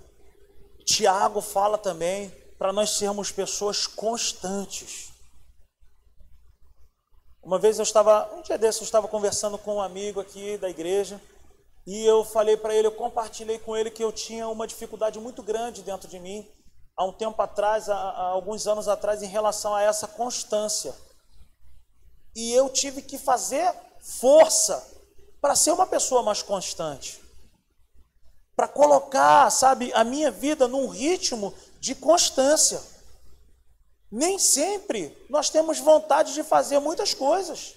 Tiago 0.85 1.41
fala 1.41 1.79
também, 1.79 2.31
para 2.59 2.73
nós 2.73 2.91
sermos 2.91 3.31
pessoas 3.31 3.87
constantes. 3.87 5.12
Uma 7.43 7.59
vez 7.59 7.79
eu 7.79 7.83
estava, 7.83 8.33
um 8.37 8.43
dia 8.43 8.57
desse, 8.57 8.81
eu 8.81 8.85
estava 8.85 9.09
conversando 9.09 9.59
com 9.59 9.77
um 9.77 9.83
amigo 9.83 10.21
aqui 10.21 10.57
da 10.59 10.71
igreja, 10.71 11.21
e 11.85 12.05
eu 12.05 12.25
falei 12.25 12.57
para 12.57 12.73
ele, 12.73 12.87
eu 12.87 12.93
compartilhei 12.93 13.59
com 13.59 13.77
ele 13.77 13.91
que 13.91 14.05
eu 14.05 14.13
tinha 14.13 14.47
uma 14.47 14.65
dificuldade 14.65 15.19
muito 15.19 15.43
grande 15.43 15.83
dentro 15.83 16.09
de 16.09 16.21
mim, 16.21 16.49
há 16.97 17.05
um 17.05 17.13
tempo 17.13 17.43
atrás, 17.43 17.89
há, 17.89 17.97
há 17.97 18.27
alguns 18.29 18.69
anos 18.69 18.87
atrás, 18.87 19.25
em 19.25 19.27
relação 19.27 19.75
a 19.75 19.83
essa 19.83 20.07
constância. 20.07 20.95
E 22.37 22.53
eu 22.53 22.69
tive 22.69 23.03
que 23.03 23.19
fazer 23.19 23.75
força 24.01 24.87
para 25.41 25.57
ser 25.57 25.73
uma 25.73 25.87
pessoa 25.87 26.23
mais 26.23 26.43
constante. 26.43 27.21
Para 28.55 28.69
colocar, 28.69 29.51
sabe, 29.51 29.93
a 29.95 30.05
minha 30.05 30.31
vida 30.31 30.69
num 30.69 30.87
ritmo 30.87 31.53
de 31.81 31.97
constância. 31.97 32.81
Nem 34.13 34.39
sempre 34.39 35.17
nós 35.31 35.49
temos 35.49 35.79
vontade 35.79 36.35
de 36.35 36.43
fazer 36.43 36.79
muitas 36.79 37.15
coisas. 37.15 37.75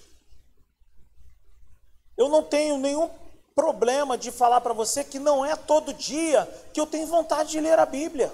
Eu 2.14 2.28
não 2.28 2.42
tenho 2.42 2.76
nenhum 2.76 3.08
problema 3.54 4.18
de 4.18 4.30
falar 4.30 4.60
para 4.60 4.74
você 4.74 5.02
que 5.02 5.18
não 5.18 5.46
é 5.46 5.56
todo 5.56 5.94
dia 5.94 6.44
que 6.74 6.80
eu 6.80 6.86
tenho 6.86 7.06
vontade 7.06 7.52
de 7.52 7.60
ler 7.60 7.78
a 7.78 7.86
Bíblia. 7.86 8.30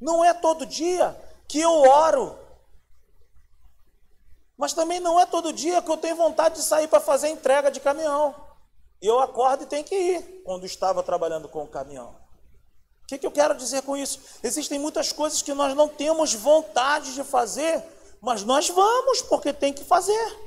Não 0.00 0.24
é 0.24 0.32
todo 0.32 0.64
dia 0.64 1.14
que 1.46 1.60
eu 1.60 1.70
oro. 1.70 2.38
Mas 4.56 4.72
também 4.72 4.98
não 4.98 5.20
é 5.20 5.26
todo 5.26 5.52
dia 5.52 5.82
que 5.82 5.90
eu 5.90 5.98
tenho 5.98 6.16
vontade 6.16 6.54
de 6.54 6.62
sair 6.62 6.88
para 6.88 7.00
fazer 7.00 7.28
entrega 7.28 7.70
de 7.70 7.80
caminhão. 7.80 8.34
Eu 9.00 9.20
acordo 9.20 9.64
e 9.64 9.66
tenho 9.66 9.84
que 9.84 9.94
ir 9.94 10.42
quando 10.42 10.64
estava 10.64 11.02
trabalhando 11.02 11.50
com 11.50 11.64
o 11.64 11.68
caminhão. 11.68 12.16
Que, 13.10 13.18
que 13.18 13.26
eu 13.26 13.32
quero 13.32 13.56
dizer 13.56 13.82
com 13.82 13.96
isso? 13.96 14.20
Existem 14.40 14.78
muitas 14.78 15.10
coisas 15.10 15.42
que 15.42 15.52
nós 15.52 15.74
não 15.74 15.88
temos 15.88 16.32
vontade 16.32 17.12
de 17.12 17.24
fazer, 17.24 17.82
mas 18.20 18.44
nós 18.44 18.68
vamos 18.68 19.20
porque 19.22 19.52
tem 19.52 19.72
que 19.72 19.82
fazer 19.82 20.38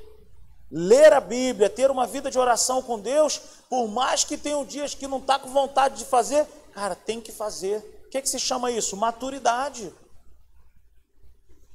ler 0.72 1.12
a 1.12 1.20
Bíblia, 1.20 1.70
ter 1.70 1.92
uma 1.92 2.08
vida 2.08 2.32
de 2.32 2.40
oração 2.40 2.82
com 2.82 2.98
Deus, 2.98 3.42
por 3.70 3.88
mais 3.90 4.24
que 4.24 4.38
tenham 4.38 4.64
dias 4.64 4.96
que 4.96 5.08
não 5.10 5.18
está 5.18 5.38
com 5.38 5.50
vontade 5.50 5.98
de 5.98 6.06
fazer, 6.06 6.48
cara, 6.74 6.96
tem 6.96 7.20
que 7.20 7.34
fazer. 7.34 7.80
O 8.06 8.10
que, 8.10 8.22
que 8.22 8.30
se 8.30 8.40
chama 8.40 8.72
isso? 8.72 8.96
Maturidade. 8.96 9.94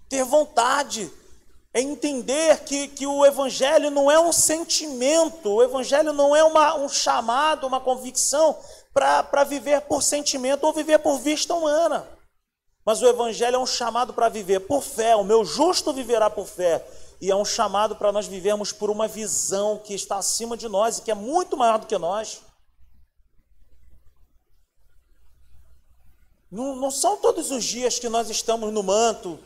Ter 0.09 0.25
vontade. 0.25 1.13
É 1.73 1.83
entender 1.83 2.65
que, 2.65 2.89
que 2.89 3.07
o 3.07 3.27
Evangelho 3.27 3.91
não 3.91 4.11
é 4.11 4.19
um 4.19 4.33
sentimento, 4.33 5.51
o 5.51 5.63
Evangelho 5.63 6.15
não 6.15 6.35
é 6.35 6.43
uma, 6.43 6.77
um 6.77 6.89
chamado, 6.89 7.67
uma 7.67 7.79
convicção 7.79 8.57
para 8.99 9.45
viver 9.45 9.83
por 9.83 10.03
sentimento 10.03 10.65
ou 10.65 10.73
viver 10.73 10.99
por 10.99 11.19
vista 11.19 11.55
humana. 11.55 12.07
Mas 12.85 13.03
o 13.03 13.07
Evangelho 13.07 13.57
é 13.57 13.59
um 13.59 13.67
chamado 13.67 14.15
para 14.15 14.29
viver 14.29 14.61
por 14.61 14.83
fé. 14.83 15.15
O 15.15 15.25
meu 15.25 15.45
justo 15.45 15.93
viverá 15.93 16.31
por 16.31 16.47
fé 16.47 16.85
e 17.21 17.31
é 17.31 17.37
um 17.37 17.45
chamado 17.45 17.97
para 17.97 18.13
nós 18.13 18.27
vivermos 18.27 18.73
por 18.73 18.91
uma 18.91 19.09
visão 19.09 19.79
que 19.79 19.95
está 19.95 20.17
acima 20.17 20.57
de 20.57 20.69
nós 20.69 20.99
e 20.99 21.03
que 21.03 21.11
é 21.11 21.15
muito 21.15 21.57
maior 21.57 21.79
do 21.79 21.87
que 21.87 21.99
nós. 21.99 22.41
Não, 26.51 26.77
não 26.77 26.91
são 26.91 27.17
todos 27.19 27.51
os 27.51 27.63
dias 27.65 27.99
que 27.99 28.09
nós 28.09 28.31
estamos 28.31 28.73
no 28.73 28.83
manto, 28.83 29.39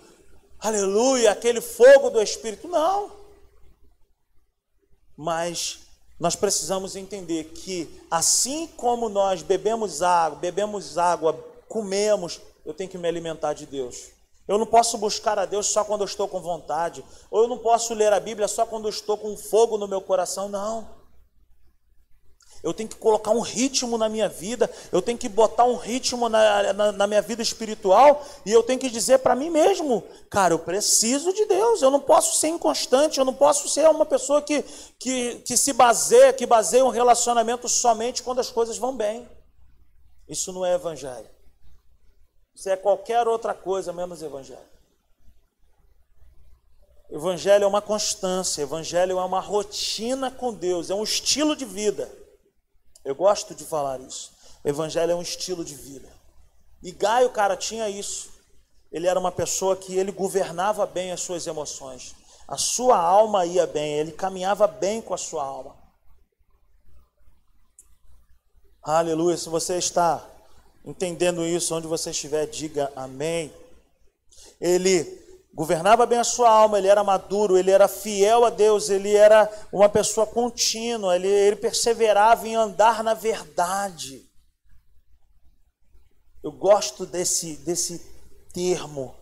aleluia, 0.60 1.32
aquele 1.32 1.60
fogo 1.60 2.10
do 2.10 2.22
Espírito, 2.22 2.68
não. 2.68 3.10
Mas 5.16 5.80
nós 6.22 6.36
precisamos 6.36 6.94
entender 6.94 7.46
que, 7.46 8.00
assim 8.08 8.68
como 8.76 9.08
nós 9.08 9.42
bebemos 9.42 10.02
água, 10.02 10.38
bebemos 10.38 10.96
água, 10.96 11.36
comemos, 11.68 12.40
eu 12.64 12.72
tenho 12.72 12.88
que 12.88 12.96
me 12.96 13.08
alimentar 13.08 13.54
de 13.54 13.66
Deus. 13.66 14.10
Eu 14.46 14.56
não 14.56 14.64
posso 14.64 14.96
buscar 14.98 15.36
a 15.36 15.44
Deus 15.44 15.66
só 15.66 15.82
quando 15.82 16.02
eu 16.02 16.06
estou 16.06 16.28
com 16.28 16.40
vontade, 16.40 17.04
ou 17.28 17.42
eu 17.42 17.48
não 17.48 17.58
posso 17.58 17.92
ler 17.92 18.12
a 18.12 18.20
Bíblia 18.20 18.46
só 18.46 18.64
quando 18.64 18.84
eu 18.84 18.90
estou 18.90 19.18
com 19.18 19.36
fogo 19.36 19.76
no 19.76 19.88
meu 19.88 20.00
coração, 20.00 20.48
não. 20.48 20.86
Eu 22.62 22.72
tenho 22.72 22.88
que 22.88 22.94
colocar 22.94 23.32
um 23.32 23.40
ritmo 23.40 23.98
na 23.98 24.08
minha 24.08 24.28
vida, 24.28 24.70
eu 24.92 25.02
tenho 25.02 25.18
que 25.18 25.28
botar 25.28 25.64
um 25.64 25.74
ritmo 25.74 26.28
na, 26.28 26.72
na, 26.72 26.92
na 26.92 27.06
minha 27.08 27.20
vida 27.20 27.42
espiritual, 27.42 28.24
e 28.46 28.52
eu 28.52 28.62
tenho 28.62 28.78
que 28.78 28.88
dizer 28.88 29.18
para 29.18 29.34
mim 29.34 29.50
mesmo, 29.50 30.04
cara, 30.30 30.54
eu 30.54 30.60
preciso 30.60 31.32
de 31.32 31.44
Deus, 31.46 31.82
eu 31.82 31.90
não 31.90 31.98
posso 31.98 32.38
ser 32.38 32.48
inconstante, 32.48 33.18
eu 33.18 33.24
não 33.24 33.34
posso 33.34 33.68
ser 33.68 33.88
uma 33.88 34.06
pessoa 34.06 34.40
que, 34.40 34.62
que, 34.96 35.36
que 35.40 35.56
se 35.56 35.72
baseia, 35.72 36.32
que 36.32 36.46
baseia 36.46 36.84
um 36.84 36.90
relacionamento 36.90 37.68
somente 37.68 38.22
quando 38.22 38.38
as 38.38 38.50
coisas 38.50 38.78
vão 38.78 38.94
bem. 38.94 39.28
Isso 40.28 40.52
não 40.52 40.64
é 40.64 40.74
evangelho. 40.74 41.28
Isso 42.54 42.68
é 42.68 42.76
qualquer 42.76 43.26
outra 43.26 43.54
coisa 43.54 43.92
menos 43.92 44.22
evangelho. 44.22 44.72
Evangelho 47.10 47.64
é 47.64 47.66
uma 47.66 47.82
constância, 47.82 48.62
evangelho 48.62 49.18
é 49.18 49.24
uma 49.24 49.40
rotina 49.40 50.30
com 50.30 50.54
Deus, 50.54 50.90
é 50.90 50.94
um 50.94 51.02
estilo 51.02 51.56
de 51.56 51.64
vida. 51.64 52.21
Eu 53.04 53.14
gosto 53.14 53.54
de 53.54 53.64
falar 53.64 54.00
isso. 54.00 54.32
Evangelho 54.64 55.12
é 55.12 55.14
um 55.14 55.22
estilo 55.22 55.64
de 55.64 55.74
vida. 55.74 56.08
E 56.82 56.92
Gaio, 56.92 57.30
cara, 57.30 57.56
tinha 57.56 57.88
isso. 57.88 58.30
Ele 58.90 59.06
era 59.06 59.18
uma 59.18 59.32
pessoa 59.32 59.76
que 59.76 59.96
ele 59.96 60.12
governava 60.12 60.86
bem 60.86 61.12
as 61.12 61.20
suas 61.20 61.46
emoções. 61.46 62.14
A 62.46 62.56
sua 62.56 62.98
alma 62.98 63.46
ia 63.46 63.66
bem, 63.66 63.94
ele 63.94 64.12
caminhava 64.12 64.66
bem 64.66 65.00
com 65.00 65.14
a 65.14 65.18
sua 65.18 65.44
alma. 65.44 65.76
Aleluia. 68.82 69.36
Se 69.36 69.48
você 69.48 69.78
está 69.78 70.28
Entendendo 70.84 71.46
isso, 71.46 71.74
onde 71.76 71.86
você 71.86 72.10
estiver, 72.10 72.46
diga 72.46 72.92
amém. 72.96 73.52
Ele 74.60 75.04
governava 75.54 76.06
bem 76.06 76.18
a 76.18 76.24
sua 76.24 76.50
alma, 76.50 76.78
ele 76.78 76.88
era 76.88 77.04
maduro, 77.04 77.58
ele 77.58 77.70
era 77.70 77.86
fiel 77.86 78.44
a 78.44 78.50
Deus, 78.50 78.88
ele 78.88 79.14
era 79.14 79.50
uma 79.72 79.88
pessoa 79.88 80.26
contínua, 80.26 81.14
ele, 81.14 81.28
ele 81.28 81.56
perseverava 81.56 82.48
em 82.48 82.56
andar 82.56 83.04
na 83.04 83.14
verdade. 83.14 84.28
Eu 86.42 86.52
gosto 86.52 87.06
desse, 87.06 87.56
desse 87.58 87.98
termo. 88.52 89.14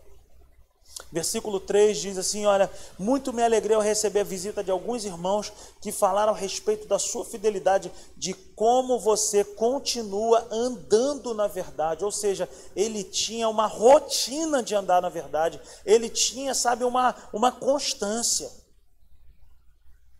Versículo 1.12 1.58
3 1.58 1.98
diz 1.98 2.18
assim: 2.18 2.46
Olha, 2.46 2.70
muito 2.98 3.32
me 3.32 3.42
alegrei 3.42 3.76
ao 3.76 3.82
receber 3.82 4.20
a 4.20 4.24
visita 4.24 4.62
de 4.62 4.70
alguns 4.70 5.04
irmãos 5.04 5.52
que 5.80 5.90
falaram 5.90 6.32
a 6.32 6.36
respeito 6.36 6.86
da 6.86 6.98
sua 6.98 7.24
fidelidade, 7.24 7.92
de 8.16 8.34
como 8.34 8.98
você 8.98 9.44
continua 9.44 10.46
andando 10.50 11.34
na 11.34 11.46
verdade. 11.46 12.04
Ou 12.04 12.12
seja, 12.12 12.48
ele 12.76 13.02
tinha 13.02 13.48
uma 13.48 13.66
rotina 13.66 14.62
de 14.62 14.74
andar 14.74 15.02
na 15.02 15.08
verdade, 15.08 15.60
ele 15.84 16.08
tinha, 16.08 16.54
sabe, 16.54 16.84
uma, 16.84 17.14
uma 17.32 17.50
constância. 17.50 18.50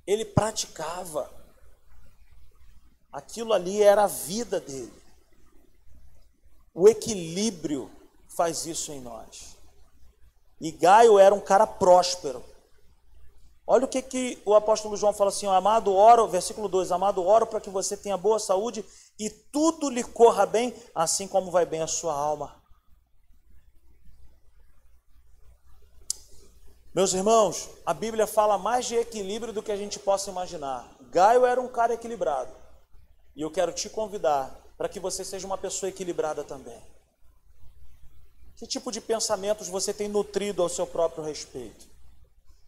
Ele 0.06 0.24
praticava. 0.24 1.30
Aquilo 3.12 3.52
ali 3.52 3.82
era 3.82 4.04
a 4.04 4.06
vida 4.06 4.60
dele. 4.60 5.00
O 6.72 6.88
equilíbrio 6.88 7.90
faz 8.28 8.64
isso 8.66 8.92
em 8.92 9.00
nós. 9.00 9.59
E 10.60 10.70
Gaio 10.70 11.18
era 11.18 11.34
um 11.34 11.40
cara 11.40 11.66
próspero. 11.66 12.44
Olha 13.66 13.84
o 13.84 13.88
que, 13.88 14.02
que 14.02 14.42
o 14.44 14.54
apóstolo 14.54 14.96
João 14.96 15.12
fala 15.12 15.30
assim: 15.30 15.46
Amado, 15.46 15.94
oro, 15.94 16.26
versículo 16.26 16.68
2: 16.68 16.92
Amado, 16.92 17.24
oro 17.24 17.46
para 17.46 17.60
que 17.60 17.70
você 17.70 17.96
tenha 17.96 18.16
boa 18.16 18.38
saúde 18.38 18.84
e 19.18 19.30
tudo 19.30 19.88
lhe 19.88 20.02
corra 20.02 20.44
bem, 20.44 20.74
assim 20.94 21.28
como 21.28 21.50
vai 21.50 21.64
bem 21.64 21.80
a 21.80 21.86
sua 21.86 22.12
alma. 22.12 22.60
Meus 26.92 27.14
irmãos, 27.14 27.70
a 27.86 27.94
Bíblia 27.94 28.26
fala 28.26 28.58
mais 28.58 28.86
de 28.86 28.96
equilíbrio 28.96 29.52
do 29.52 29.62
que 29.62 29.70
a 29.70 29.76
gente 29.76 30.00
possa 30.00 30.30
imaginar. 30.30 30.90
Gaio 31.02 31.46
era 31.46 31.60
um 31.60 31.68
cara 31.68 31.94
equilibrado. 31.94 32.50
E 33.36 33.42
eu 33.42 33.50
quero 33.50 33.72
te 33.72 33.88
convidar 33.88 34.60
para 34.76 34.88
que 34.88 34.98
você 34.98 35.24
seja 35.24 35.46
uma 35.46 35.56
pessoa 35.56 35.88
equilibrada 35.88 36.42
também. 36.42 36.82
Que 38.60 38.66
tipo 38.66 38.92
de 38.92 39.00
pensamentos 39.00 39.68
você 39.68 39.90
tem 39.90 40.06
nutrido 40.06 40.62
ao 40.62 40.68
seu 40.68 40.86
próprio 40.86 41.24
respeito? 41.24 41.88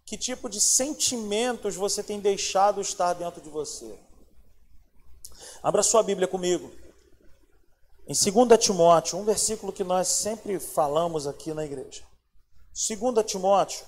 Que 0.06 0.16
tipo 0.16 0.48
de 0.48 0.58
sentimentos 0.58 1.76
você 1.76 2.02
tem 2.02 2.18
deixado 2.18 2.80
estar 2.80 3.12
dentro 3.12 3.42
de 3.42 3.50
você? 3.50 3.98
Abra 5.62 5.82
sua 5.82 6.02
Bíblia 6.02 6.26
comigo. 6.26 6.72
Em 8.08 8.14
2 8.14 8.58
Timóteo, 8.58 9.18
um 9.18 9.24
versículo 9.26 9.70
que 9.70 9.84
nós 9.84 10.08
sempre 10.08 10.58
falamos 10.58 11.26
aqui 11.26 11.52
na 11.52 11.62
igreja. 11.62 12.02
2 12.72 13.26
Timóteo, 13.26 13.84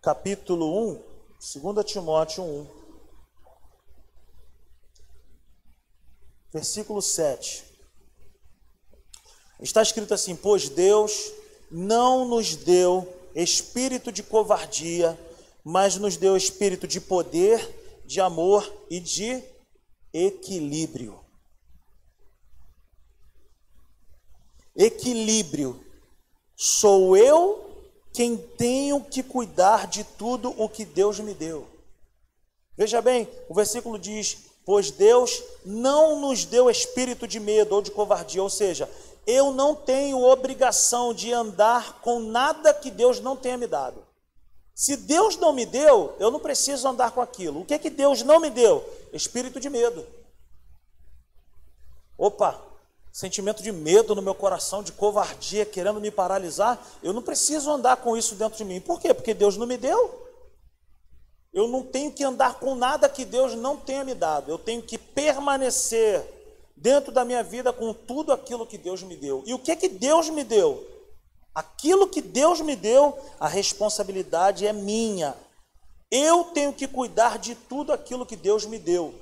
capítulo 0.00 0.90
1, 1.52 1.74
2 1.74 1.84
Timóteo 1.84 2.44
1, 2.44 2.66
versículo 6.50 7.02
7. 7.02 7.67
Está 9.60 9.82
escrito 9.82 10.14
assim: 10.14 10.36
Pois 10.36 10.68
Deus 10.68 11.32
não 11.70 12.26
nos 12.26 12.54
deu 12.54 13.06
espírito 13.34 14.10
de 14.10 14.22
covardia, 14.22 15.18
mas 15.64 15.96
nos 15.96 16.16
deu 16.16 16.36
espírito 16.36 16.86
de 16.86 17.00
poder, 17.00 18.02
de 18.04 18.20
amor 18.20 18.70
e 18.88 19.00
de 19.00 19.42
equilíbrio. 20.12 21.18
Equilíbrio. 24.76 25.84
Sou 26.56 27.16
eu 27.16 27.68
quem 28.12 28.36
tenho 28.36 29.00
que 29.04 29.22
cuidar 29.22 29.86
de 29.86 30.02
tudo 30.04 30.54
o 30.56 30.68
que 30.68 30.84
Deus 30.84 31.20
me 31.20 31.34
deu. 31.34 31.66
Veja 32.76 33.02
bem, 33.02 33.28
o 33.48 33.54
versículo 33.54 33.98
diz: 33.98 34.38
Pois 34.64 34.90
Deus 34.90 35.42
não 35.64 36.20
nos 36.20 36.44
deu 36.44 36.70
espírito 36.70 37.26
de 37.26 37.40
medo 37.40 37.74
ou 37.74 37.82
de 37.82 37.90
covardia, 37.90 38.42
ou 38.42 38.50
seja, 38.50 38.88
eu 39.28 39.52
não 39.52 39.74
tenho 39.74 40.24
obrigação 40.24 41.12
de 41.12 41.30
andar 41.30 42.00
com 42.00 42.18
nada 42.18 42.72
que 42.72 42.90
Deus 42.90 43.20
não 43.20 43.36
tenha 43.36 43.58
me 43.58 43.66
dado. 43.66 44.02
Se 44.74 44.96
Deus 44.96 45.36
não 45.36 45.52
me 45.52 45.66
deu, 45.66 46.16
eu 46.18 46.30
não 46.30 46.40
preciso 46.40 46.88
andar 46.88 47.10
com 47.10 47.20
aquilo. 47.20 47.60
O 47.60 47.64
que 47.66 47.74
é 47.74 47.78
que 47.78 47.90
Deus 47.90 48.22
não 48.22 48.40
me 48.40 48.48
deu? 48.48 48.82
Espírito 49.12 49.60
de 49.60 49.68
medo. 49.68 50.06
Opa, 52.16 52.58
sentimento 53.12 53.62
de 53.62 53.70
medo 53.70 54.14
no 54.14 54.22
meu 54.22 54.34
coração, 54.34 54.82
de 54.82 54.92
covardia, 54.92 55.66
querendo 55.66 56.00
me 56.00 56.10
paralisar. 56.10 56.82
Eu 57.02 57.12
não 57.12 57.20
preciso 57.20 57.70
andar 57.70 57.98
com 57.98 58.16
isso 58.16 58.34
dentro 58.34 58.56
de 58.56 58.64
mim. 58.64 58.80
Por 58.80 58.98
quê? 58.98 59.12
Porque 59.12 59.34
Deus 59.34 59.58
não 59.58 59.66
me 59.66 59.76
deu. 59.76 60.26
Eu 61.52 61.68
não 61.68 61.82
tenho 61.82 62.10
que 62.10 62.24
andar 62.24 62.54
com 62.54 62.74
nada 62.74 63.10
que 63.10 63.26
Deus 63.26 63.54
não 63.54 63.76
tenha 63.76 64.04
me 64.04 64.14
dado. 64.14 64.50
Eu 64.50 64.56
tenho 64.56 64.80
que 64.80 64.96
permanecer 64.96 66.37
dentro 66.80 67.12
da 67.12 67.24
minha 67.24 67.42
vida 67.42 67.72
com 67.72 67.92
tudo 67.92 68.32
aquilo 68.32 68.66
que 68.66 68.78
Deus 68.78 69.02
me 69.02 69.16
deu. 69.16 69.42
E 69.46 69.54
o 69.54 69.58
que 69.58 69.74
que 69.76 69.88
Deus 69.88 70.30
me 70.30 70.44
deu? 70.44 70.86
Aquilo 71.54 72.08
que 72.08 72.22
Deus 72.22 72.60
me 72.60 72.76
deu, 72.76 73.18
a 73.40 73.48
responsabilidade 73.48 74.66
é 74.66 74.72
minha. 74.72 75.34
Eu 76.10 76.44
tenho 76.44 76.72
que 76.72 76.86
cuidar 76.86 77.38
de 77.38 77.54
tudo 77.54 77.92
aquilo 77.92 78.24
que 78.24 78.36
Deus 78.36 78.64
me 78.64 78.78
deu. 78.78 79.14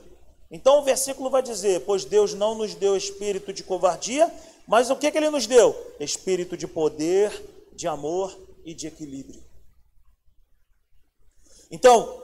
Então 0.50 0.78
o 0.78 0.84
versículo 0.84 1.30
vai 1.30 1.42
dizer: 1.42 1.84
Pois 1.86 2.04
Deus 2.04 2.34
não 2.34 2.54
nos 2.54 2.74
deu 2.74 2.96
espírito 2.96 3.52
de 3.52 3.64
covardia, 3.64 4.32
mas 4.66 4.90
o 4.90 4.96
que, 4.96 5.10
que 5.10 5.18
Ele 5.18 5.30
nos 5.30 5.46
deu? 5.46 5.74
Espírito 5.98 6.56
de 6.56 6.66
poder, 6.66 7.32
de 7.72 7.88
amor 7.88 8.36
e 8.64 8.74
de 8.74 8.86
equilíbrio. 8.86 9.42
Então, 11.70 12.22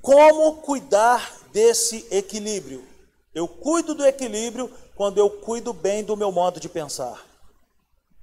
como 0.00 0.56
cuidar 0.56 1.40
desse 1.52 2.06
equilíbrio? 2.10 2.91
Eu 3.34 3.48
cuido 3.48 3.94
do 3.94 4.04
equilíbrio 4.04 4.70
quando 4.94 5.18
eu 5.18 5.30
cuido 5.30 5.72
bem 5.72 6.04
do 6.04 6.16
meu 6.16 6.30
modo 6.30 6.60
de 6.60 6.68
pensar. 6.68 7.26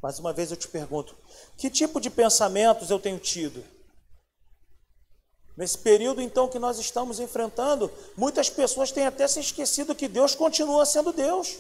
Mais 0.02 0.19
uma 0.19 0.32
vez 0.32 0.52
eu 0.52 0.58
te 0.58 0.67
pergunto: 0.67 1.15
que 1.58 1.69
tipo 1.69 2.00
de 2.00 2.10
pensamentos 2.10 2.89
eu 2.89 3.00
tenho 3.00 3.17
tido? 3.17 3.63
Nesse 5.58 5.78
período 5.78 6.22
então 6.22 6.48
que 6.48 6.58
nós 6.58 6.80
estamos 6.80 7.19
enfrentando, 7.19 7.91
muitas 8.15 8.50
pessoas 8.50 8.91
têm 8.91 9.06
até 9.06 9.28
se 9.28 9.41
esquecido 9.41 9.95
que 9.95 10.08
Deus 10.08 10.34
continua 10.34 10.86
sendo 10.86 11.12
Deus. 11.12 11.58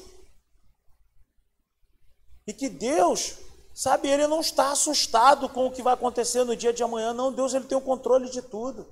E 2.47 2.53
que 2.53 2.69
Deus, 2.69 3.35
sabe, 3.73 4.07
ele 4.07 4.25
não 4.25 4.39
está 4.39 4.71
assustado 4.71 5.49
com 5.49 5.67
o 5.67 5.71
que 5.71 5.81
vai 5.81 5.95
acontecer 5.95 6.45
no 6.45 6.55
dia 6.55 6.71
de 6.71 6.81
amanhã, 6.81 7.13
não, 7.13 7.31
Deus 7.31 7.53
ele 7.53 7.65
tem 7.65 7.77
o 7.77 7.81
controle 7.81 8.29
de 8.29 8.41
tudo. 8.41 8.87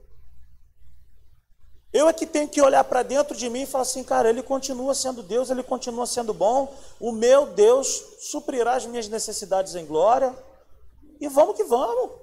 Eu 1.98 2.08
é 2.08 2.14
que 2.14 2.28
tenho 2.28 2.48
que 2.48 2.62
olhar 2.62 2.84
para 2.84 3.02
dentro 3.02 3.36
de 3.36 3.50
mim 3.50 3.64
e 3.64 3.66
falar 3.66 3.82
assim, 3.82 4.04
cara, 4.04 4.30
ele 4.30 4.44
continua 4.44 4.94
sendo 4.94 5.24
Deus, 5.24 5.50
ele 5.50 5.64
continua 5.64 6.06
sendo 6.06 6.32
bom, 6.32 6.72
o 7.00 7.12
meu 7.12 7.48
Deus 7.48 8.04
suprirá 8.20 8.76
as 8.76 8.86
minhas 8.86 9.08
necessidades 9.08 9.74
em 9.74 9.84
glória, 9.84 10.32
e 11.20 11.28
vamos 11.28 11.56
que 11.56 11.64
vamos. 11.64 12.12
O 12.12 12.20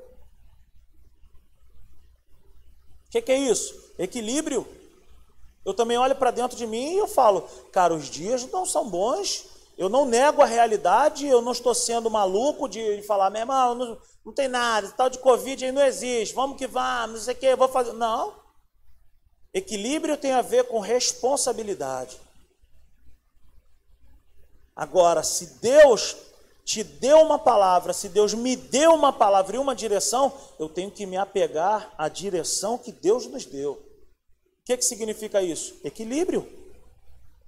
que, 3.10 3.20
que 3.20 3.32
é 3.32 3.36
isso? 3.36 3.92
Equilíbrio. 3.98 4.64
Eu 5.64 5.74
também 5.74 5.98
olho 5.98 6.14
para 6.14 6.30
dentro 6.30 6.56
de 6.56 6.68
mim 6.68 6.92
e 6.92 6.98
eu 6.98 7.08
falo, 7.08 7.42
cara, 7.72 7.92
os 7.92 8.04
dias 8.04 8.48
não 8.52 8.64
são 8.64 8.88
bons, 8.88 9.44
eu 9.76 9.88
não 9.88 10.04
nego 10.04 10.40
a 10.40 10.46
realidade, 10.46 11.26
eu 11.26 11.42
não 11.42 11.50
estou 11.50 11.74
sendo 11.74 12.08
maluco 12.08 12.68
de 12.68 13.02
falar, 13.02 13.28
meu 13.28 13.40
irmão, 13.40 13.74
não, 13.74 13.98
não 14.24 14.32
tem 14.32 14.46
nada, 14.46 14.88
tal 14.92 15.10
de 15.10 15.18
Covid 15.18 15.64
aí 15.64 15.72
não 15.72 15.82
existe, 15.82 16.32
vamos 16.32 16.58
que 16.58 16.68
vamos, 16.68 17.16
não 17.16 17.24
sei 17.24 17.34
o 17.34 17.38
que, 17.38 17.56
vou 17.56 17.66
fazer. 17.66 17.92
Não. 17.92 18.43
Equilíbrio 19.54 20.16
tem 20.16 20.32
a 20.32 20.42
ver 20.42 20.64
com 20.64 20.80
responsabilidade. 20.80 22.18
Agora, 24.74 25.22
se 25.22 25.46
Deus 25.60 26.16
te 26.64 26.82
deu 26.82 27.20
uma 27.20 27.38
palavra, 27.38 27.92
se 27.92 28.08
Deus 28.08 28.34
me 28.34 28.56
deu 28.56 28.92
uma 28.92 29.12
palavra 29.12 29.54
e 29.54 29.58
uma 29.58 29.76
direção, 29.76 30.32
eu 30.58 30.68
tenho 30.68 30.90
que 30.90 31.06
me 31.06 31.16
apegar 31.16 31.94
à 31.96 32.08
direção 32.08 32.76
que 32.76 32.90
Deus 32.90 33.26
nos 33.26 33.44
deu. 33.44 33.72
O 33.74 34.64
que, 34.64 34.76
que 34.76 34.84
significa 34.84 35.40
isso? 35.40 35.78
Equilíbrio. 35.84 36.48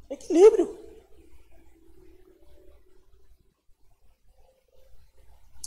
Equilíbrio. 0.09 0.79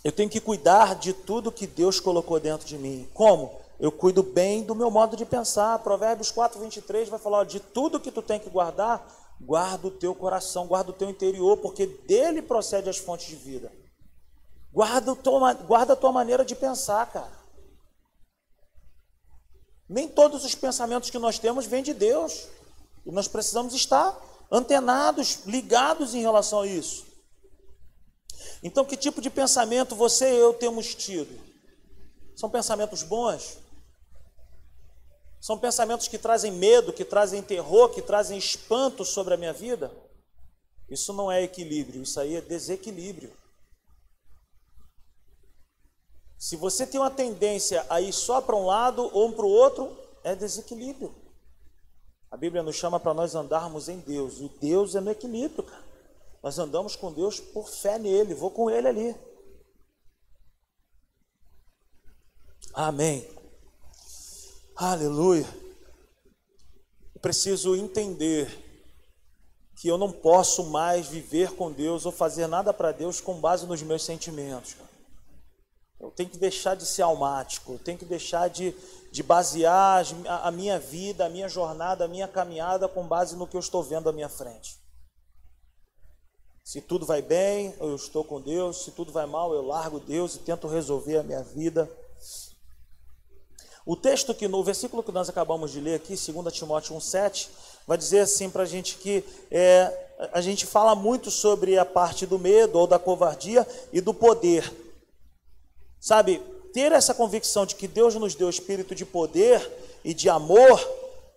Eu 0.01 0.13
tenho 0.13 0.29
que 0.29 0.39
cuidar 0.39 0.95
de 0.95 1.11
tudo 1.11 1.51
que 1.51 1.67
Deus 1.67 1.99
colocou 1.99 2.39
dentro 2.39 2.65
de 2.65 2.77
mim. 2.77 3.09
Como? 3.13 3.58
Eu 3.79 3.91
cuido 3.91 4.21
bem 4.21 4.63
do 4.63 4.75
meu 4.75 4.91
modo 4.91 5.15
de 5.15 5.25
pensar. 5.25 5.79
Provérbios 5.79 6.31
4, 6.31 6.59
23 6.59 7.07
vai 7.07 7.19
falar: 7.19 7.45
de 7.45 7.59
tudo 7.59 7.99
que 7.99 8.11
tu 8.11 8.21
tem 8.21 8.39
que 8.39 8.49
guardar, 8.49 9.05
guarda 9.39 9.87
o 9.87 9.91
teu 9.91 10.13
coração, 10.13 10.67
guarda 10.67 10.91
o 10.91 10.93
teu 10.93 11.09
interior, 11.09 11.57
porque 11.57 11.87
dele 11.87 12.41
procede 12.41 12.89
as 12.89 12.97
fontes 12.97 13.27
de 13.27 13.35
vida. 13.35 13.71
Guarda, 14.71 15.15
guarda 15.65 15.93
a 15.93 15.95
tua 15.95 16.11
maneira 16.11 16.43
de 16.43 16.55
pensar, 16.55 17.09
cara. 17.11 17.39
Nem 19.87 20.07
todos 20.07 20.43
os 20.43 20.53
pensamentos 20.53 21.09
que 21.09 21.17
nós 21.17 21.39
temos 21.39 21.65
vêm 21.65 21.81
de 21.81 21.93
Deus. 21.93 22.47
E 23.05 23.11
nós 23.11 23.27
precisamos 23.27 23.73
estar 23.73 24.15
antenados, 24.51 25.45
ligados 25.45 26.13
em 26.13 26.21
relação 26.21 26.61
a 26.61 26.67
isso. 26.67 27.07
Então, 28.61 28.85
que 28.85 28.97
tipo 28.97 29.21
de 29.21 29.29
pensamento 29.29 29.95
você 29.95 30.31
e 30.31 30.37
eu 30.37 30.53
temos 30.53 30.93
tido? 30.93 31.39
São 32.35 32.49
pensamentos 32.49 33.03
bons? 33.03 33.57
São 35.39 35.57
pensamentos 35.57 36.07
que 36.07 36.17
trazem 36.17 36.51
medo, 36.51 36.91
que 36.91 37.05
trazem 37.05 37.41
terror, 37.41 37.89
que 37.89 38.01
trazem 38.01 38.37
espanto 38.37 39.05
sobre 39.05 39.33
a 39.33 39.37
minha 39.37 39.53
vida? 39.53 39.91
Isso 40.89 41.13
não 41.13 41.31
é 41.31 41.41
equilíbrio, 41.41 42.01
isso 42.01 42.19
aí 42.19 42.35
é 42.35 42.41
desequilíbrio. 42.41 43.31
Se 46.37 46.55
você 46.55 46.87
tem 46.87 46.99
uma 46.99 47.11
tendência 47.11 47.85
a 47.89 48.01
ir 48.01 48.13
só 48.13 48.41
para 48.41 48.55
um 48.55 48.65
lado 48.65 49.09
ou 49.13 49.31
para 49.33 49.45
o 49.45 49.49
outro, 49.49 49.95
é 50.23 50.35
desequilíbrio. 50.35 51.13
A 52.31 52.37
Bíblia 52.37 52.63
nos 52.63 52.75
chama 52.75 52.99
para 52.99 53.13
nós 53.13 53.35
andarmos 53.35 53.89
em 53.89 53.99
Deus. 53.99 54.39
E 54.39 54.49
Deus 54.61 54.95
é 54.95 55.01
no 55.01 55.11
equilíbrio, 55.11 55.63
cara. 55.63 55.83
Nós 56.41 56.57
andamos 56.57 56.95
com 56.95 57.11
Deus 57.11 57.39
por 57.39 57.67
fé 57.69 57.97
nele. 57.97 58.33
Vou 58.33 58.51
com 58.51 58.69
ele 58.69 58.87
ali. 58.87 59.15
Amém. 62.73 63.38
Aleluia. 64.81 65.45
Eu 67.13 67.19
preciso 67.19 67.75
entender 67.75 68.47
que 69.75 69.89
eu 69.89 69.97
não 69.97 70.09
posso 70.09 70.67
mais 70.67 71.05
viver 71.07 71.51
com 71.51 71.69
Deus 71.69 72.05
ou 72.05 72.13
fazer 72.13 72.47
nada 72.47 72.73
para 72.73 72.93
Deus 72.93 73.19
com 73.19 73.41
base 73.41 73.65
nos 73.65 73.83
meus 73.83 74.05
sentimentos. 74.05 74.77
Eu 75.99 76.09
tenho 76.11 76.29
que 76.29 76.37
deixar 76.37 76.77
de 76.77 76.85
ser 76.85 77.01
almático, 77.01 77.73
eu 77.73 77.79
tenho 77.79 77.97
que 77.97 78.05
deixar 78.05 78.49
de, 78.49 78.73
de 79.11 79.21
basear 79.21 80.05
a 80.25 80.49
minha 80.49 80.79
vida, 80.79 81.25
a 81.25 81.29
minha 81.29 81.49
jornada, 81.49 82.05
a 82.05 82.07
minha 82.07 82.25
caminhada 82.29 82.87
com 82.87 83.05
base 83.05 83.35
no 83.35 83.45
que 83.45 83.57
eu 83.57 83.59
estou 83.59 83.83
vendo 83.83 84.07
à 84.07 84.13
minha 84.13 84.29
frente. 84.29 84.79
Se 86.63 86.79
tudo 86.79 87.05
vai 87.05 87.21
bem, 87.21 87.75
eu 87.81 87.97
estou 87.97 88.23
com 88.23 88.39
Deus, 88.39 88.85
se 88.85 88.91
tudo 88.91 89.11
vai 89.11 89.25
mal, 89.25 89.53
eu 89.53 89.61
largo 89.61 89.99
Deus 89.99 90.35
e 90.35 90.39
tento 90.39 90.69
resolver 90.69 91.17
a 91.17 91.23
minha 91.23 91.43
vida. 91.43 91.91
O 93.89 93.95
texto 93.95 94.35
que 94.35 94.47
no 94.47 94.63
versículo 94.63 95.01
que 95.01 95.11
nós 95.11 95.29
acabamos 95.29 95.71
de 95.71 95.79
ler 95.79 95.95
aqui, 95.95 96.09
2 96.09 96.53
Timóteo 96.53 96.95
1,7, 96.95 97.47
vai 97.87 97.97
dizer 97.97 98.19
assim 98.19 98.47
para 98.47 98.61
a 98.61 98.65
gente 98.67 98.97
que 98.97 99.23
é, 99.49 100.27
a 100.31 100.41
gente 100.41 100.67
fala 100.67 100.93
muito 100.93 101.31
sobre 101.31 101.75
a 101.75 101.83
parte 101.83 102.27
do 102.27 102.37
medo 102.37 102.77
ou 102.77 102.85
da 102.85 102.99
covardia 102.99 103.65
e 103.91 103.99
do 103.99 104.13
poder. 104.13 104.71
Sabe, 105.99 106.39
ter 106.71 106.91
essa 106.91 107.15
convicção 107.15 107.65
de 107.65 107.73
que 107.73 107.87
Deus 107.87 108.13
nos 108.13 108.35
deu 108.35 108.47
espírito 108.47 108.93
de 108.93 109.07
poder 109.07 109.67
e 110.03 110.13
de 110.13 110.29
amor 110.29 110.79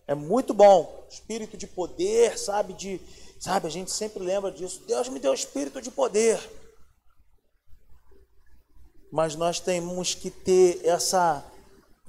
é 0.06 0.14
muito 0.14 0.52
bom. 0.52 1.06
Espírito 1.10 1.56
de 1.56 1.66
poder, 1.66 2.38
sabe, 2.38 2.74
de, 2.74 3.00
sabe, 3.40 3.66
a 3.66 3.70
gente 3.70 3.90
sempre 3.90 4.22
lembra 4.22 4.52
disso. 4.52 4.82
Deus 4.86 5.08
me 5.08 5.18
deu 5.18 5.32
espírito 5.32 5.80
de 5.80 5.90
poder. 5.90 6.38
Mas 9.10 9.36
nós 9.36 9.58
temos 9.58 10.14
que 10.14 10.30
ter 10.30 10.82
essa 10.84 11.42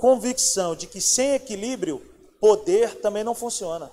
convicção 0.03 0.75
de 0.75 0.85
que 0.85 0.99
sem 0.99 1.33
equilíbrio, 1.33 2.01
poder 2.37 2.93
também 2.99 3.23
não 3.23 3.33
funciona. 3.33 3.89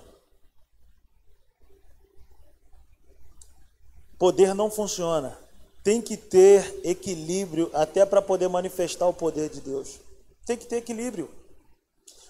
Poder 4.19 4.53
não 4.53 4.69
funciona. 4.69 5.39
Tem 5.81 6.01
que 6.01 6.17
ter 6.17 6.81
equilíbrio 6.83 7.71
até 7.73 8.05
para 8.05 8.21
poder 8.21 8.49
manifestar 8.49 9.07
o 9.07 9.13
poder 9.13 9.49
de 9.49 9.61
Deus. 9.61 10.01
Tem 10.45 10.57
que 10.57 10.65
ter 10.65 10.75
equilíbrio. 10.75 11.31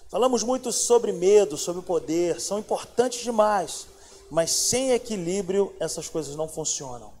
Falamos 0.08 0.44
muito 0.44 0.70
sobre 0.70 1.10
medo, 1.10 1.58
sobre 1.58 1.82
poder, 1.82 2.40
são 2.40 2.60
importantes 2.60 3.24
demais, 3.24 3.88
mas 4.30 4.52
sem 4.52 4.92
equilíbrio 4.92 5.74
essas 5.80 6.08
coisas 6.08 6.36
não 6.36 6.46
funcionam. 6.46 7.12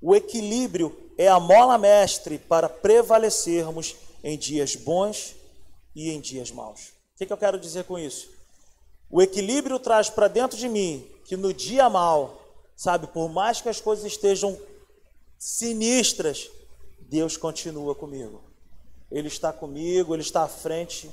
O 0.00 0.16
equilíbrio 0.16 0.98
é 1.18 1.28
a 1.28 1.38
mola 1.38 1.76
mestre 1.76 2.38
para 2.38 2.66
prevalecermos 2.66 3.94
em 4.24 4.38
dias 4.38 4.74
bons 4.74 5.36
e 5.94 6.10
em 6.10 6.20
dias 6.20 6.50
maus. 6.50 6.88
O 7.14 7.18
que, 7.18 7.26
que 7.26 7.32
eu 7.32 7.36
quero 7.36 7.58
dizer 7.58 7.84
com 7.84 7.98
isso? 7.98 8.28
O 9.10 9.22
equilíbrio 9.22 9.78
traz 9.78 10.10
para 10.10 10.28
dentro 10.28 10.56
de 10.56 10.68
mim 10.68 11.08
que 11.24 11.36
no 11.36 11.52
dia 11.52 11.88
mal, 11.88 12.40
sabe, 12.76 13.06
por 13.06 13.28
mais 13.28 13.60
que 13.60 13.68
as 13.68 13.80
coisas 13.80 14.04
estejam 14.04 14.58
sinistras, 15.38 16.50
Deus 17.00 17.36
continua 17.36 17.94
comigo. 17.94 18.42
Ele 19.10 19.28
está 19.28 19.52
comigo, 19.52 20.14
Ele 20.14 20.22
está 20.22 20.42
à 20.42 20.48
frente. 20.48 21.10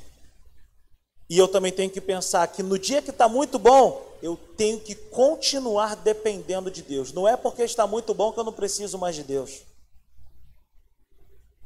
E 1.29 1.37
eu 1.37 1.47
também 1.47 1.71
tenho 1.71 1.89
que 1.89 2.01
pensar 2.01 2.47
que 2.47 2.61
no 2.61 2.77
dia 2.77 3.01
que 3.01 3.09
está 3.09 3.27
muito 3.27 3.57
bom, 3.57 4.05
eu 4.21 4.37
tenho 4.57 4.79
que 4.79 4.93
continuar 4.95 5.95
dependendo 5.95 6.69
de 6.69 6.81
Deus. 6.81 7.11
Não 7.11 7.27
é 7.27 7.37
porque 7.37 7.63
está 7.63 7.87
muito 7.87 8.13
bom 8.13 8.31
que 8.31 8.39
eu 8.39 8.43
não 8.43 8.53
preciso 8.53 8.97
mais 8.97 9.15
de 9.15 9.23
Deus. 9.23 9.61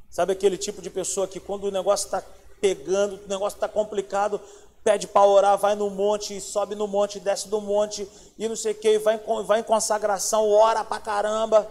Sabe 0.09 0.33
aquele 0.33 0.57
tipo 0.57 0.81
de 0.81 0.89
pessoa 0.89 1.27
que 1.27 1.39
quando 1.39 1.65
o 1.65 1.71
negócio 1.71 2.05
está 2.05 2.23
pegando, 2.61 3.15
o 3.15 3.27
negócio 3.27 3.57
está 3.57 3.67
complicado, 3.67 4.39
pede 4.83 5.07
para 5.07 5.25
orar, 5.25 5.57
vai 5.57 5.75
no 5.75 5.89
monte, 5.89 6.39
sobe 6.39 6.75
no 6.75 6.87
monte, 6.87 7.19
desce 7.19 7.47
do 7.47 7.61
monte, 7.61 8.07
e 8.37 8.47
não 8.47 8.55
sei 8.55 8.71
o 8.71 8.75
que, 8.75 8.97
vai, 8.99 9.17
vai 9.45 9.59
em 9.59 9.63
consagração, 9.63 10.49
ora 10.49 10.83
para 10.83 11.01
caramba. 11.01 11.67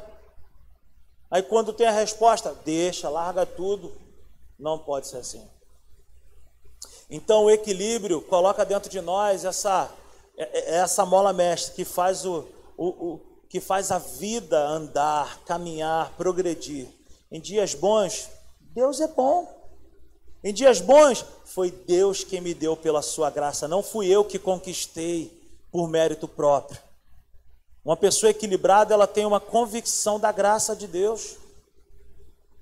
Aí 1.31 1.43
quando 1.43 1.73
tem 1.73 1.87
a 1.87 1.93
resposta, 1.93 2.57
deixa, 2.65 3.09
larga 3.09 3.45
tudo. 3.45 3.93
Não 4.59 4.79
pode 4.79 5.07
ser 5.07 5.19
assim. 5.19 5.47
Então 7.11 7.45
o 7.45 7.51
equilíbrio 7.51 8.21
coloca 8.23 8.65
dentro 8.65 8.91
de 8.91 9.01
nós 9.01 9.45
essa, 9.45 9.91
é, 10.37 10.59
é, 10.59 10.75
essa 10.77 11.07
mola 11.07 11.33
mestre 11.33 11.75
que 11.75 11.85
faz, 11.85 12.25
o, 12.25 12.47
o, 12.77 12.87
o, 12.87 13.21
que 13.49 13.61
faz 13.61 13.91
a 13.91 13.99
vida 13.99 14.59
andar, 14.59 15.41
caminhar, 15.45 16.13
progredir. 16.17 16.89
Em 17.31 17.41
dias 17.41 17.75
bons, 17.75 18.29
Deus 18.61 19.01
é 19.01 19.09
bom. 19.09 19.58
Em 20.49 20.53
dias 20.55 20.81
bons, 20.81 21.27
foi 21.45 21.71
Deus 21.71 22.25
quem 22.25 22.41
me 22.41 22.55
deu 22.55 22.75
pela 22.75 23.03
sua 23.03 23.29
graça, 23.29 23.69
não 23.69 23.83
fui 23.83 24.07
eu 24.07 24.25
que 24.25 24.39
conquistei 24.39 25.31
por 25.71 25.87
mérito 25.87 26.27
próprio. 26.27 26.81
Uma 27.85 27.99
pessoa 27.99 28.31
equilibrada, 28.31 28.95
ela 28.95 29.07
tem 29.07 29.27
uma 29.27 29.41
convicção 29.41 30.19
da 30.19 30.33
graça 30.33 30.75
de 30.75 30.87
Deus. 30.87 31.37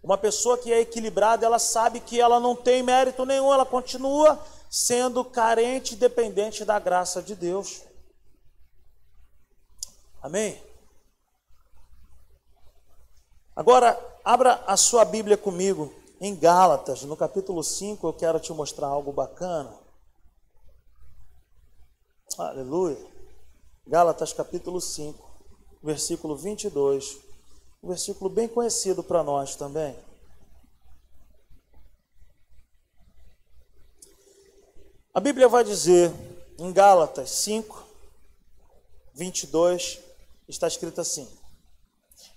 Uma 0.03 0.18
pessoa 0.18 0.59
que 0.59 0.72
é 0.72 0.81
equilibrada, 0.81 1.46
ela 1.46 1.61
sabe 1.61 2.01
que 2.01 2.20
ela 2.20 2.40
não 2.40 2.57
tem 2.57 2.83
mérito 2.83 3.25
nenhum, 3.25 3.53
ela 3.53 3.64
continua 3.64 4.44
sendo 4.68 5.25
carente 5.25 5.94
e 5.94 5.96
dependente 5.96 6.64
da 6.64 6.81
graça 6.81 7.22
de 7.22 7.37
Deus. 7.37 7.83
Amém? 10.20 10.61
Agora, 13.55 13.96
abra 14.25 14.61
a 14.66 14.77
sua 14.77 15.05
Bíblia 15.05 15.37
comigo 15.37 15.94
em 16.20 16.35
Gálatas, 16.35 17.02
no 17.02 17.16
capítulo 17.16 17.62
5, 17.62 18.07
eu 18.07 18.12
quero 18.12 18.40
te 18.40 18.52
mostrar 18.52 18.88
algo 18.88 19.12
bacana. 19.12 19.72
Aleluia. 22.38 22.98
Gálatas, 23.87 24.33
capítulo 24.33 24.81
5, 24.81 25.22
versículo 25.83 26.37
22. 26.37 27.18
Um 27.83 27.88
versículo 27.88 28.31
bem 28.31 28.48
conhecido 28.48 29.02
para 29.02 29.22
nós 29.22 29.55
também. 29.55 29.96
A 35.12 35.20
Bíblia 35.20 35.48
vai 35.48 35.64
dizer 35.64 36.12
em 36.59 36.72
Gálatas 36.72 37.31
5, 37.31 37.85
22, 39.14 40.00
está 40.48 40.66
escrito 40.66 41.00
assim: 41.00 41.29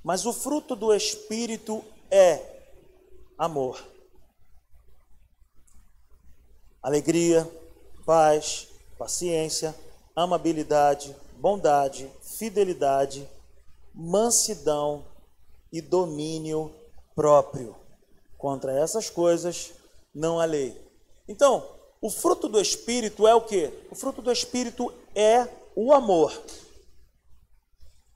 Mas 0.04 0.26
o 0.26 0.34
fruto 0.34 0.76
do 0.76 0.94
Espírito 0.94 1.84
é 2.12 2.59
amor. 3.40 3.82
Alegria, 6.84 7.50
paz, 8.06 8.68
paciência, 8.98 9.74
amabilidade, 10.14 11.16
bondade, 11.38 12.12
fidelidade, 12.22 13.28
mansidão 13.96 15.06
e 15.72 15.82
domínio 15.82 16.76
próprio. 17.16 17.76
Contra 18.38 18.78
essas 18.78 19.10
coisas 19.10 19.72
não 20.14 20.40
há 20.40 20.46
lei. 20.46 20.78
Então, 21.28 21.66
o 22.02 22.10
fruto 22.10 22.50
do 22.50 22.60
Espírito 22.60 23.26
é 23.26 23.34
o 23.34 23.42
que? 23.42 23.72
O 23.90 23.96
fruto 23.96 24.22
do 24.22 24.32
Espírito 24.32 24.94
é 25.16 25.48
o 25.76 25.94
amor. 25.94 26.42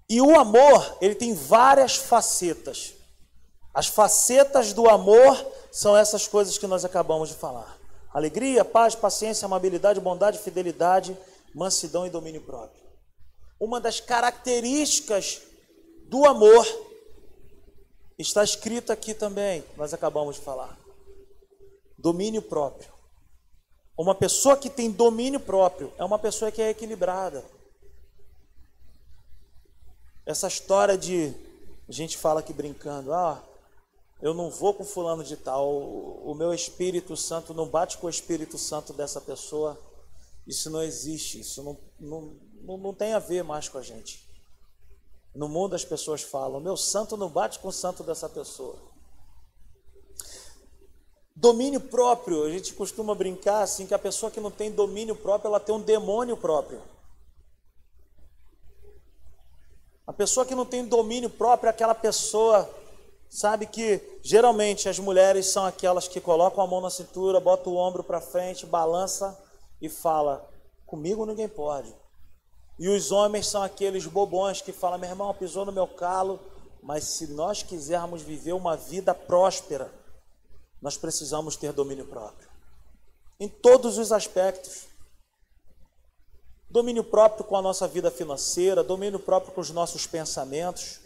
E 0.10 0.22
o 0.22 0.38
amor, 0.38 0.98
ele 1.02 1.16
tem 1.16 1.34
várias 1.34 1.96
facetas. 1.96 2.94
As 3.74 3.88
facetas 3.88 4.72
do 4.72 4.88
amor 4.88 5.36
são 5.72 5.98
essas 5.98 6.28
coisas 6.28 6.58
que 6.58 6.68
nós 6.68 6.86
acabamos 6.86 7.30
de 7.30 7.36
falar: 7.36 7.78
alegria, 8.14 8.64
paz, 8.64 8.94
paciência, 8.94 9.46
amabilidade, 9.46 10.00
bondade, 10.00 10.38
fidelidade, 10.40 11.18
mansidão 11.56 12.06
e 12.06 12.10
domínio 12.10 12.42
próprio. 12.42 12.84
Uma 13.60 13.82
das 13.82 14.00
características 14.00 15.42
do 16.08 16.26
amor 16.26 16.66
está 18.20 18.44
escrita 18.44 18.94
aqui 18.94 19.14
também, 19.14 19.64
nós 19.76 19.94
acabamos 19.94 20.36
de 20.36 20.42
falar. 20.42 20.78
Domínio 21.98 22.42
próprio. 22.42 22.92
Uma 23.98 24.14
pessoa 24.14 24.58
que 24.58 24.70
tem 24.70 24.92
domínio 24.92 25.40
próprio 25.40 25.92
é 25.98 26.04
uma 26.04 26.20
pessoa 26.20 26.52
que 26.52 26.62
é 26.62 26.70
equilibrada. 26.70 27.44
Essa 30.26 30.48
história 30.48 30.98
de 30.98 31.34
a 31.88 31.92
gente 31.92 32.18
fala 32.18 32.40
aqui 32.40 32.54
brincando, 32.54 33.14
ah, 33.14 33.44
eu 34.24 34.34
não 34.34 34.50
vou 34.50 34.74
com 34.74 34.86
fulano 34.86 35.22
de 35.22 35.36
tal, 35.36 35.70
o 35.70 36.34
meu 36.34 36.54
Espírito 36.54 37.18
Santo 37.18 37.54
não 37.54 37.68
bate 37.68 37.98
com 37.98 38.08
o 38.08 38.10
Espírito 38.10 38.58
Santo 38.58 38.94
dessa 38.94 39.20
pessoa. 39.20 39.78
Isso 40.48 40.70
não 40.70 40.82
existe, 40.82 41.42
isso 41.42 41.62
não, 41.62 41.78
não, 42.00 42.40
não, 42.62 42.78
não 42.78 42.94
tem 42.94 43.12
a 43.12 43.20
ver 43.20 43.44
mais 43.44 43.68
com 43.68 43.78
a 43.78 43.82
gente. 43.82 44.26
No 45.36 45.50
mundo 45.50 45.76
as 45.76 45.84
pessoas 45.84 46.22
falam: 46.22 46.62
meu 46.62 46.78
santo 46.78 47.18
não 47.18 47.28
bate 47.28 47.60
com 47.60 47.68
o 47.68 47.74
santo 47.74 48.02
dessa 48.02 48.30
pessoa. 48.30 48.78
Domínio 51.36 51.82
próprio, 51.82 52.46
a 52.46 52.50
gente 52.50 52.74
costuma 52.76 53.14
brincar 53.14 53.62
assim 53.62 53.86
que 53.86 53.94
a 53.94 54.00
pessoa 54.00 54.32
que 54.32 54.40
não 54.40 54.52
tem 54.52 54.72
domínio 54.72 55.18
próprio, 55.18 55.50
ela 55.50 55.60
tem 55.60 55.76
um 55.76 55.82
demônio 55.82 56.38
próprio. 56.38 56.82
A 60.08 60.14
pessoa 60.14 60.46
que 60.46 60.56
não 60.56 60.66
tem 60.66 60.86
domínio 60.86 61.30
próprio 61.30 61.68
é 61.68 61.72
aquela 61.72 61.94
pessoa, 61.94 62.70
sabe 63.34 63.66
que 63.66 64.20
geralmente 64.22 64.88
as 64.88 65.00
mulheres 65.00 65.48
são 65.48 65.66
aquelas 65.66 66.08
que 66.08 66.22
colocam 66.22 66.64
a 66.64 66.68
mão 66.68 66.80
na 66.80 66.92
cintura, 66.92 67.40
botam 67.40 67.74
o 67.74 67.78
ombro 67.78 68.04
para 68.04 68.22
frente, 68.22 68.64
balança 68.64 69.36
e 69.82 69.90
fala: 69.90 70.48
comigo 70.86 71.26
ninguém 71.26 71.50
pode. 71.50 71.94
E 72.78 72.88
os 72.88 73.12
homens 73.12 73.48
são 73.48 73.64
aqueles 73.64 74.06
bobões 74.06 74.62
que 74.62 74.72
falam: 74.72 75.00
meu 75.00 75.10
irmão, 75.10 75.34
pisou 75.34 75.66
no 75.66 75.72
meu 75.72 75.88
calo, 75.88 76.40
mas 76.84 77.06
se 77.06 77.26
nós 77.26 77.64
quisermos 77.64 78.22
viver 78.22 78.54
uma 78.54 78.78
vida 78.78 79.16
próspera, 79.16 79.92
nós 80.80 80.96
precisamos 80.96 81.56
ter 81.56 81.74
domínio 81.74 82.06
próprio. 82.06 82.48
Em 83.40 83.50
todos 83.50 83.98
os 83.98 84.12
aspectos. 84.12 84.94
Domínio 86.70 87.04
próprio 87.04 87.46
com 87.46 87.56
a 87.56 87.62
nossa 87.62 87.88
vida 87.88 88.10
financeira, 88.10 88.84
domínio 88.84 89.20
próprio 89.20 89.54
com 89.54 89.62
os 89.62 89.70
nossos 89.70 90.08
pensamentos, 90.08 91.03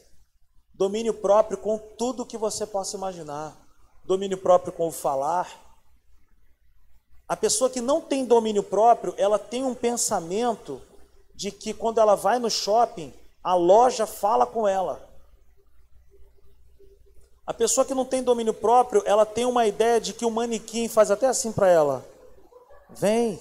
domínio 0.78 1.14
próprio 1.14 1.58
com 1.58 1.78
tudo 1.78 2.26
que 2.26 2.38
você 2.38 2.66
possa 2.66 2.96
imaginar, 2.96 3.58
domínio 4.06 4.38
próprio 4.38 4.72
com 4.72 4.88
o 4.88 4.92
falar. 4.92 5.50
A 7.28 7.36
pessoa 7.36 7.70
que 7.70 7.82
não 7.82 8.00
tem 8.00 8.24
domínio 8.24 8.64
próprio, 8.64 9.14
ela 9.18 9.40
tem 9.40 9.66
um 9.66 9.74
pensamento 9.74 10.82
de 11.36 11.52
que 11.52 11.74
quando 11.74 12.00
ela 12.00 12.16
vai 12.16 12.40
no 12.40 12.50
shopping, 12.50 13.14
a 13.44 13.54
loja 13.54 14.06
fala 14.06 14.46
com 14.46 14.68
ela. 14.68 15.06
A 17.46 17.54
pessoa 17.54 17.86
que 17.86 17.94
não 17.94 18.06
tem 18.06 18.22
domínio 18.22 18.54
próprio, 18.54 19.02
ela 19.06 19.26
tem 19.26 19.46
uma 19.46 19.66
ideia 19.66 20.00
de 20.00 20.14
que 20.14 20.26
o 20.26 20.32
manequim 20.32 20.88
faz 20.88 21.10
até 21.10 21.28
assim 21.28 21.52
para 21.52 21.68
ela. 21.68 22.06
Vem. 22.90 23.40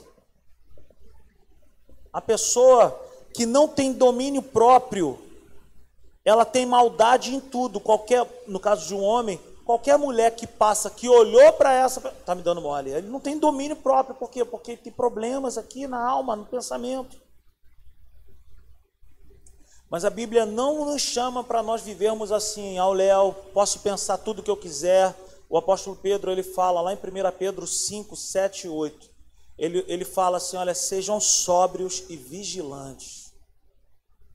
A 2.12 2.20
pessoa 2.20 2.98
que 3.34 3.44
não 3.44 3.68
tem 3.68 3.92
domínio 3.92 4.42
próprio, 4.42 5.18
ela 6.26 6.44
tem 6.44 6.66
maldade 6.66 7.32
em 7.32 7.38
tudo. 7.38 7.78
Qualquer, 7.78 8.26
no 8.48 8.58
caso 8.58 8.88
de 8.88 8.94
um 8.94 9.00
homem, 9.00 9.40
qualquer 9.64 9.96
mulher 9.96 10.34
que 10.34 10.44
passa, 10.44 10.90
que 10.90 11.08
olhou 11.08 11.52
para 11.52 11.72
essa, 11.72 12.00
tá 12.00 12.34
me 12.34 12.42
dando 12.42 12.60
mole. 12.60 12.90
Ele 12.90 13.06
não 13.06 13.20
tem 13.20 13.38
domínio 13.38 13.76
próprio, 13.76 14.16
por 14.16 14.28
quê? 14.28 14.44
Porque 14.44 14.76
tem 14.76 14.92
problemas 14.92 15.56
aqui 15.56 15.86
na 15.86 16.04
alma, 16.04 16.34
no 16.34 16.44
pensamento. 16.44 17.16
Mas 19.88 20.04
a 20.04 20.10
Bíblia 20.10 20.44
não 20.44 20.84
nos 20.86 21.00
chama 21.00 21.44
para 21.44 21.62
nós 21.62 21.82
vivermos 21.82 22.32
assim, 22.32 22.76
ao 22.76 22.92
léu, 22.92 23.32
posso 23.54 23.78
pensar 23.78 24.18
tudo 24.18 24.40
o 24.40 24.42
que 24.42 24.50
eu 24.50 24.56
quiser. 24.56 25.14
O 25.48 25.56
apóstolo 25.56 25.94
Pedro, 25.94 26.32
ele 26.32 26.42
fala 26.42 26.80
lá 26.80 26.92
em 26.92 26.96
1 26.96 27.00
Pedro 27.38 27.68
5, 27.68 28.16
7 28.16 28.66
e 28.66 28.68
8. 28.68 29.08
Ele, 29.56 29.84
ele 29.86 30.04
fala 30.04 30.38
assim: 30.38 30.56
olha, 30.56 30.74
sejam 30.74 31.20
sóbrios 31.20 32.02
e 32.08 32.16
vigilantes. 32.16 33.15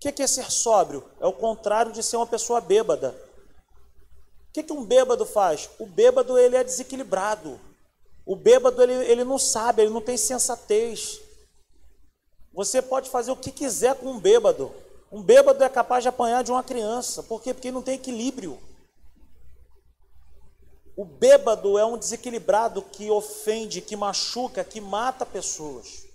O 0.03 0.11
que 0.11 0.23
é 0.23 0.25
ser 0.25 0.49
sóbrio? 0.49 1.07
É 1.19 1.27
o 1.27 1.31
contrário 1.31 1.91
de 1.91 2.01
ser 2.01 2.17
uma 2.17 2.25
pessoa 2.25 2.59
bêbada. 2.59 3.15
O 4.49 4.51
que, 4.51 4.63
que 4.63 4.73
um 4.73 4.83
bêbado 4.83 5.27
faz? 5.27 5.69
O 5.77 5.85
bêbado 5.85 6.39
ele 6.39 6.55
é 6.55 6.63
desequilibrado. 6.63 7.61
O 8.25 8.35
bêbado 8.35 8.81
ele, 8.81 8.93
ele 8.93 9.23
não 9.23 9.37
sabe, 9.37 9.83
ele 9.83 9.91
não 9.91 10.01
tem 10.01 10.17
sensatez. 10.17 11.21
Você 12.51 12.81
pode 12.81 13.11
fazer 13.11 13.29
o 13.29 13.35
que 13.35 13.51
quiser 13.51 13.93
com 13.93 14.07
um 14.07 14.19
bêbado. 14.19 14.73
Um 15.11 15.21
bêbado 15.21 15.63
é 15.63 15.69
capaz 15.69 16.03
de 16.03 16.09
apanhar 16.09 16.43
de 16.43 16.51
uma 16.51 16.63
criança. 16.63 17.21
Por 17.21 17.39
quê? 17.39 17.53
Porque 17.53 17.71
não 17.71 17.83
tem 17.83 17.93
equilíbrio. 17.93 18.59
O 20.97 21.05
bêbado 21.05 21.77
é 21.77 21.85
um 21.85 21.97
desequilibrado 21.97 22.81
que 22.81 23.11
ofende, 23.11 23.81
que 23.81 23.95
machuca, 23.95 24.63
que 24.63 24.81
mata 24.81 25.27
pessoas. 25.27 26.07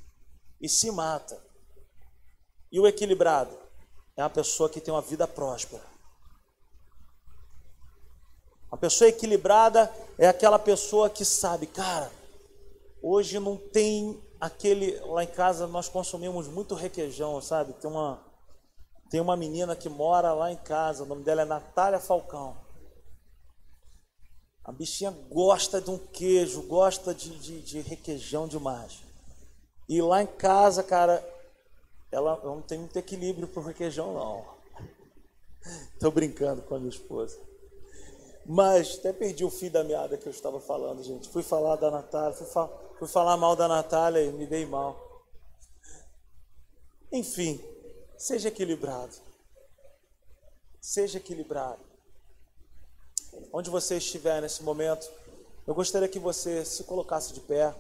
E 0.61 0.69
se 0.69 0.91
mata. 0.91 1.41
E 2.73 2.81
o 2.81 2.87
equilibrado 2.87 3.66
é 4.17 4.23
uma 4.23 4.31
pessoa 4.31 4.71
que 4.71 4.81
tem 4.81 4.93
uma 4.93 5.03
vida 5.03 5.29
próspera. 5.29 5.83
A 8.71 8.77
pessoa 8.77 9.09
equilibrada 9.09 9.93
é 10.19 10.27
aquela 10.27 10.59
pessoa 10.59 11.09
que 11.09 11.25
sabe, 11.25 11.67
cara, 11.67 12.11
hoje 13.03 13.39
não 13.39 13.57
tem 13.57 14.21
aquele. 14.41 14.99
Lá 15.01 15.23
em 15.23 15.29
casa 15.29 15.67
nós 15.67 15.89
consumimos 15.89 16.49
muito 16.49 16.75
requeijão, 16.75 17.41
sabe? 17.41 17.75
Tem 17.75 17.91
uma, 17.91 18.21
tem 19.11 19.21
uma 19.21 19.37
menina 19.37 19.77
que 19.77 19.89
mora 19.89 20.33
lá 20.33 20.51
em 20.51 20.57
casa, 20.57 21.05
o 21.05 21.07
nome 21.07 21.23
dela 21.23 21.43
é 21.43 21.45
Natália 21.45 22.01
Falcão. 22.01 22.57
A 24.65 24.73
bichinha 24.73 25.13
gosta 25.31 25.81
de 25.81 25.91
um 25.91 25.99
queijo, 25.99 26.63
gosta 26.63 27.15
de, 27.15 27.39
de, 27.39 27.63
de 27.63 27.81
requeijão 27.81 28.49
demais. 28.49 28.99
E 29.89 30.03
lá 30.03 30.23
em 30.23 30.27
casa, 30.27 30.83
cara, 30.83 31.25
ela 32.11 32.41
não 32.45 32.63
tem 32.63 32.79
muito 32.79 32.97
equilíbrio 32.97 33.49
pro 33.49 33.63
requeijão, 33.63 34.15
não. 34.15 34.57
Estou 35.95 36.11
brincando 36.11 36.63
com 36.63 36.75
a 36.75 36.79
minha 36.79 36.91
esposa. 36.91 37.39
Mas 38.45 38.99
até 38.99 39.13
perdi 39.13 39.45
o 39.45 39.51
fio 39.51 39.71
da 39.71 39.83
meada 39.83 40.17
que 40.17 40.27
eu 40.27 40.31
estava 40.31 40.61
falando, 40.61 41.03
gente. 41.03 41.29
Fui 41.29 41.43
falar 41.43 41.77
da 41.77 41.91
Natália, 41.91 42.37
fui, 42.37 42.47
fa 42.47 42.69
fui 42.99 43.09
falar 43.09 43.37
mal 43.37 43.57
da 43.57 43.67
Natália 43.67 44.23
e 44.23 44.31
me 44.31 44.47
dei 44.47 44.65
mal. 44.65 44.97
Enfim, 47.11 47.61
Seja 48.17 48.49
equilibrado. 48.49 49.15
Seja 50.81 51.19
equilibrado. 51.19 51.85
Onde 53.53 53.69
você 53.69 53.99
estiver 53.99 54.41
nesse 54.41 54.63
momento, 54.63 55.11
eu 55.67 55.75
gostaria 55.75 56.09
que 56.09 56.19
você 56.19 56.65
se 56.65 56.83
colocasse 56.85 57.35
de 57.35 57.41
pé. 57.41 57.75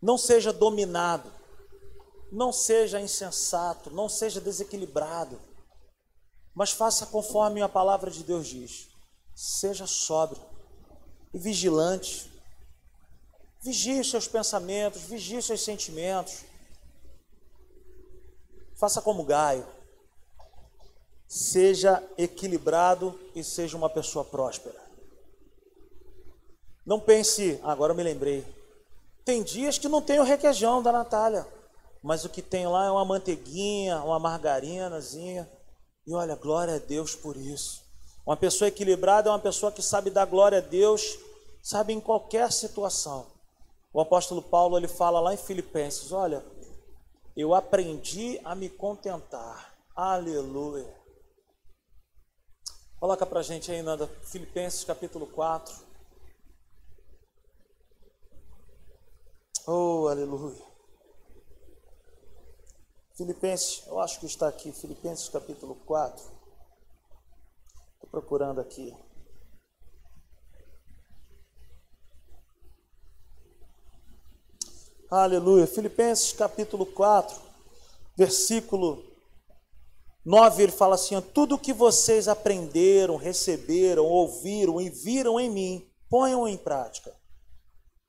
Não 0.00 0.18
seja 0.18 0.52
dominado. 0.52 1.30
Não 2.32 2.50
seja 2.50 2.98
insensato. 2.98 3.90
Não 3.90 4.08
seja 4.08 4.40
desequilibrado. 4.40 5.38
Mas 6.54 6.70
faça 6.70 7.04
conforme 7.04 7.60
a 7.60 7.68
palavra 7.68 8.10
de 8.10 8.24
Deus 8.24 8.48
diz. 8.48 8.88
Seja 9.34 9.86
sóbrio 9.86 10.42
e 11.32 11.38
vigilante. 11.38 12.32
Vigie 13.60 14.02
seus 14.02 14.26
pensamentos, 14.26 15.02
vigie 15.02 15.40
seus 15.42 15.62
sentimentos. 15.62 16.44
Faça 18.76 19.00
como 19.00 19.24
Gaio. 19.24 19.66
Seja 21.28 22.02
equilibrado 22.18 23.18
e 23.34 23.44
seja 23.44 23.76
uma 23.76 23.88
pessoa 23.88 24.24
próspera. 24.24 24.80
Não 26.84 26.98
pense, 26.98 27.60
ah, 27.62 27.72
agora 27.72 27.92
eu 27.92 27.96
me 27.96 28.02
lembrei. 28.02 28.44
Tem 29.24 29.42
dias 29.42 29.78
que 29.78 29.88
não 29.88 30.02
tem 30.02 30.18
o 30.18 30.24
requeijão 30.24 30.82
da 30.82 30.90
Natália, 30.90 31.46
mas 32.02 32.24
o 32.24 32.28
que 32.28 32.42
tem 32.42 32.66
lá 32.66 32.86
é 32.86 32.90
uma 32.90 33.04
manteiguinha, 33.04 34.02
uma 34.02 34.18
margarinazinha. 34.18 35.48
E 36.06 36.12
olha, 36.14 36.34
glória 36.34 36.74
a 36.74 36.78
Deus 36.78 37.14
por 37.14 37.36
isso. 37.36 37.82
Uma 38.26 38.36
pessoa 38.36 38.68
equilibrada 38.68 39.28
é 39.28 39.32
uma 39.32 39.38
pessoa 39.38 39.70
que 39.70 39.82
sabe 39.82 40.10
dar 40.10 40.24
glória 40.24 40.58
a 40.58 40.60
Deus, 40.60 41.18
sabe 41.62 41.92
em 41.92 42.00
qualquer 42.00 42.50
situação. 42.50 43.26
O 43.92 44.00
apóstolo 44.00 44.42
Paulo 44.42 44.76
ele 44.76 44.88
fala 44.88 45.20
lá 45.20 45.34
em 45.34 45.36
Filipenses, 45.36 46.12
olha, 46.12 46.44
eu 47.36 47.54
aprendi 47.54 48.40
a 48.44 48.54
me 48.54 48.68
contentar. 48.68 49.74
Aleluia. 49.94 51.02
Coloca 52.98 53.26
para 53.26 53.40
a 53.40 53.42
gente 53.42 53.70
aí, 53.70 53.82
Nanda, 53.82 54.06
Filipenses 54.24 54.84
capítulo 54.84 55.26
4. 55.26 55.74
Oh, 59.66 60.08
aleluia. 60.08 60.71
Filipenses, 63.14 63.82
eu 63.86 64.00
acho 64.00 64.18
que 64.20 64.26
está 64.26 64.48
aqui, 64.48 64.72
Filipenses 64.72 65.28
capítulo 65.28 65.74
4. 65.86 66.24
Estou 67.94 68.10
procurando 68.10 68.60
aqui. 68.60 68.96
Aleluia. 75.10 75.66
Filipenses 75.66 76.32
capítulo 76.32 76.86
4, 76.86 77.38
versículo 78.16 79.04
9, 80.24 80.62
ele 80.62 80.72
fala 80.72 80.94
assim: 80.94 81.20
Tudo 81.20 81.58
que 81.58 81.72
vocês 81.74 82.28
aprenderam, 82.28 83.16
receberam, 83.16 84.06
ouviram 84.06 84.80
e 84.80 84.88
viram 84.88 85.38
em 85.38 85.50
mim, 85.50 85.86
ponham 86.08 86.48
em 86.48 86.56
prática, 86.56 87.14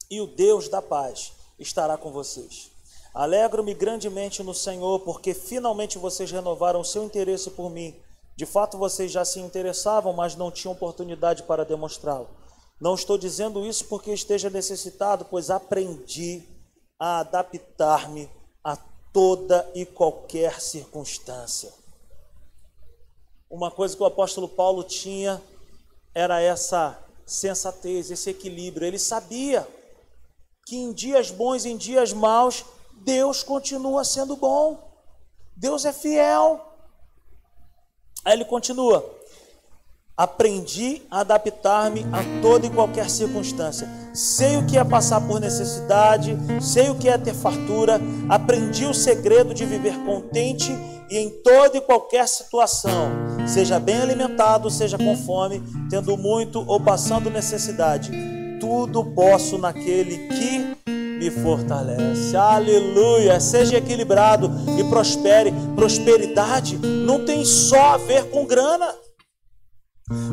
e 0.10 0.22
o 0.22 0.28
Deus 0.28 0.70
da 0.70 0.82
paz 0.82 1.34
estará 1.60 1.98
com 1.98 2.10
vocês. 2.10 2.73
Alegro-me 3.14 3.74
grandemente 3.74 4.42
no 4.42 4.54
Senhor, 4.54 5.00
porque 5.02 5.34
finalmente 5.34 5.98
vocês 6.00 6.32
renovaram 6.32 6.80
o 6.80 6.86
seu 6.86 7.04
interesse 7.04 7.52
por 7.52 7.70
mim. 7.70 7.96
De 8.36 8.46
fato, 8.46 8.78
vocês 8.78 9.12
já 9.12 9.24
se 9.24 9.40
interessavam, 9.40 10.12
mas 10.14 10.36
não 10.36 10.50
tinham 10.50 10.74
oportunidade 10.74 11.44
para 11.44 11.64
demonstrá-lo. 11.64 12.28
Não 12.82 12.96
estou 12.96 13.18
dizendo 13.18 13.66
isso 13.66 13.86
porque 13.86 14.12
esteja 14.12 14.50
necessitado, 14.50 15.26
pois 15.26 15.52
aprendi 15.52 16.44
a 17.00 17.20
adaptar-me 17.20 18.30
a 18.64 18.76
toda 19.14 19.70
e 19.76 19.86
qualquer 19.86 20.60
circunstância. 20.60 21.72
uma 23.50 23.70
coisa 23.70 23.96
que 23.96 24.02
o 24.02 24.08
apóstolo 24.08 24.48
Paulo 24.48 24.84
tinha 24.84 25.40
era 26.16 26.42
essa 26.42 27.00
sensatez, 27.26 28.10
esse 28.10 28.32
equilíbrio. 28.32 28.88
Ele 28.88 28.98
sabia 28.98 29.68
que 30.66 30.76
em 30.76 30.92
dias 30.92 31.30
bons, 31.30 31.64
em 31.64 31.78
dias 31.78 32.12
maus, 32.12 32.66
Deus 33.04 33.44
continua 33.44 34.04
sendo 34.04 34.36
bom. 34.36 34.92
Deus 35.56 35.86
é 35.86 35.94
fiel. 35.94 36.60
Aí 38.26 38.34
ele 38.34 38.46
continua: 38.46 39.04
Aprendi 40.16 41.02
a 41.10 41.22
adaptar-me 41.22 42.06
a 42.12 42.42
toda 42.42 42.68
e 42.68 42.70
qualquer 42.70 43.10
circunstância. 43.10 43.90
Sei 44.14 44.58
o 44.58 44.66
que 44.66 44.78
é 44.78 44.84
passar 44.84 45.20
por 45.22 45.40
necessidade, 45.40 46.38
sei 46.62 46.90
o 46.90 46.96
que 46.96 47.10
é 47.10 47.18
ter 47.18 47.34
fartura, 47.34 48.00
aprendi 48.30 48.86
o 48.86 48.94
segredo 48.94 49.54
de 49.54 49.66
viver 49.66 49.98
contente 50.06 50.72
e 51.10 51.18
em 51.18 51.30
toda 51.30 51.78
e 51.78 51.82
qualquer 51.82 52.28
situação, 52.28 53.12
seja 53.48 53.80
bem 53.80 54.02
alimentado, 54.02 54.70
seja 54.70 54.98
com 54.98 55.18
fome, 55.18 55.62
tendo 55.90 56.16
muito 56.16 56.64
ou 56.68 56.80
passando 56.80 57.30
necessidade. 57.30 58.12
Tudo 58.60 59.04
posso 59.14 59.58
naquele 59.58 60.28
que 60.30 61.03
me 61.24 61.32
fortalece. 61.32 62.36
Aleluia! 62.36 63.40
Seja 63.40 63.78
equilibrado 63.78 64.52
e 64.78 64.84
prospere. 64.90 65.54
Prosperidade 65.76 66.78
não 66.78 67.24
tem 67.24 67.46
só 67.46 67.94
a 67.94 67.98
ver 67.98 68.26
com 68.26 68.46
grana. 68.46 68.94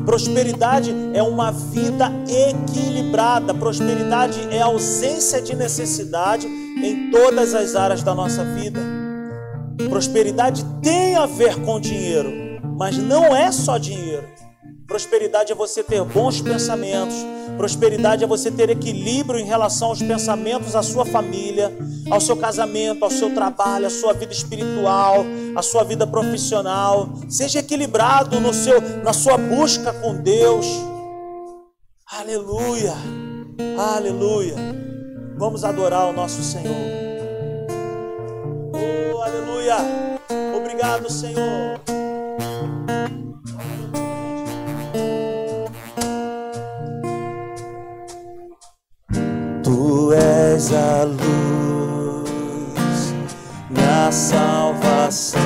Prosperidade 0.05 0.93
é 1.15 1.23
uma 1.23 1.53
vida 1.53 2.11
equilibrada. 2.29 3.55
Prosperidade 3.55 4.41
é 4.51 4.61
ausência 4.61 5.41
de 5.41 5.55
necessidade 5.55 6.47
em 6.47 7.11
todas 7.11 7.55
as 7.55 7.77
áreas 7.77 8.03
da 8.03 8.15
nossa 8.15 8.45
vida. 8.45 8.81
Prosperidade 9.89 10.65
tem 10.83 11.15
a 11.17 11.27
ver 11.27 11.57
com 11.65 11.81
dinheiro, 11.81 12.61
mas 12.77 12.99
não 12.99 13.37
é 13.37 13.53
só 13.53 13.79
dinheiro. 13.79 14.29
Prosperidade 14.87 15.53
é 15.53 15.55
você 15.55 15.85
ter 15.85 16.03
bons 16.03 16.41
pensamentos. 16.41 17.15
Prosperidade 17.61 18.25
é 18.25 18.27
você 18.27 18.51
ter 18.51 18.71
equilíbrio 18.71 19.39
em 19.39 19.45
relação 19.45 19.89
aos 19.89 20.01
pensamentos, 20.01 20.75
à 20.75 20.83
sua 20.83 21.05
família, 21.05 21.71
ao 22.11 22.19
seu 22.19 22.35
casamento, 22.35 23.05
ao 23.05 23.11
seu 23.11 23.35
trabalho, 23.35 23.87
à 23.87 23.91
sua 23.91 24.15
vida 24.15 24.33
espiritual, 24.33 25.27
à 25.55 25.61
sua 25.61 25.85
vida 25.85 26.07
profissional. 26.07 27.11
Seja 27.29 27.59
equilibrado 27.59 28.41
no 28.41 28.55
seu, 28.55 28.81
na 29.05 29.13
sua 29.13 29.37
busca 29.37 29.93
com 29.93 30.15
Deus. 30.23 30.65
Aleluia. 32.11 32.95
Aleluia. 33.95 34.55
Vamos 35.37 35.63
adorar 35.63 36.09
o 36.09 36.15
nosso 36.15 36.43
Senhor. 36.43 36.75
Oh, 38.73 39.23
aleluia. 39.23 39.77
Obrigado, 40.57 41.13
Senhor. 41.13 41.79
És 50.13 50.73
a 50.73 51.05
luz, 51.05 52.25
minha 53.71 54.11
salvação, 54.11 55.41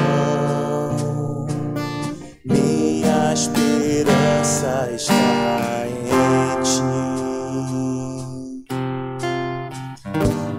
minha 2.45 3.33
esperança 3.33 4.91
está 4.95 5.87
em 5.87 6.63
ti, 6.63 6.83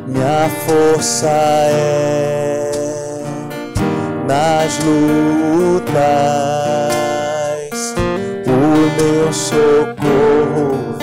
minha 0.07 0.49
força 0.65 1.29
é 1.29 2.71
nas 4.27 4.79
lutas, 4.83 5.95
o 8.47 8.49
meu 9.01 9.33
socorro 9.33 10.94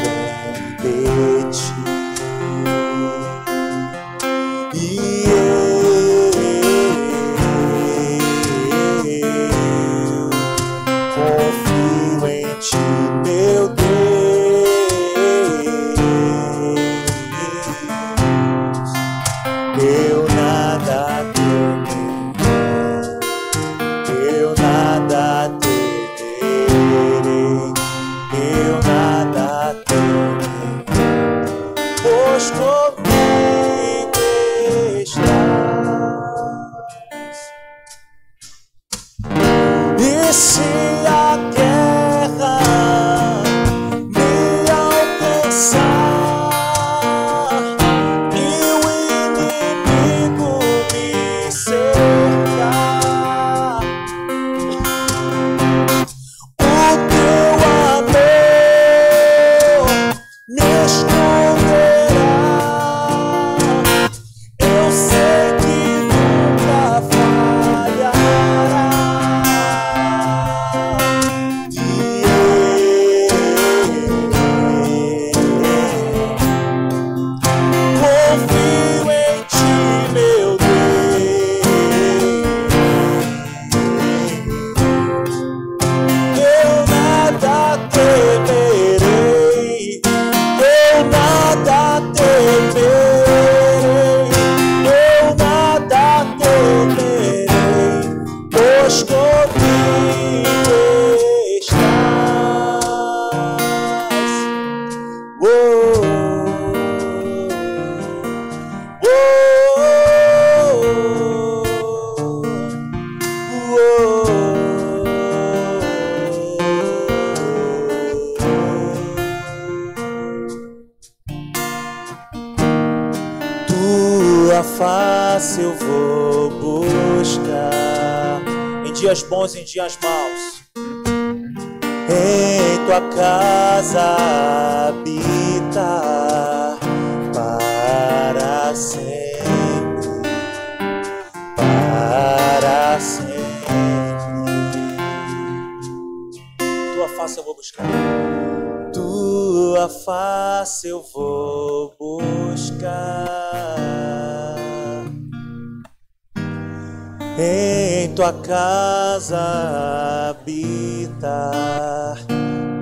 casa 158.53 160.29
habitar 160.29 162.19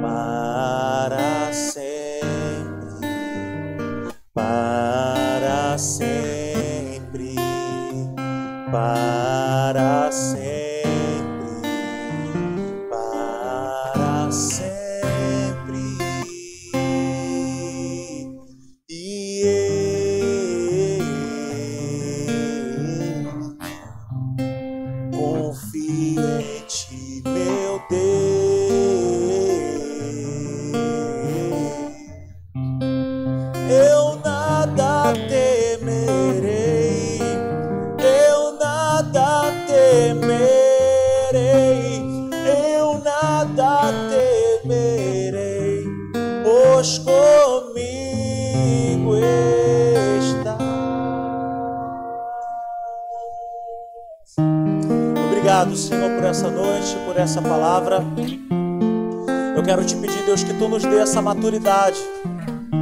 para 0.03 1.53
sempre, 1.53 3.07
para 4.35 5.79
sempre, 5.79 7.37
para 8.73 9.20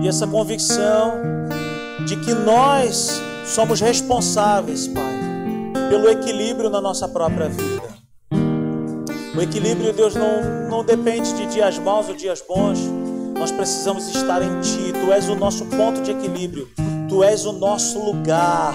e 0.03 0.09
essa 0.09 0.27
convicção 0.27 1.13
de 2.07 2.17
que 2.17 2.35
nós 2.35 3.21
somos 3.45 3.81
responsáveis, 3.81 4.89
Pai, 4.89 5.15
pelo 5.89 6.09
equilíbrio 6.09 6.69
na 6.69 6.81
nossa 6.81 7.09
própria 7.09 7.49
vida. 7.49 7.89
O 9.37 9.41
equilíbrio, 9.41 9.93
Deus, 9.93 10.15
não, 10.15 10.69
não 10.69 10.85
depende 10.85 11.33
de 11.35 11.47
dias 11.47 11.79
maus 11.79 12.09
ou 12.09 12.15
dias 12.15 12.43
bons. 12.47 12.81
Nós 13.39 13.53
precisamos 13.53 14.09
estar 14.09 14.43
em 14.43 14.61
Ti. 14.61 14.93
Tu 14.93 15.13
és 15.13 15.29
o 15.29 15.37
nosso 15.37 15.65
ponto 15.67 16.03
de 16.03 16.11
equilíbrio. 16.11 16.69
Tu 17.09 17.23
és 17.23 17.47
o 17.47 17.53
nosso 17.53 18.01
lugar 18.01 18.75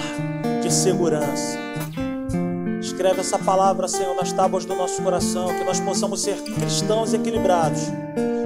de 0.61 0.71
segurança. 0.71 1.57
Escreve 2.79 3.19
essa 3.19 3.37
palavra, 3.37 3.87
Senhor, 3.87 4.15
nas 4.15 4.31
tábuas 4.31 4.63
do 4.63 4.75
nosso 4.75 5.01
coração, 5.01 5.47
que 5.47 5.63
nós 5.63 5.79
possamos 5.79 6.21
ser 6.21 6.35
cristãos 6.41 7.13
equilibrados, 7.13 7.81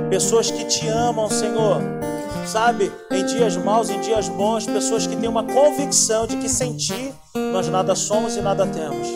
pessoas 0.10 0.50
que 0.50 0.66
te 0.66 0.88
amam, 0.88 1.30
Senhor, 1.30 1.82
sabe, 2.46 2.92
em 3.12 3.26
dias 3.26 3.58
maus, 3.58 3.90
em 3.90 4.00
dias 4.00 4.30
bons, 4.30 4.66
pessoas 4.66 5.06
que 5.06 5.16
têm 5.16 5.30
uma 5.30 5.44
convicção 5.44 6.26
de 6.26 6.38
que 6.38 6.50
sem 6.50 6.76
ti 6.76 7.14
nós 7.36 7.68
nada 7.68 7.96
somos 7.96 8.36
e 8.36 8.42
nada 8.42 8.66
temos. 8.66 9.08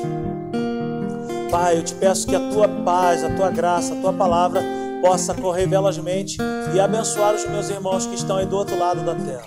Pai, 1.50 1.78
eu 1.78 1.84
te 1.84 1.94
peço 1.96 2.28
que 2.28 2.36
a 2.36 2.50
tua 2.52 2.68
paz, 2.68 3.24
a 3.24 3.30
tua 3.36 3.50
graça, 3.50 3.94
a 3.94 3.98
tua 3.98 4.14
palavra 4.14 4.62
possa 5.02 5.34
correr 5.34 5.68
velozmente 5.68 6.38
e 6.74 6.80
abençoar 6.80 7.34
os 7.34 7.46
meus 7.46 7.70
irmãos 7.70 8.06
que 8.06 8.16
estão 8.16 8.38
aí 8.38 8.46
do 8.46 8.56
outro 8.56 8.78
lado 8.78 9.04
da 9.04 9.16
terra. 9.16 9.44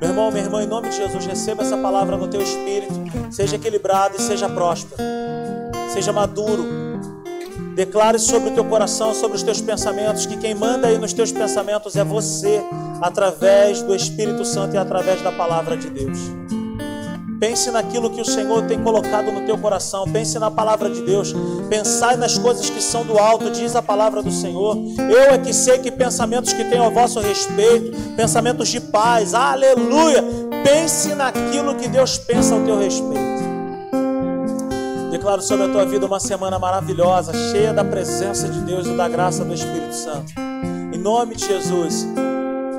Meu 0.00 0.10
irmão, 0.10 0.30
minha 0.30 0.44
irmã, 0.44 0.62
em 0.62 0.66
nome 0.66 0.88
de 0.88 0.96
Jesus, 0.96 1.24
receba 1.24 1.62
essa 1.62 1.76
palavra 1.76 2.16
no 2.16 2.28
teu 2.28 2.42
espírito, 2.42 2.92
seja 3.30 3.56
equilibrado 3.56 4.16
e 4.16 4.20
seja 4.20 4.48
próspero, 4.48 5.00
seja 5.92 6.12
maduro, 6.12 6.85
Declare 7.76 8.18
sobre 8.18 8.48
o 8.48 8.52
teu 8.52 8.64
coração, 8.64 9.12
sobre 9.12 9.36
os 9.36 9.42
teus 9.42 9.60
pensamentos, 9.60 10.24
que 10.24 10.38
quem 10.38 10.54
manda 10.54 10.88
aí 10.88 10.96
nos 10.96 11.12
teus 11.12 11.30
pensamentos 11.30 11.94
é 11.94 12.02
você, 12.02 12.62
através 13.02 13.82
do 13.82 13.94
Espírito 13.94 14.46
Santo 14.46 14.74
e 14.74 14.78
através 14.78 15.20
da 15.20 15.30
palavra 15.30 15.76
de 15.76 15.90
Deus. 15.90 16.18
Pense 17.38 17.70
naquilo 17.70 18.08
que 18.08 18.18
o 18.18 18.24
Senhor 18.24 18.62
tem 18.62 18.82
colocado 18.82 19.30
no 19.30 19.42
teu 19.44 19.58
coração. 19.58 20.06
Pense 20.10 20.38
na 20.38 20.50
palavra 20.50 20.88
de 20.88 21.02
Deus. 21.02 21.34
Pensai 21.68 22.16
nas 22.16 22.38
coisas 22.38 22.70
que 22.70 22.82
são 22.82 23.04
do 23.04 23.18
alto, 23.18 23.50
diz 23.50 23.76
a 23.76 23.82
palavra 23.82 24.22
do 24.22 24.32
Senhor. 24.32 24.74
Eu 24.98 25.34
é 25.34 25.36
que 25.36 25.52
sei 25.52 25.78
que 25.78 25.90
pensamentos 25.90 26.54
que 26.54 26.64
tenho 26.64 26.84
a 26.84 26.88
vosso 26.88 27.20
respeito, 27.20 27.94
pensamentos 28.16 28.68
de 28.68 28.80
paz, 28.80 29.34
aleluia. 29.34 30.24
Pense 30.64 31.14
naquilo 31.14 31.74
que 31.74 31.88
Deus 31.88 32.16
pensa 32.16 32.54
ao 32.54 32.62
teu 32.62 32.78
respeito. 32.78 33.35
Declaro 35.10 35.40
sobre 35.40 35.66
a 35.66 35.68
tua 35.68 35.84
vida 35.84 36.06
uma 36.06 36.20
semana 36.20 36.58
maravilhosa, 36.58 37.32
cheia 37.52 37.72
da 37.72 37.84
presença 37.84 38.48
de 38.48 38.60
Deus 38.60 38.86
e 38.86 38.96
da 38.96 39.08
graça 39.08 39.44
do 39.44 39.54
Espírito 39.54 39.94
Santo. 39.94 40.32
Em 40.92 40.98
nome 40.98 41.34
de 41.36 41.46
Jesus. 41.46 42.06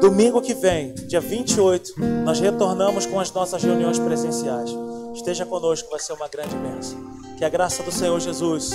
Domingo 0.02 0.42
que 0.42 0.54
vem, 0.54 0.94
dia 0.94 1.20
28, 1.20 1.94
nós 2.24 2.40
retornamos 2.40 3.06
com 3.06 3.20
as 3.20 3.32
nossas 3.32 3.64
reuniões 3.64 3.98
presenciais. 3.98 4.70
Esteja 5.14 5.46
conosco, 5.46 5.90
vai 5.90 6.00
ser 6.00 6.14
uma 6.14 6.28
grande 6.28 6.56
bênção. 6.56 6.98
Que 7.38 7.44
a 7.44 7.50
graça 7.50 7.82
do 7.82 7.92
Senhor 7.92 8.20
Jesus, 8.20 8.72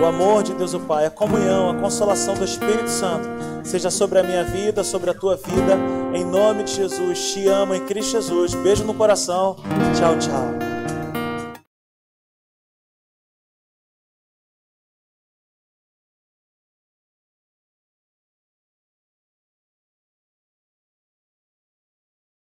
o 0.00 0.04
amor 0.04 0.42
de 0.42 0.54
Deus 0.54 0.74
o 0.74 0.80
Pai, 0.80 1.06
a 1.06 1.10
comunhão, 1.10 1.70
a 1.70 1.74
consolação 1.74 2.34
do 2.34 2.44
Espírito 2.44 2.90
Santo 2.90 3.28
seja 3.62 3.90
sobre 3.90 4.18
a 4.18 4.22
minha 4.22 4.44
vida, 4.44 4.82
sobre 4.82 5.10
a 5.10 5.14
tua 5.14 5.36
vida. 5.36 5.78
Em 6.14 6.24
nome 6.24 6.64
de 6.64 6.74
Jesus, 6.74 7.32
te 7.32 7.46
amo 7.48 7.74
em 7.74 7.84
Cristo 7.84 8.12
Jesus. 8.12 8.54
Beijo 8.54 8.84
no 8.84 8.94
coração. 8.94 9.56
Tchau, 9.96 10.18
tchau. 10.18 10.75